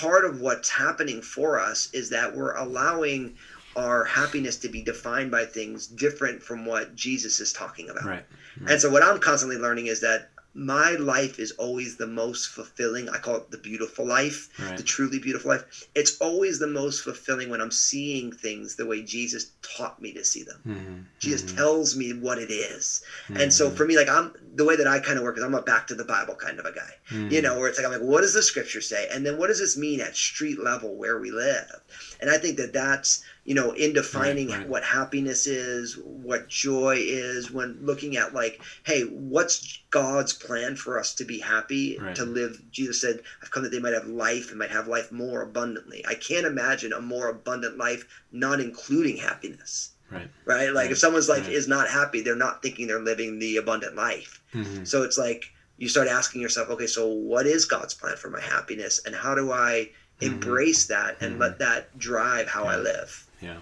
part 0.00 0.24
of 0.24 0.40
what's 0.40 0.68
happening 0.68 1.22
for 1.22 1.60
us 1.60 1.88
is 1.92 2.10
that 2.10 2.34
we're 2.34 2.54
allowing 2.54 3.34
our 3.76 4.04
happiness 4.04 4.56
to 4.56 4.68
be 4.68 4.82
defined 4.82 5.30
by 5.30 5.44
things 5.44 5.86
different 5.86 6.42
from 6.42 6.64
what 6.64 6.94
Jesus 6.94 7.40
is 7.40 7.52
talking 7.52 7.90
about. 7.90 8.04
Right. 8.04 8.24
And 8.66 8.80
so 8.80 8.90
what 8.90 9.02
I'm 9.02 9.18
constantly 9.18 9.58
learning 9.58 9.86
is 9.86 10.00
that 10.00 10.30
my 10.56 10.92
life 10.92 11.38
is 11.38 11.52
always 11.52 11.98
the 11.98 12.06
most 12.06 12.48
fulfilling. 12.48 13.10
I 13.10 13.18
call 13.18 13.36
it 13.36 13.50
the 13.50 13.58
beautiful 13.58 14.06
life, 14.06 14.48
right. 14.58 14.76
the 14.76 14.82
truly 14.82 15.18
beautiful 15.18 15.50
life. 15.50 15.86
It's 15.94 16.18
always 16.18 16.58
the 16.58 16.66
most 16.66 17.04
fulfilling 17.04 17.50
when 17.50 17.60
I'm 17.60 17.70
seeing 17.70 18.32
things 18.32 18.74
the 18.74 18.86
way 18.86 19.02
Jesus 19.02 19.52
taught 19.60 20.00
me 20.00 20.12
to 20.14 20.24
see 20.24 20.44
them. 20.44 20.62
Mm-hmm. 20.66 21.00
Jesus 21.18 21.42
mm-hmm. 21.42 21.58
tells 21.58 21.94
me 21.94 22.14
what 22.14 22.38
it 22.38 22.50
is. 22.50 23.04
Mm-hmm. 23.28 23.42
And 23.42 23.52
so 23.52 23.66
mm-hmm. 23.66 23.76
for 23.76 23.84
me, 23.84 23.96
like 23.98 24.08
I'm 24.08 24.32
the 24.54 24.64
way 24.64 24.76
that 24.76 24.86
I 24.86 24.98
kind 24.98 25.18
of 25.18 25.24
work 25.24 25.36
is 25.36 25.44
I'm 25.44 25.54
a 25.54 25.60
back 25.60 25.86
to 25.88 25.94
the 25.94 26.04
Bible 26.04 26.34
kind 26.34 26.58
of 26.58 26.64
a 26.64 26.72
guy. 26.72 26.90
You 27.10 27.16
mm-hmm. 27.16 27.42
know, 27.42 27.58
where 27.58 27.68
it's 27.68 27.78
like 27.78 27.86
I'm 27.86 27.92
like, 27.92 28.08
what 28.08 28.22
does 28.22 28.32
the 28.32 28.42
scripture 28.42 28.80
say? 28.80 29.08
And 29.12 29.26
then 29.26 29.36
what 29.36 29.48
does 29.48 29.58
this 29.58 29.76
mean 29.76 30.00
at 30.00 30.16
street 30.16 30.58
level 30.58 30.96
where 30.96 31.20
we 31.20 31.30
live? 31.30 31.82
And 32.18 32.30
I 32.30 32.38
think 32.38 32.56
that 32.56 32.72
that's 32.72 33.22
you 33.46 33.54
know 33.54 33.70
in 33.70 33.94
defining 33.94 34.48
right, 34.48 34.58
right. 34.58 34.68
what 34.68 34.82
happiness 34.82 35.46
is 35.46 35.98
what 36.04 36.48
joy 36.48 36.96
is 36.98 37.50
when 37.50 37.78
looking 37.80 38.16
at 38.16 38.34
like 38.34 38.60
hey 38.84 39.02
what's 39.02 39.78
god's 39.90 40.32
plan 40.32 40.76
for 40.76 40.98
us 40.98 41.14
to 41.14 41.24
be 41.24 41.38
happy 41.38 41.96
right. 41.98 42.16
to 42.16 42.24
live 42.24 42.60
jesus 42.70 43.00
said 43.00 43.20
i've 43.42 43.50
come 43.50 43.62
that 43.62 43.70
they 43.70 43.78
might 43.78 43.94
have 43.94 44.06
life 44.06 44.50
and 44.50 44.58
might 44.58 44.70
have 44.70 44.88
life 44.88 45.10
more 45.12 45.42
abundantly 45.42 46.04
i 46.08 46.14
can't 46.14 46.44
imagine 46.44 46.92
a 46.92 47.00
more 47.00 47.30
abundant 47.30 47.78
life 47.78 48.04
not 48.32 48.60
including 48.60 49.16
happiness 49.16 49.92
right 50.10 50.28
right 50.44 50.72
like 50.72 50.90
if 50.90 50.98
someone's 50.98 51.28
life 51.28 51.48
is 51.48 51.68
not 51.68 51.88
happy 51.88 52.20
they're 52.20 52.36
not 52.36 52.62
thinking 52.62 52.86
they're 52.86 53.00
living 53.00 53.38
the 53.38 53.56
abundant 53.56 53.94
life 53.94 54.42
mm-hmm. 54.52 54.84
so 54.84 55.02
it's 55.02 55.18
like 55.18 55.52
you 55.78 55.88
start 55.88 56.08
asking 56.08 56.40
yourself 56.40 56.68
okay 56.68 56.86
so 56.86 57.06
what 57.06 57.46
is 57.46 57.64
god's 57.64 57.94
plan 57.94 58.16
for 58.16 58.30
my 58.30 58.40
happiness 58.40 59.00
and 59.06 59.14
how 59.14 59.34
do 59.34 59.52
i 59.52 59.88
mm-hmm. 60.20 60.32
embrace 60.32 60.86
mm-hmm. 60.86 61.06
that 61.06 61.16
and 61.20 61.32
mm-hmm. 61.32 61.42
let 61.42 61.58
that 61.58 61.96
drive 61.96 62.48
how 62.48 62.64
i 62.64 62.76
live 62.76 63.25
yeah, 63.40 63.58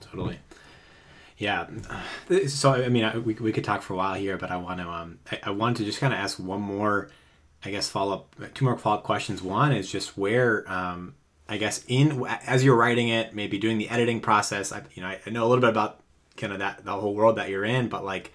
totally. 0.00 0.38
Yeah. 1.38 1.66
So 2.46 2.72
I 2.72 2.88
mean, 2.88 3.24
we, 3.24 3.34
we 3.34 3.52
could 3.52 3.64
talk 3.64 3.82
for 3.82 3.94
a 3.94 3.96
while 3.96 4.14
here, 4.14 4.36
but 4.38 4.50
I 4.50 4.56
want 4.56 4.78
to 4.80 4.88
um 4.88 5.18
I, 5.30 5.40
I 5.44 5.50
want 5.50 5.76
to 5.78 5.84
just 5.84 6.00
kind 6.00 6.12
of 6.12 6.18
ask 6.18 6.38
one 6.38 6.60
more, 6.60 7.10
I 7.64 7.70
guess 7.70 7.88
follow 7.88 8.14
up 8.14 8.54
two 8.54 8.64
more 8.64 8.78
follow 8.78 8.98
up 8.98 9.02
questions. 9.02 9.42
One 9.42 9.72
is 9.72 9.90
just 9.90 10.16
where 10.16 10.70
um 10.70 11.14
I 11.48 11.56
guess 11.56 11.84
in 11.88 12.24
as 12.46 12.64
you're 12.64 12.76
writing 12.76 13.08
it, 13.08 13.34
maybe 13.34 13.58
doing 13.58 13.78
the 13.78 13.88
editing 13.88 14.20
process. 14.20 14.72
I 14.72 14.82
you 14.94 15.02
know 15.02 15.14
I 15.26 15.30
know 15.30 15.44
a 15.44 15.48
little 15.48 15.62
bit 15.62 15.70
about 15.70 16.00
kind 16.36 16.52
of 16.52 16.60
that 16.60 16.84
the 16.84 16.92
whole 16.92 17.14
world 17.14 17.36
that 17.36 17.48
you're 17.48 17.64
in, 17.64 17.88
but 17.88 18.04
like 18.04 18.32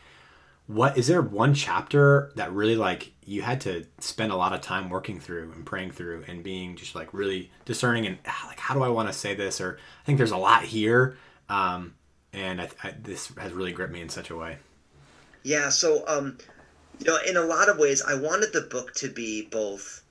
what 0.68 0.98
is 0.98 1.08
there 1.08 1.22
one 1.22 1.54
chapter 1.54 2.32
that 2.36 2.52
really 2.52 2.76
like 2.76 3.12
you 3.30 3.44
had 3.44 3.62
to 3.62 3.86
spend 4.00 4.32
a 4.32 4.36
lot 4.36 4.54
of 4.54 4.62
time 4.62 4.90
working 4.90 5.20
through 5.20 5.52
and 5.52 5.64
praying 5.64 5.92
through 5.92 6.24
and 6.28 6.44
being 6.44 6.76
just 6.76 6.96
like 6.96 7.14
really 7.14 7.52
discerning 7.64 8.08
and 8.08 8.18
ah, 8.26 8.46
like 8.48 8.60
how 8.60 8.74
do 8.74 8.82
i 8.82 8.88
want 8.88 9.08
to 9.08 9.14
say 9.14 9.36
this? 9.36 9.62
Or 9.62 9.78
i 10.02 10.06
think 10.06 10.18
there's 10.18 10.32
a 10.32 10.38
lot 10.38 10.64
here. 10.64 11.16
Um, 11.48 11.94
and 12.34 12.60
I, 12.60 12.70
I, 12.84 12.94
this 13.02 13.32
has 13.38 13.52
really 13.54 13.72
gripped 13.72 13.94
me 13.94 14.02
in 14.02 14.10
such 14.10 14.32
a 14.32 14.36
way. 14.36 14.58
Yeah 15.44 15.70
so 15.70 16.04
um, 16.08 16.40
you 16.98 17.06
know 17.06 17.20
in 17.28 17.38
a 17.38 17.42
lot 17.42 17.70
of 17.70 17.78
ways 17.78 18.02
i 18.02 18.16
wanted 18.16 18.52
the 18.52 18.62
book 18.62 18.96
to 18.96 19.08
be 19.08 19.44
both 19.44 20.04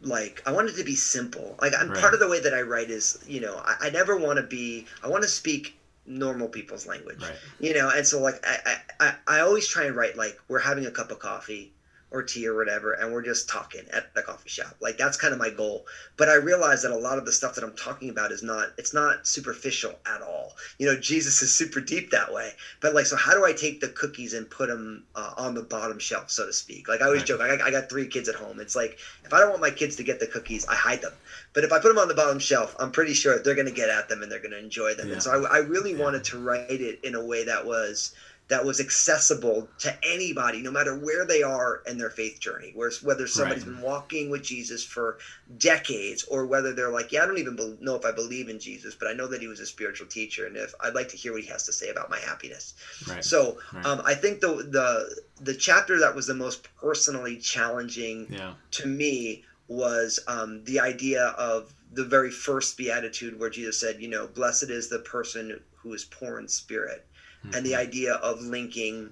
like 0.00 0.42
i 0.44 0.50
wanted 0.50 0.74
to 0.74 0.84
be 0.84 0.96
simple. 0.96 1.56
Like 1.62 1.72
i'm 1.78 1.88
right. 1.88 2.00
part 2.00 2.14
of 2.14 2.20
the 2.20 2.28
way 2.28 2.40
that 2.40 2.52
i 2.52 2.62
write 2.62 2.90
is 2.90 3.22
you 3.28 3.40
know 3.40 3.62
i, 3.64 3.76
I 3.82 3.90
never 3.90 4.16
want 4.16 4.38
to 4.38 4.42
be 4.42 4.86
i 5.04 5.08
want 5.08 5.22
to 5.22 5.28
speak 5.28 5.78
normal 6.04 6.48
people's 6.48 6.84
language. 6.84 7.22
Right. 7.22 7.36
you 7.60 7.74
know 7.74 7.90
and 7.94 8.04
so 8.04 8.20
like 8.20 8.44
I, 8.44 8.76
I 8.98 9.14
i 9.28 9.40
always 9.40 9.68
try 9.68 9.84
and 9.84 9.94
write 9.94 10.16
like 10.16 10.36
we're 10.48 10.58
having 10.58 10.84
a 10.86 10.90
cup 10.90 11.12
of 11.12 11.20
coffee 11.20 11.72
or 12.10 12.22
tea 12.22 12.46
or 12.46 12.56
whatever, 12.56 12.92
and 12.92 13.12
we're 13.12 13.22
just 13.22 13.48
talking 13.48 13.82
at 13.92 14.14
the 14.14 14.22
coffee 14.22 14.48
shop. 14.48 14.76
Like 14.80 14.96
that's 14.96 15.16
kind 15.16 15.32
of 15.32 15.38
my 15.38 15.50
goal. 15.50 15.86
But 16.16 16.28
I 16.28 16.34
realize 16.34 16.82
that 16.82 16.90
a 16.90 16.96
lot 16.96 17.18
of 17.18 17.26
the 17.26 17.32
stuff 17.32 17.54
that 17.54 17.64
I'm 17.64 17.76
talking 17.76 18.08
about 18.08 18.32
is 18.32 18.42
not 18.42 18.70
it's 18.78 18.94
not 18.94 19.26
superficial 19.26 19.98
at 20.06 20.22
all. 20.22 20.56
You 20.78 20.86
know, 20.86 20.98
Jesus 20.98 21.42
is 21.42 21.52
super 21.52 21.80
deep 21.80 22.10
that 22.10 22.32
way. 22.32 22.52
But 22.80 22.94
like, 22.94 23.06
so 23.06 23.16
how 23.16 23.34
do 23.34 23.44
I 23.44 23.52
take 23.52 23.80
the 23.80 23.88
cookies 23.88 24.32
and 24.32 24.48
put 24.48 24.68
them 24.68 25.04
uh, 25.14 25.34
on 25.36 25.54
the 25.54 25.62
bottom 25.62 25.98
shelf, 25.98 26.30
so 26.30 26.46
to 26.46 26.52
speak? 26.52 26.88
Like 26.88 27.02
I 27.02 27.06
always 27.06 27.24
joke, 27.24 27.40
I 27.40 27.56
got, 27.56 27.66
I 27.66 27.70
got 27.70 27.90
three 27.90 28.06
kids 28.06 28.28
at 28.28 28.34
home. 28.34 28.58
It's 28.60 28.76
like 28.76 28.98
if 29.24 29.32
I 29.34 29.40
don't 29.40 29.50
want 29.50 29.60
my 29.60 29.70
kids 29.70 29.96
to 29.96 30.02
get 30.02 30.18
the 30.18 30.26
cookies, 30.26 30.66
I 30.66 30.74
hide 30.74 31.02
them. 31.02 31.12
But 31.52 31.64
if 31.64 31.72
I 31.72 31.78
put 31.78 31.88
them 31.88 31.98
on 31.98 32.08
the 32.08 32.14
bottom 32.14 32.38
shelf, 32.38 32.74
I'm 32.78 32.90
pretty 32.90 33.14
sure 33.14 33.38
they're 33.38 33.54
going 33.54 33.66
to 33.66 33.72
get 33.72 33.90
at 33.90 34.08
them 34.08 34.22
and 34.22 34.32
they're 34.32 34.38
going 34.38 34.52
to 34.52 34.58
enjoy 34.58 34.94
them. 34.94 35.08
Yeah. 35.08 35.14
And 35.14 35.22
so 35.22 35.44
I, 35.44 35.56
I 35.56 35.58
really 35.58 35.92
yeah. 35.92 36.02
wanted 36.02 36.24
to 36.24 36.38
write 36.38 36.70
it 36.70 37.00
in 37.02 37.14
a 37.14 37.24
way 37.24 37.44
that 37.44 37.66
was 37.66 38.14
that 38.48 38.64
was 38.64 38.80
accessible 38.80 39.68
to 39.78 39.94
anybody, 40.02 40.62
no 40.62 40.70
matter 40.70 40.96
where 40.96 41.26
they 41.26 41.42
are 41.42 41.82
in 41.86 41.98
their 41.98 42.10
faith 42.10 42.40
journey. 42.40 42.72
Whereas 42.74 43.02
whether 43.02 43.26
somebody's 43.26 43.66
right. 43.66 43.74
been 43.74 43.82
walking 43.82 44.30
with 44.30 44.42
Jesus 44.42 44.82
for 44.82 45.18
decades, 45.58 46.24
or 46.24 46.46
whether 46.46 46.72
they're 46.72 46.90
like, 46.90 47.12
yeah, 47.12 47.22
I 47.22 47.26
don't 47.26 47.38
even 47.38 47.78
know 47.80 47.94
if 47.94 48.06
I 48.06 48.12
believe 48.12 48.48
in 48.48 48.58
Jesus, 48.58 48.94
but 48.94 49.08
I 49.08 49.12
know 49.12 49.26
that 49.28 49.42
he 49.42 49.48
was 49.48 49.60
a 49.60 49.66
spiritual 49.66 50.06
teacher, 50.06 50.46
and 50.46 50.56
if 50.56 50.74
I'd 50.80 50.94
like 50.94 51.08
to 51.10 51.16
hear 51.16 51.32
what 51.32 51.42
he 51.42 51.48
has 51.48 51.64
to 51.66 51.72
say 51.72 51.90
about 51.90 52.10
my 52.10 52.18
happiness. 52.18 52.74
Right. 53.06 53.22
So 53.22 53.58
right. 53.72 53.84
Um, 53.84 54.00
I 54.04 54.14
think 54.14 54.40
the 54.40 54.48
the 54.48 55.22
the 55.44 55.54
chapter 55.54 55.98
that 56.00 56.14
was 56.14 56.26
the 56.26 56.34
most 56.34 56.66
personally 56.76 57.36
challenging 57.36 58.28
yeah. 58.30 58.54
to 58.72 58.86
me 58.86 59.44
was 59.68 60.18
um, 60.26 60.64
the 60.64 60.80
idea 60.80 61.26
of 61.38 61.74
the 61.92 62.04
very 62.04 62.30
first 62.30 62.78
beatitude 62.78 63.38
where 63.38 63.50
Jesus 63.50 63.78
said, 63.78 64.00
you 64.00 64.08
know, 64.08 64.26
blessed 64.26 64.70
is 64.70 64.88
the 64.88 65.00
person 65.00 65.60
who 65.76 65.92
is 65.92 66.04
poor 66.04 66.38
in 66.38 66.48
spirit 66.48 67.06
mm-hmm. 67.48 67.56
and 67.56 67.66
the 67.66 67.72
mm-hmm. 67.72 67.80
idea 67.80 68.14
of 68.14 68.40
linking 68.42 69.10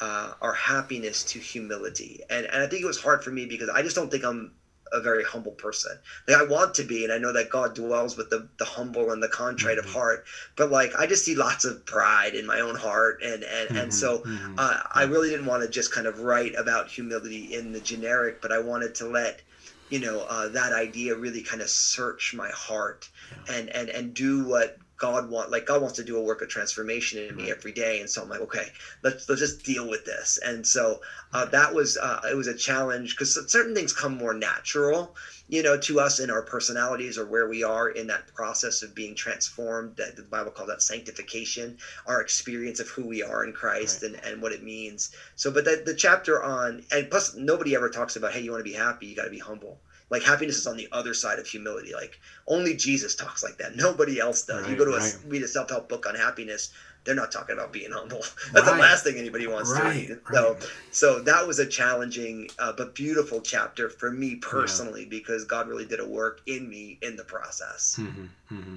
uh, 0.00 0.32
our 0.40 0.52
happiness 0.52 1.24
to 1.24 1.38
humility. 1.38 2.20
And, 2.30 2.46
and 2.46 2.62
I 2.62 2.66
think 2.66 2.82
it 2.82 2.86
was 2.86 3.00
hard 3.00 3.24
for 3.24 3.30
me 3.30 3.46
because 3.46 3.68
I 3.68 3.82
just 3.82 3.96
don't 3.96 4.10
think 4.10 4.24
I'm 4.24 4.52
a 4.92 5.00
very 5.00 5.24
humble 5.24 5.52
person. 5.52 5.92
Like 6.26 6.36
I 6.36 6.44
want 6.44 6.74
to 6.74 6.84
be, 6.84 7.04
and 7.04 7.12
I 7.12 7.18
know 7.18 7.32
that 7.32 7.50
God 7.50 7.74
dwells 7.74 8.16
with 8.16 8.30
the, 8.30 8.48
the 8.58 8.64
humble 8.64 9.10
and 9.10 9.22
the 9.22 9.28
contrite 9.28 9.78
mm-hmm. 9.78 9.88
of 9.88 9.92
heart. 9.92 10.24
But 10.56 10.70
like 10.70 10.94
I 10.96 11.06
just 11.06 11.24
see 11.24 11.34
lots 11.34 11.64
of 11.64 11.84
pride 11.84 12.34
in 12.34 12.46
my 12.46 12.60
own 12.60 12.74
heart, 12.74 13.22
and 13.22 13.42
and 13.42 13.68
mm-hmm. 13.68 13.76
and 13.76 13.94
so 13.94 14.18
mm-hmm. 14.20 14.54
uh, 14.58 14.80
I 14.94 15.04
really 15.04 15.30
didn't 15.30 15.46
want 15.46 15.62
to 15.62 15.68
just 15.68 15.92
kind 15.92 16.06
of 16.06 16.20
write 16.20 16.54
about 16.56 16.88
humility 16.88 17.54
in 17.54 17.72
the 17.72 17.80
generic, 17.80 18.40
but 18.40 18.52
I 18.52 18.58
wanted 18.60 18.94
to 18.96 19.06
let 19.06 19.42
you 19.90 20.00
know 20.00 20.24
uh, 20.28 20.48
that 20.48 20.72
idea 20.72 21.16
really 21.16 21.42
kind 21.42 21.62
of 21.62 21.68
search 21.68 22.34
my 22.34 22.50
heart 22.50 23.08
yeah. 23.30 23.56
and 23.56 23.68
and 23.70 23.88
and 23.88 24.14
do 24.14 24.44
what 24.44 24.78
God 24.98 25.28
want 25.28 25.50
like 25.50 25.64
God 25.64 25.80
wants 25.80 25.96
to 25.96 26.04
do 26.04 26.16
a 26.16 26.20
work 26.20 26.42
of 26.42 26.48
transformation 26.48 27.18
in 27.18 27.36
me 27.36 27.50
every 27.50 27.72
day, 27.72 28.00
and 28.00 28.10
so 28.10 28.20
I'm 28.20 28.28
like, 28.28 28.40
okay, 28.40 28.70
let's 29.02 29.28
let's 29.28 29.40
just 29.40 29.62
deal 29.62 29.88
with 29.88 30.04
this. 30.04 30.38
And 30.44 30.66
so 30.66 31.00
uh, 31.32 31.44
that 31.46 31.72
was 31.72 31.96
uh, 31.96 32.20
it 32.28 32.34
was 32.34 32.48
a 32.48 32.54
challenge 32.54 33.14
because 33.14 33.38
certain 33.50 33.74
things 33.74 33.92
come 33.92 34.12
more 34.12 34.34
natural, 34.34 35.14
you 35.48 35.62
know, 35.62 35.76
to 35.76 36.00
us 36.00 36.18
in 36.18 36.30
our 36.30 36.42
personalities 36.42 37.16
or 37.16 37.24
where 37.24 37.46
we 37.46 37.62
are 37.62 37.88
in 37.88 38.08
that 38.08 38.26
process 38.34 38.82
of 38.82 38.94
being 38.94 39.14
transformed. 39.14 39.96
That 39.96 40.16
the 40.16 40.22
Bible 40.22 40.50
calls 40.50 40.68
that 40.68 40.82
sanctification, 40.82 41.76
our 42.06 42.20
experience 42.20 42.80
of 42.80 42.88
who 42.88 43.06
we 43.06 43.22
are 43.22 43.44
in 43.44 43.52
Christ 43.52 44.02
right. 44.02 44.10
and 44.12 44.24
and 44.24 44.42
what 44.42 44.52
it 44.52 44.62
means. 44.62 45.10
So, 45.36 45.50
but 45.50 45.64
the 45.64 45.80
the 45.84 45.94
chapter 45.94 46.42
on 46.42 46.82
and 46.90 47.08
plus 47.08 47.34
nobody 47.34 47.74
ever 47.76 47.88
talks 47.88 48.16
about 48.16 48.32
hey, 48.32 48.40
you 48.40 48.50
want 48.50 48.60
to 48.60 48.70
be 48.70 48.76
happy, 48.76 49.06
you 49.06 49.14
got 49.14 49.24
to 49.24 49.30
be 49.30 49.38
humble 49.38 49.78
like 50.10 50.22
happiness 50.22 50.56
is 50.56 50.66
on 50.66 50.76
the 50.76 50.88
other 50.92 51.14
side 51.14 51.38
of 51.38 51.46
humility. 51.46 51.92
Like 51.94 52.18
only 52.46 52.76
Jesus 52.76 53.14
talks 53.14 53.42
like 53.42 53.58
that. 53.58 53.76
Nobody 53.76 54.20
else 54.20 54.42
does. 54.42 54.62
Right, 54.62 54.70
you 54.70 54.76
go 54.76 54.84
to 54.84 54.96
right. 54.96 55.14
a, 55.14 55.28
read 55.28 55.42
a 55.42 55.48
self 55.48 55.70
help 55.70 55.88
book 55.88 56.06
on 56.06 56.14
happiness. 56.14 56.70
They're 57.04 57.14
not 57.14 57.32
talking 57.32 57.54
about 57.54 57.72
being 57.72 57.90
humble. 57.92 58.18
That's 58.52 58.66
right. 58.66 58.74
the 58.74 58.80
last 58.82 59.04
thing 59.04 59.16
anybody 59.16 59.46
wants 59.46 59.72
to 59.72 59.82
read. 59.82 60.18
So, 60.30 60.58
so 60.90 61.20
that 61.20 61.46
was 61.46 61.58
a 61.58 61.66
challenging 61.66 62.50
uh, 62.58 62.72
but 62.76 62.94
beautiful 62.94 63.40
chapter 63.40 63.88
for 63.88 64.10
me 64.10 64.36
personally 64.36 65.02
yeah. 65.02 65.08
because 65.10 65.44
God 65.44 65.68
really 65.68 65.86
did 65.86 66.00
a 66.00 66.06
work 66.06 66.42
in 66.46 66.68
me 66.68 66.98
in 67.00 67.16
the 67.16 67.24
process. 67.24 67.98
Mm-hmm, 67.98 68.54
mm-hmm. 68.54 68.76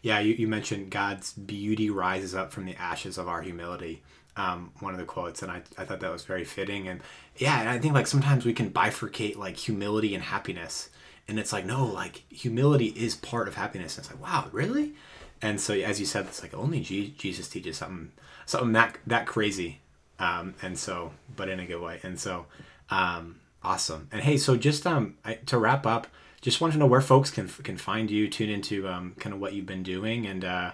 Yeah, 0.00 0.20
you, 0.20 0.34
you 0.34 0.48
mentioned 0.48 0.90
God's 0.90 1.32
beauty 1.32 1.90
rises 1.90 2.34
up 2.34 2.52
from 2.52 2.64
the 2.64 2.76
ashes 2.76 3.18
of 3.18 3.28
our 3.28 3.42
humility 3.42 4.02
um, 4.38 4.70
one 4.78 4.94
of 4.94 5.00
the 5.00 5.04
quotes, 5.04 5.42
and 5.42 5.50
I, 5.50 5.62
I 5.76 5.84
thought 5.84 6.00
that 6.00 6.12
was 6.12 6.24
very 6.24 6.44
fitting. 6.44 6.88
And 6.88 7.00
yeah, 7.36 7.60
and 7.60 7.68
I 7.68 7.78
think 7.78 7.92
like 7.92 8.06
sometimes 8.06 8.46
we 8.46 8.54
can 8.54 8.70
bifurcate 8.70 9.36
like 9.36 9.56
humility 9.56 10.14
and 10.14 10.22
happiness, 10.22 10.88
and 11.26 11.38
it's 11.38 11.52
like 11.52 11.66
no, 11.66 11.84
like 11.84 12.22
humility 12.30 12.86
is 12.86 13.16
part 13.16 13.48
of 13.48 13.56
happiness. 13.56 13.98
And 13.98 14.06
it's 14.06 14.14
like 14.14 14.22
wow, 14.22 14.48
really? 14.52 14.94
And 15.42 15.60
so 15.60 15.74
as 15.74 16.00
you 16.00 16.06
said, 16.06 16.26
it's 16.26 16.42
like 16.42 16.54
only 16.54 16.80
G- 16.80 17.14
Jesus 17.18 17.48
teaches 17.48 17.76
something 17.76 18.12
something 18.46 18.72
that 18.72 18.96
that 19.06 19.26
crazy, 19.26 19.80
um, 20.20 20.54
and 20.62 20.78
so 20.78 21.12
but 21.36 21.48
in 21.48 21.58
a 21.58 21.66
good 21.66 21.82
way. 21.82 21.98
And 22.04 22.18
so 22.18 22.46
um, 22.90 23.40
awesome. 23.62 24.08
And 24.12 24.22
hey, 24.22 24.36
so 24.36 24.56
just 24.56 24.86
um 24.86 25.16
I, 25.24 25.34
to 25.34 25.58
wrap 25.58 25.84
up, 25.84 26.06
just 26.40 26.60
want 26.60 26.72
to 26.74 26.78
know 26.78 26.86
where 26.86 27.00
folks 27.00 27.30
can 27.30 27.48
can 27.48 27.76
find 27.76 28.08
you, 28.08 28.28
tune 28.28 28.50
into 28.50 28.86
um, 28.86 29.16
kind 29.18 29.34
of 29.34 29.40
what 29.40 29.52
you've 29.52 29.66
been 29.66 29.82
doing, 29.82 30.26
and 30.26 30.44
uh, 30.44 30.70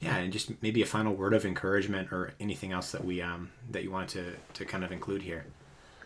yeah, 0.00 0.16
and 0.16 0.32
just 0.32 0.50
maybe 0.62 0.82
a 0.82 0.86
final 0.86 1.14
word 1.14 1.34
of 1.34 1.44
encouragement 1.44 2.10
or 2.10 2.32
anything 2.40 2.72
else 2.72 2.92
that 2.92 3.04
we 3.04 3.20
um 3.20 3.50
that 3.70 3.84
you 3.84 3.90
want 3.90 4.08
to 4.10 4.32
to 4.54 4.64
kind 4.64 4.82
of 4.82 4.92
include 4.92 5.22
here. 5.22 5.44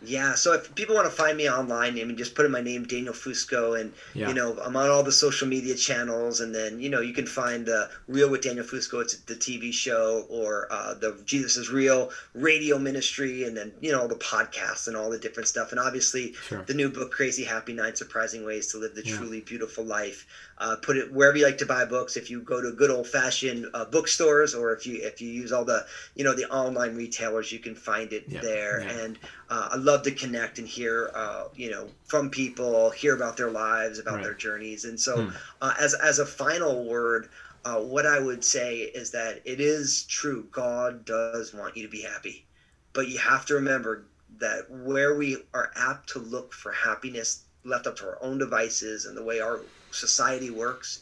Yeah, 0.03 0.35
so 0.35 0.53
if 0.53 0.73
people 0.75 0.95
want 0.95 1.09
to 1.09 1.15
find 1.15 1.37
me 1.37 1.49
online, 1.49 1.99
I 1.99 2.03
mean, 2.03 2.17
just 2.17 2.35
put 2.35 2.45
in 2.45 2.51
my 2.51 2.61
name, 2.61 2.83
Daniel 2.83 3.13
Fusco, 3.13 3.79
and 3.79 3.93
yeah. 4.13 4.27
you 4.27 4.33
know, 4.33 4.57
I'm 4.63 4.75
on 4.75 4.89
all 4.89 5.03
the 5.03 5.11
social 5.11 5.47
media 5.47 5.75
channels, 5.75 6.41
and 6.41 6.53
then 6.53 6.79
you 6.79 6.89
know, 6.89 7.01
you 7.01 7.13
can 7.13 7.25
find 7.25 7.65
the 7.65 7.89
Real 8.07 8.29
with 8.29 8.41
Daniel 8.41 8.65
Fusco. 8.65 9.01
It's 9.01 9.17
the 9.19 9.35
TV 9.35 9.73
show, 9.73 10.25
or 10.29 10.67
uh, 10.69 10.95
the 10.95 11.19
Jesus 11.25 11.57
is 11.57 11.71
Real 11.71 12.11
radio 12.33 12.77
ministry, 12.77 13.45
and 13.45 13.55
then 13.55 13.71
you 13.81 13.91
know, 13.91 14.01
all 14.01 14.07
the 14.07 14.15
podcasts 14.15 14.87
and 14.87 14.95
all 14.95 15.09
the 15.09 15.19
different 15.19 15.47
stuff, 15.47 15.71
and 15.71 15.79
obviously 15.79 16.33
sure. 16.33 16.63
the 16.63 16.73
new 16.73 16.89
book, 16.89 17.11
Crazy 17.11 17.43
Happy 17.43 17.73
Nine 17.73 17.95
Surprising 17.95 18.45
Ways 18.45 18.71
to 18.71 18.77
Live 18.77 18.95
the 18.95 19.05
yeah. 19.05 19.15
Truly 19.15 19.41
Beautiful 19.41 19.85
Life. 19.85 20.27
Uh, 20.57 20.77
put 20.81 20.95
it 20.95 21.11
wherever 21.11 21.37
you 21.37 21.45
like 21.45 21.57
to 21.57 21.65
buy 21.65 21.83
books. 21.83 22.15
If 22.15 22.29
you 22.29 22.39
go 22.41 22.61
to 22.61 22.71
good 22.71 22.89
old 22.89 23.07
fashioned 23.07 23.67
uh, 23.73 23.85
bookstores, 23.85 24.55
or 24.55 24.73
if 24.73 24.87
you 24.87 25.01
if 25.01 25.21
you 25.21 25.27
use 25.27 25.51
all 25.51 25.65
the 25.65 25.85
you 26.15 26.23
know 26.23 26.33
the 26.33 26.49
online 26.49 26.95
retailers, 26.95 27.51
you 27.51 27.59
can 27.59 27.75
find 27.75 28.13
it 28.13 28.23
yeah. 28.27 28.39
there. 28.39 28.79
And 28.79 29.19
uh, 29.49 29.69
I 29.73 29.75
love 29.75 30.03
to 30.03 30.11
connect 30.11 30.57
and 30.57 30.67
hear, 30.67 31.11
uh, 31.13 31.45
you 31.55 31.71
know, 31.71 31.89
from 32.05 32.29
people, 32.29 32.89
hear 32.91 33.15
about 33.15 33.35
their 33.35 33.51
lives, 33.51 33.99
about 33.99 34.15
right. 34.15 34.23
their 34.23 34.33
journeys. 34.33 34.85
And 34.85 34.97
so, 34.97 35.23
hmm. 35.25 35.35
uh, 35.61 35.73
as 35.79 35.93
as 35.93 36.19
a 36.19 36.25
final 36.25 36.85
word, 36.85 37.27
uh, 37.65 37.79
what 37.79 38.05
I 38.05 38.19
would 38.19 38.43
say 38.43 38.77
is 38.79 39.11
that 39.11 39.41
it 39.43 39.59
is 39.59 40.05
true. 40.05 40.47
God 40.51 41.03
does 41.03 41.53
want 41.53 41.75
you 41.75 41.83
to 41.83 41.89
be 41.89 42.01
happy, 42.01 42.45
but 42.93 43.09
you 43.09 43.17
have 43.17 43.45
to 43.47 43.55
remember 43.55 44.05
that 44.39 44.69
where 44.69 45.15
we 45.15 45.37
are 45.53 45.71
apt 45.75 46.09
to 46.09 46.19
look 46.19 46.53
for 46.53 46.71
happiness, 46.71 47.43
left 47.63 47.87
up 47.87 47.95
to 47.97 48.05
our 48.05 48.17
own 48.21 48.37
devices 48.37 49.05
and 49.05 49.17
the 49.17 49.23
way 49.23 49.39
our 49.39 49.61
society 49.95 50.49
works, 50.49 50.99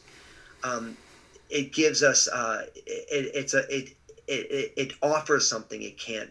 um, 0.62 0.96
it 1.50 1.72
gives 1.72 2.02
us 2.02 2.28
uh, 2.28 2.66
it, 2.74 3.30
it's 3.34 3.54
a 3.54 3.60
it, 3.74 3.96
it 4.26 4.72
it 4.76 4.92
offers 5.02 5.48
something 5.48 5.82
it 5.82 5.98
can't 5.98 6.30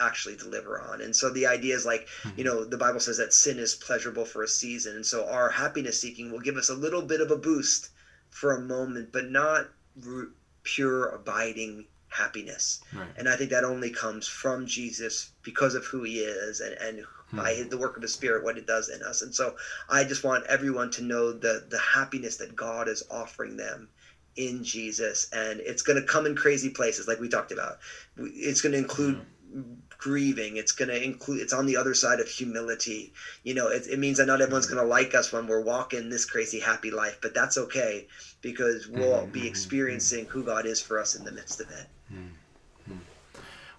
actually 0.00 0.36
deliver 0.36 0.80
on. 0.80 1.00
And 1.00 1.14
so 1.14 1.30
the 1.30 1.46
idea 1.46 1.74
is 1.74 1.86
like, 1.86 2.08
you 2.36 2.44
know, 2.44 2.64
the 2.64 2.76
Bible 2.76 3.00
says 3.00 3.18
that 3.18 3.32
sin 3.32 3.58
is 3.58 3.74
pleasurable 3.74 4.24
for 4.24 4.42
a 4.42 4.48
season. 4.48 4.96
And 4.96 5.06
so 5.06 5.28
our 5.28 5.48
happiness 5.50 6.00
seeking 6.00 6.32
will 6.32 6.40
give 6.40 6.56
us 6.56 6.68
a 6.68 6.74
little 6.74 7.02
bit 7.02 7.20
of 7.20 7.30
a 7.30 7.36
boost 7.36 7.90
for 8.30 8.52
a 8.52 8.60
moment, 8.60 9.12
but 9.12 9.30
not 9.30 9.68
r- 10.04 10.28
pure 10.64 11.08
abiding 11.10 11.86
happiness. 12.08 12.80
Right. 12.92 13.08
And 13.16 13.28
I 13.28 13.36
think 13.36 13.50
that 13.50 13.64
only 13.64 13.90
comes 13.90 14.26
from 14.26 14.66
Jesus 14.66 15.30
because 15.42 15.74
of 15.74 15.84
who 15.84 16.02
he 16.02 16.20
is 16.20 16.60
and, 16.60 16.74
and. 16.80 17.06
By 17.32 17.64
the 17.68 17.78
work 17.78 17.96
of 17.96 18.02
the 18.02 18.08
Spirit, 18.08 18.44
what 18.44 18.58
it 18.58 18.66
does 18.66 18.88
in 18.88 19.02
us. 19.02 19.22
And 19.22 19.34
so 19.34 19.56
I 19.88 20.04
just 20.04 20.24
want 20.24 20.46
everyone 20.46 20.90
to 20.92 21.02
know 21.02 21.32
the, 21.32 21.64
the 21.68 21.78
happiness 21.78 22.36
that 22.36 22.54
God 22.54 22.88
is 22.88 23.02
offering 23.10 23.56
them 23.56 23.88
in 24.36 24.64
Jesus. 24.64 25.28
And 25.32 25.60
it's 25.60 25.82
going 25.82 26.00
to 26.00 26.06
come 26.06 26.26
in 26.26 26.36
crazy 26.36 26.70
places, 26.70 27.08
like 27.08 27.20
we 27.20 27.28
talked 27.28 27.52
about. 27.52 27.78
It's 28.16 28.60
going 28.60 28.72
to 28.72 28.78
include. 28.78 29.16
Mm-hmm 29.16 29.74
grieving 29.98 30.56
it's 30.56 30.72
going 30.72 30.88
to 30.88 31.02
include 31.02 31.40
it's 31.40 31.52
on 31.52 31.64
the 31.64 31.76
other 31.76 31.94
side 31.94 32.18
of 32.18 32.28
humility 32.28 33.12
you 33.44 33.54
know 33.54 33.68
it, 33.68 33.86
it 33.86 33.98
means 33.98 34.18
that 34.18 34.26
not 34.26 34.42
everyone's 34.42 34.66
going 34.66 34.82
to 34.82 34.86
like 34.86 35.14
us 35.14 35.32
when 35.32 35.46
we're 35.46 35.62
walking 35.62 36.10
this 36.10 36.24
crazy 36.24 36.58
happy 36.58 36.90
life 36.90 37.18
but 37.22 37.32
that's 37.32 37.56
okay 37.56 38.06
because 38.42 38.88
we'll 38.88 39.20
mm-hmm. 39.20 39.30
be 39.30 39.46
experiencing 39.46 40.26
who 40.26 40.42
god 40.42 40.66
is 40.66 40.82
for 40.82 40.98
us 40.98 41.14
in 41.14 41.24
the 41.24 41.32
midst 41.32 41.60
of 41.60 41.70
it 41.70 41.86
mm-hmm. 42.12 42.26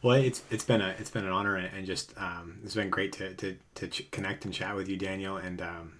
Well 0.05 0.15
it's 0.15 0.43
it's 0.51 0.63
been 0.63 0.81
a 0.81 0.95
it's 0.99 1.09
been 1.09 1.25
an 1.25 1.31
honor 1.31 1.55
and, 1.55 1.85
just 1.85 2.13
um, 2.17 2.59
it's 2.63 2.75
been 2.75 2.91
great 2.91 3.11
to, 3.11 3.33
to 3.33 3.57
to 3.73 3.87
ch- 3.87 4.09
connect 4.11 4.45
and 4.45 4.53
chat 4.53 4.75
with 4.75 4.87
you 4.87 4.95
daniel 4.95 5.37
and 5.37 5.61
um, 5.61 5.93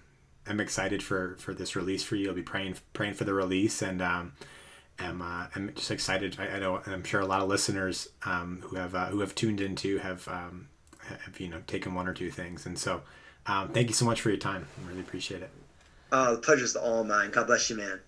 i'm 0.46 0.60
excited 0.60 1.02
for 1.02 1.34
for 1.38 1.52
this 1.52 1.74
release 1.74 2.04
for 2.04 2.14
you 2.14 2.28
i'll 2.28 2.34
be 2.34 2.42
praying 2.42 2.76
praying 2.92 3.14
for 3.14 3.24
the 3.24 3.34
release 3.34 3.82
and 3.82 4.00
um, 4.00 4.32
am 4.98 5.22
uh, 5.22 5.46
I'm 5.54 5.72
just 5.74 5.90
excited. 5.90 6.36
I, 6.38 6.48
I, 6.48 6.58
know 6.58 6.80
I'm 6.86 7.04
sure 7.04 7.20
a 7.20 7.26
lot 7.26 7.42
of 7.42 7.48
listeners 7.48 8.08
um, 8.24 8.62
who 8.64 8.76
have 8.76 8.94
uh, 8.94 9.06
who 9.06 9.20
have 9.20 9.34
tuned 9.34 9.60
into 9.60 9.98
have 9.98 10.26
um, 10.28 10.68
have 10.98 11.38
you 11.40 11.48
know 11.48 11.60
taken 11.66 11.94
one 11.94 12.08
or 12.08 12.14
two 12.14 12.30
things, 12.30 12.66
and 12.66 12.78
so 12.78 13.02
um, 13.46 13.68
thank 13.70 13.88
you 13.88 13.94
so 13.94 14.04
much 14.04 14.20
for 14.20 14.30
your 14.30 14.38
time. 14.38 14.66
I 14.82 14.88
really 14.88 15.00
appreciate 15.00 15.42
it. 15.42 15.50
Uh, 16.10 16.32
the 16.32 16.38
pleasure's 16.38 16.76
all 16.76 17.04
mine. 17.04 17.30
God 17.30 17.46
bless 17.46 17.68
you, 17.68 17.76
man. 17.76 18.00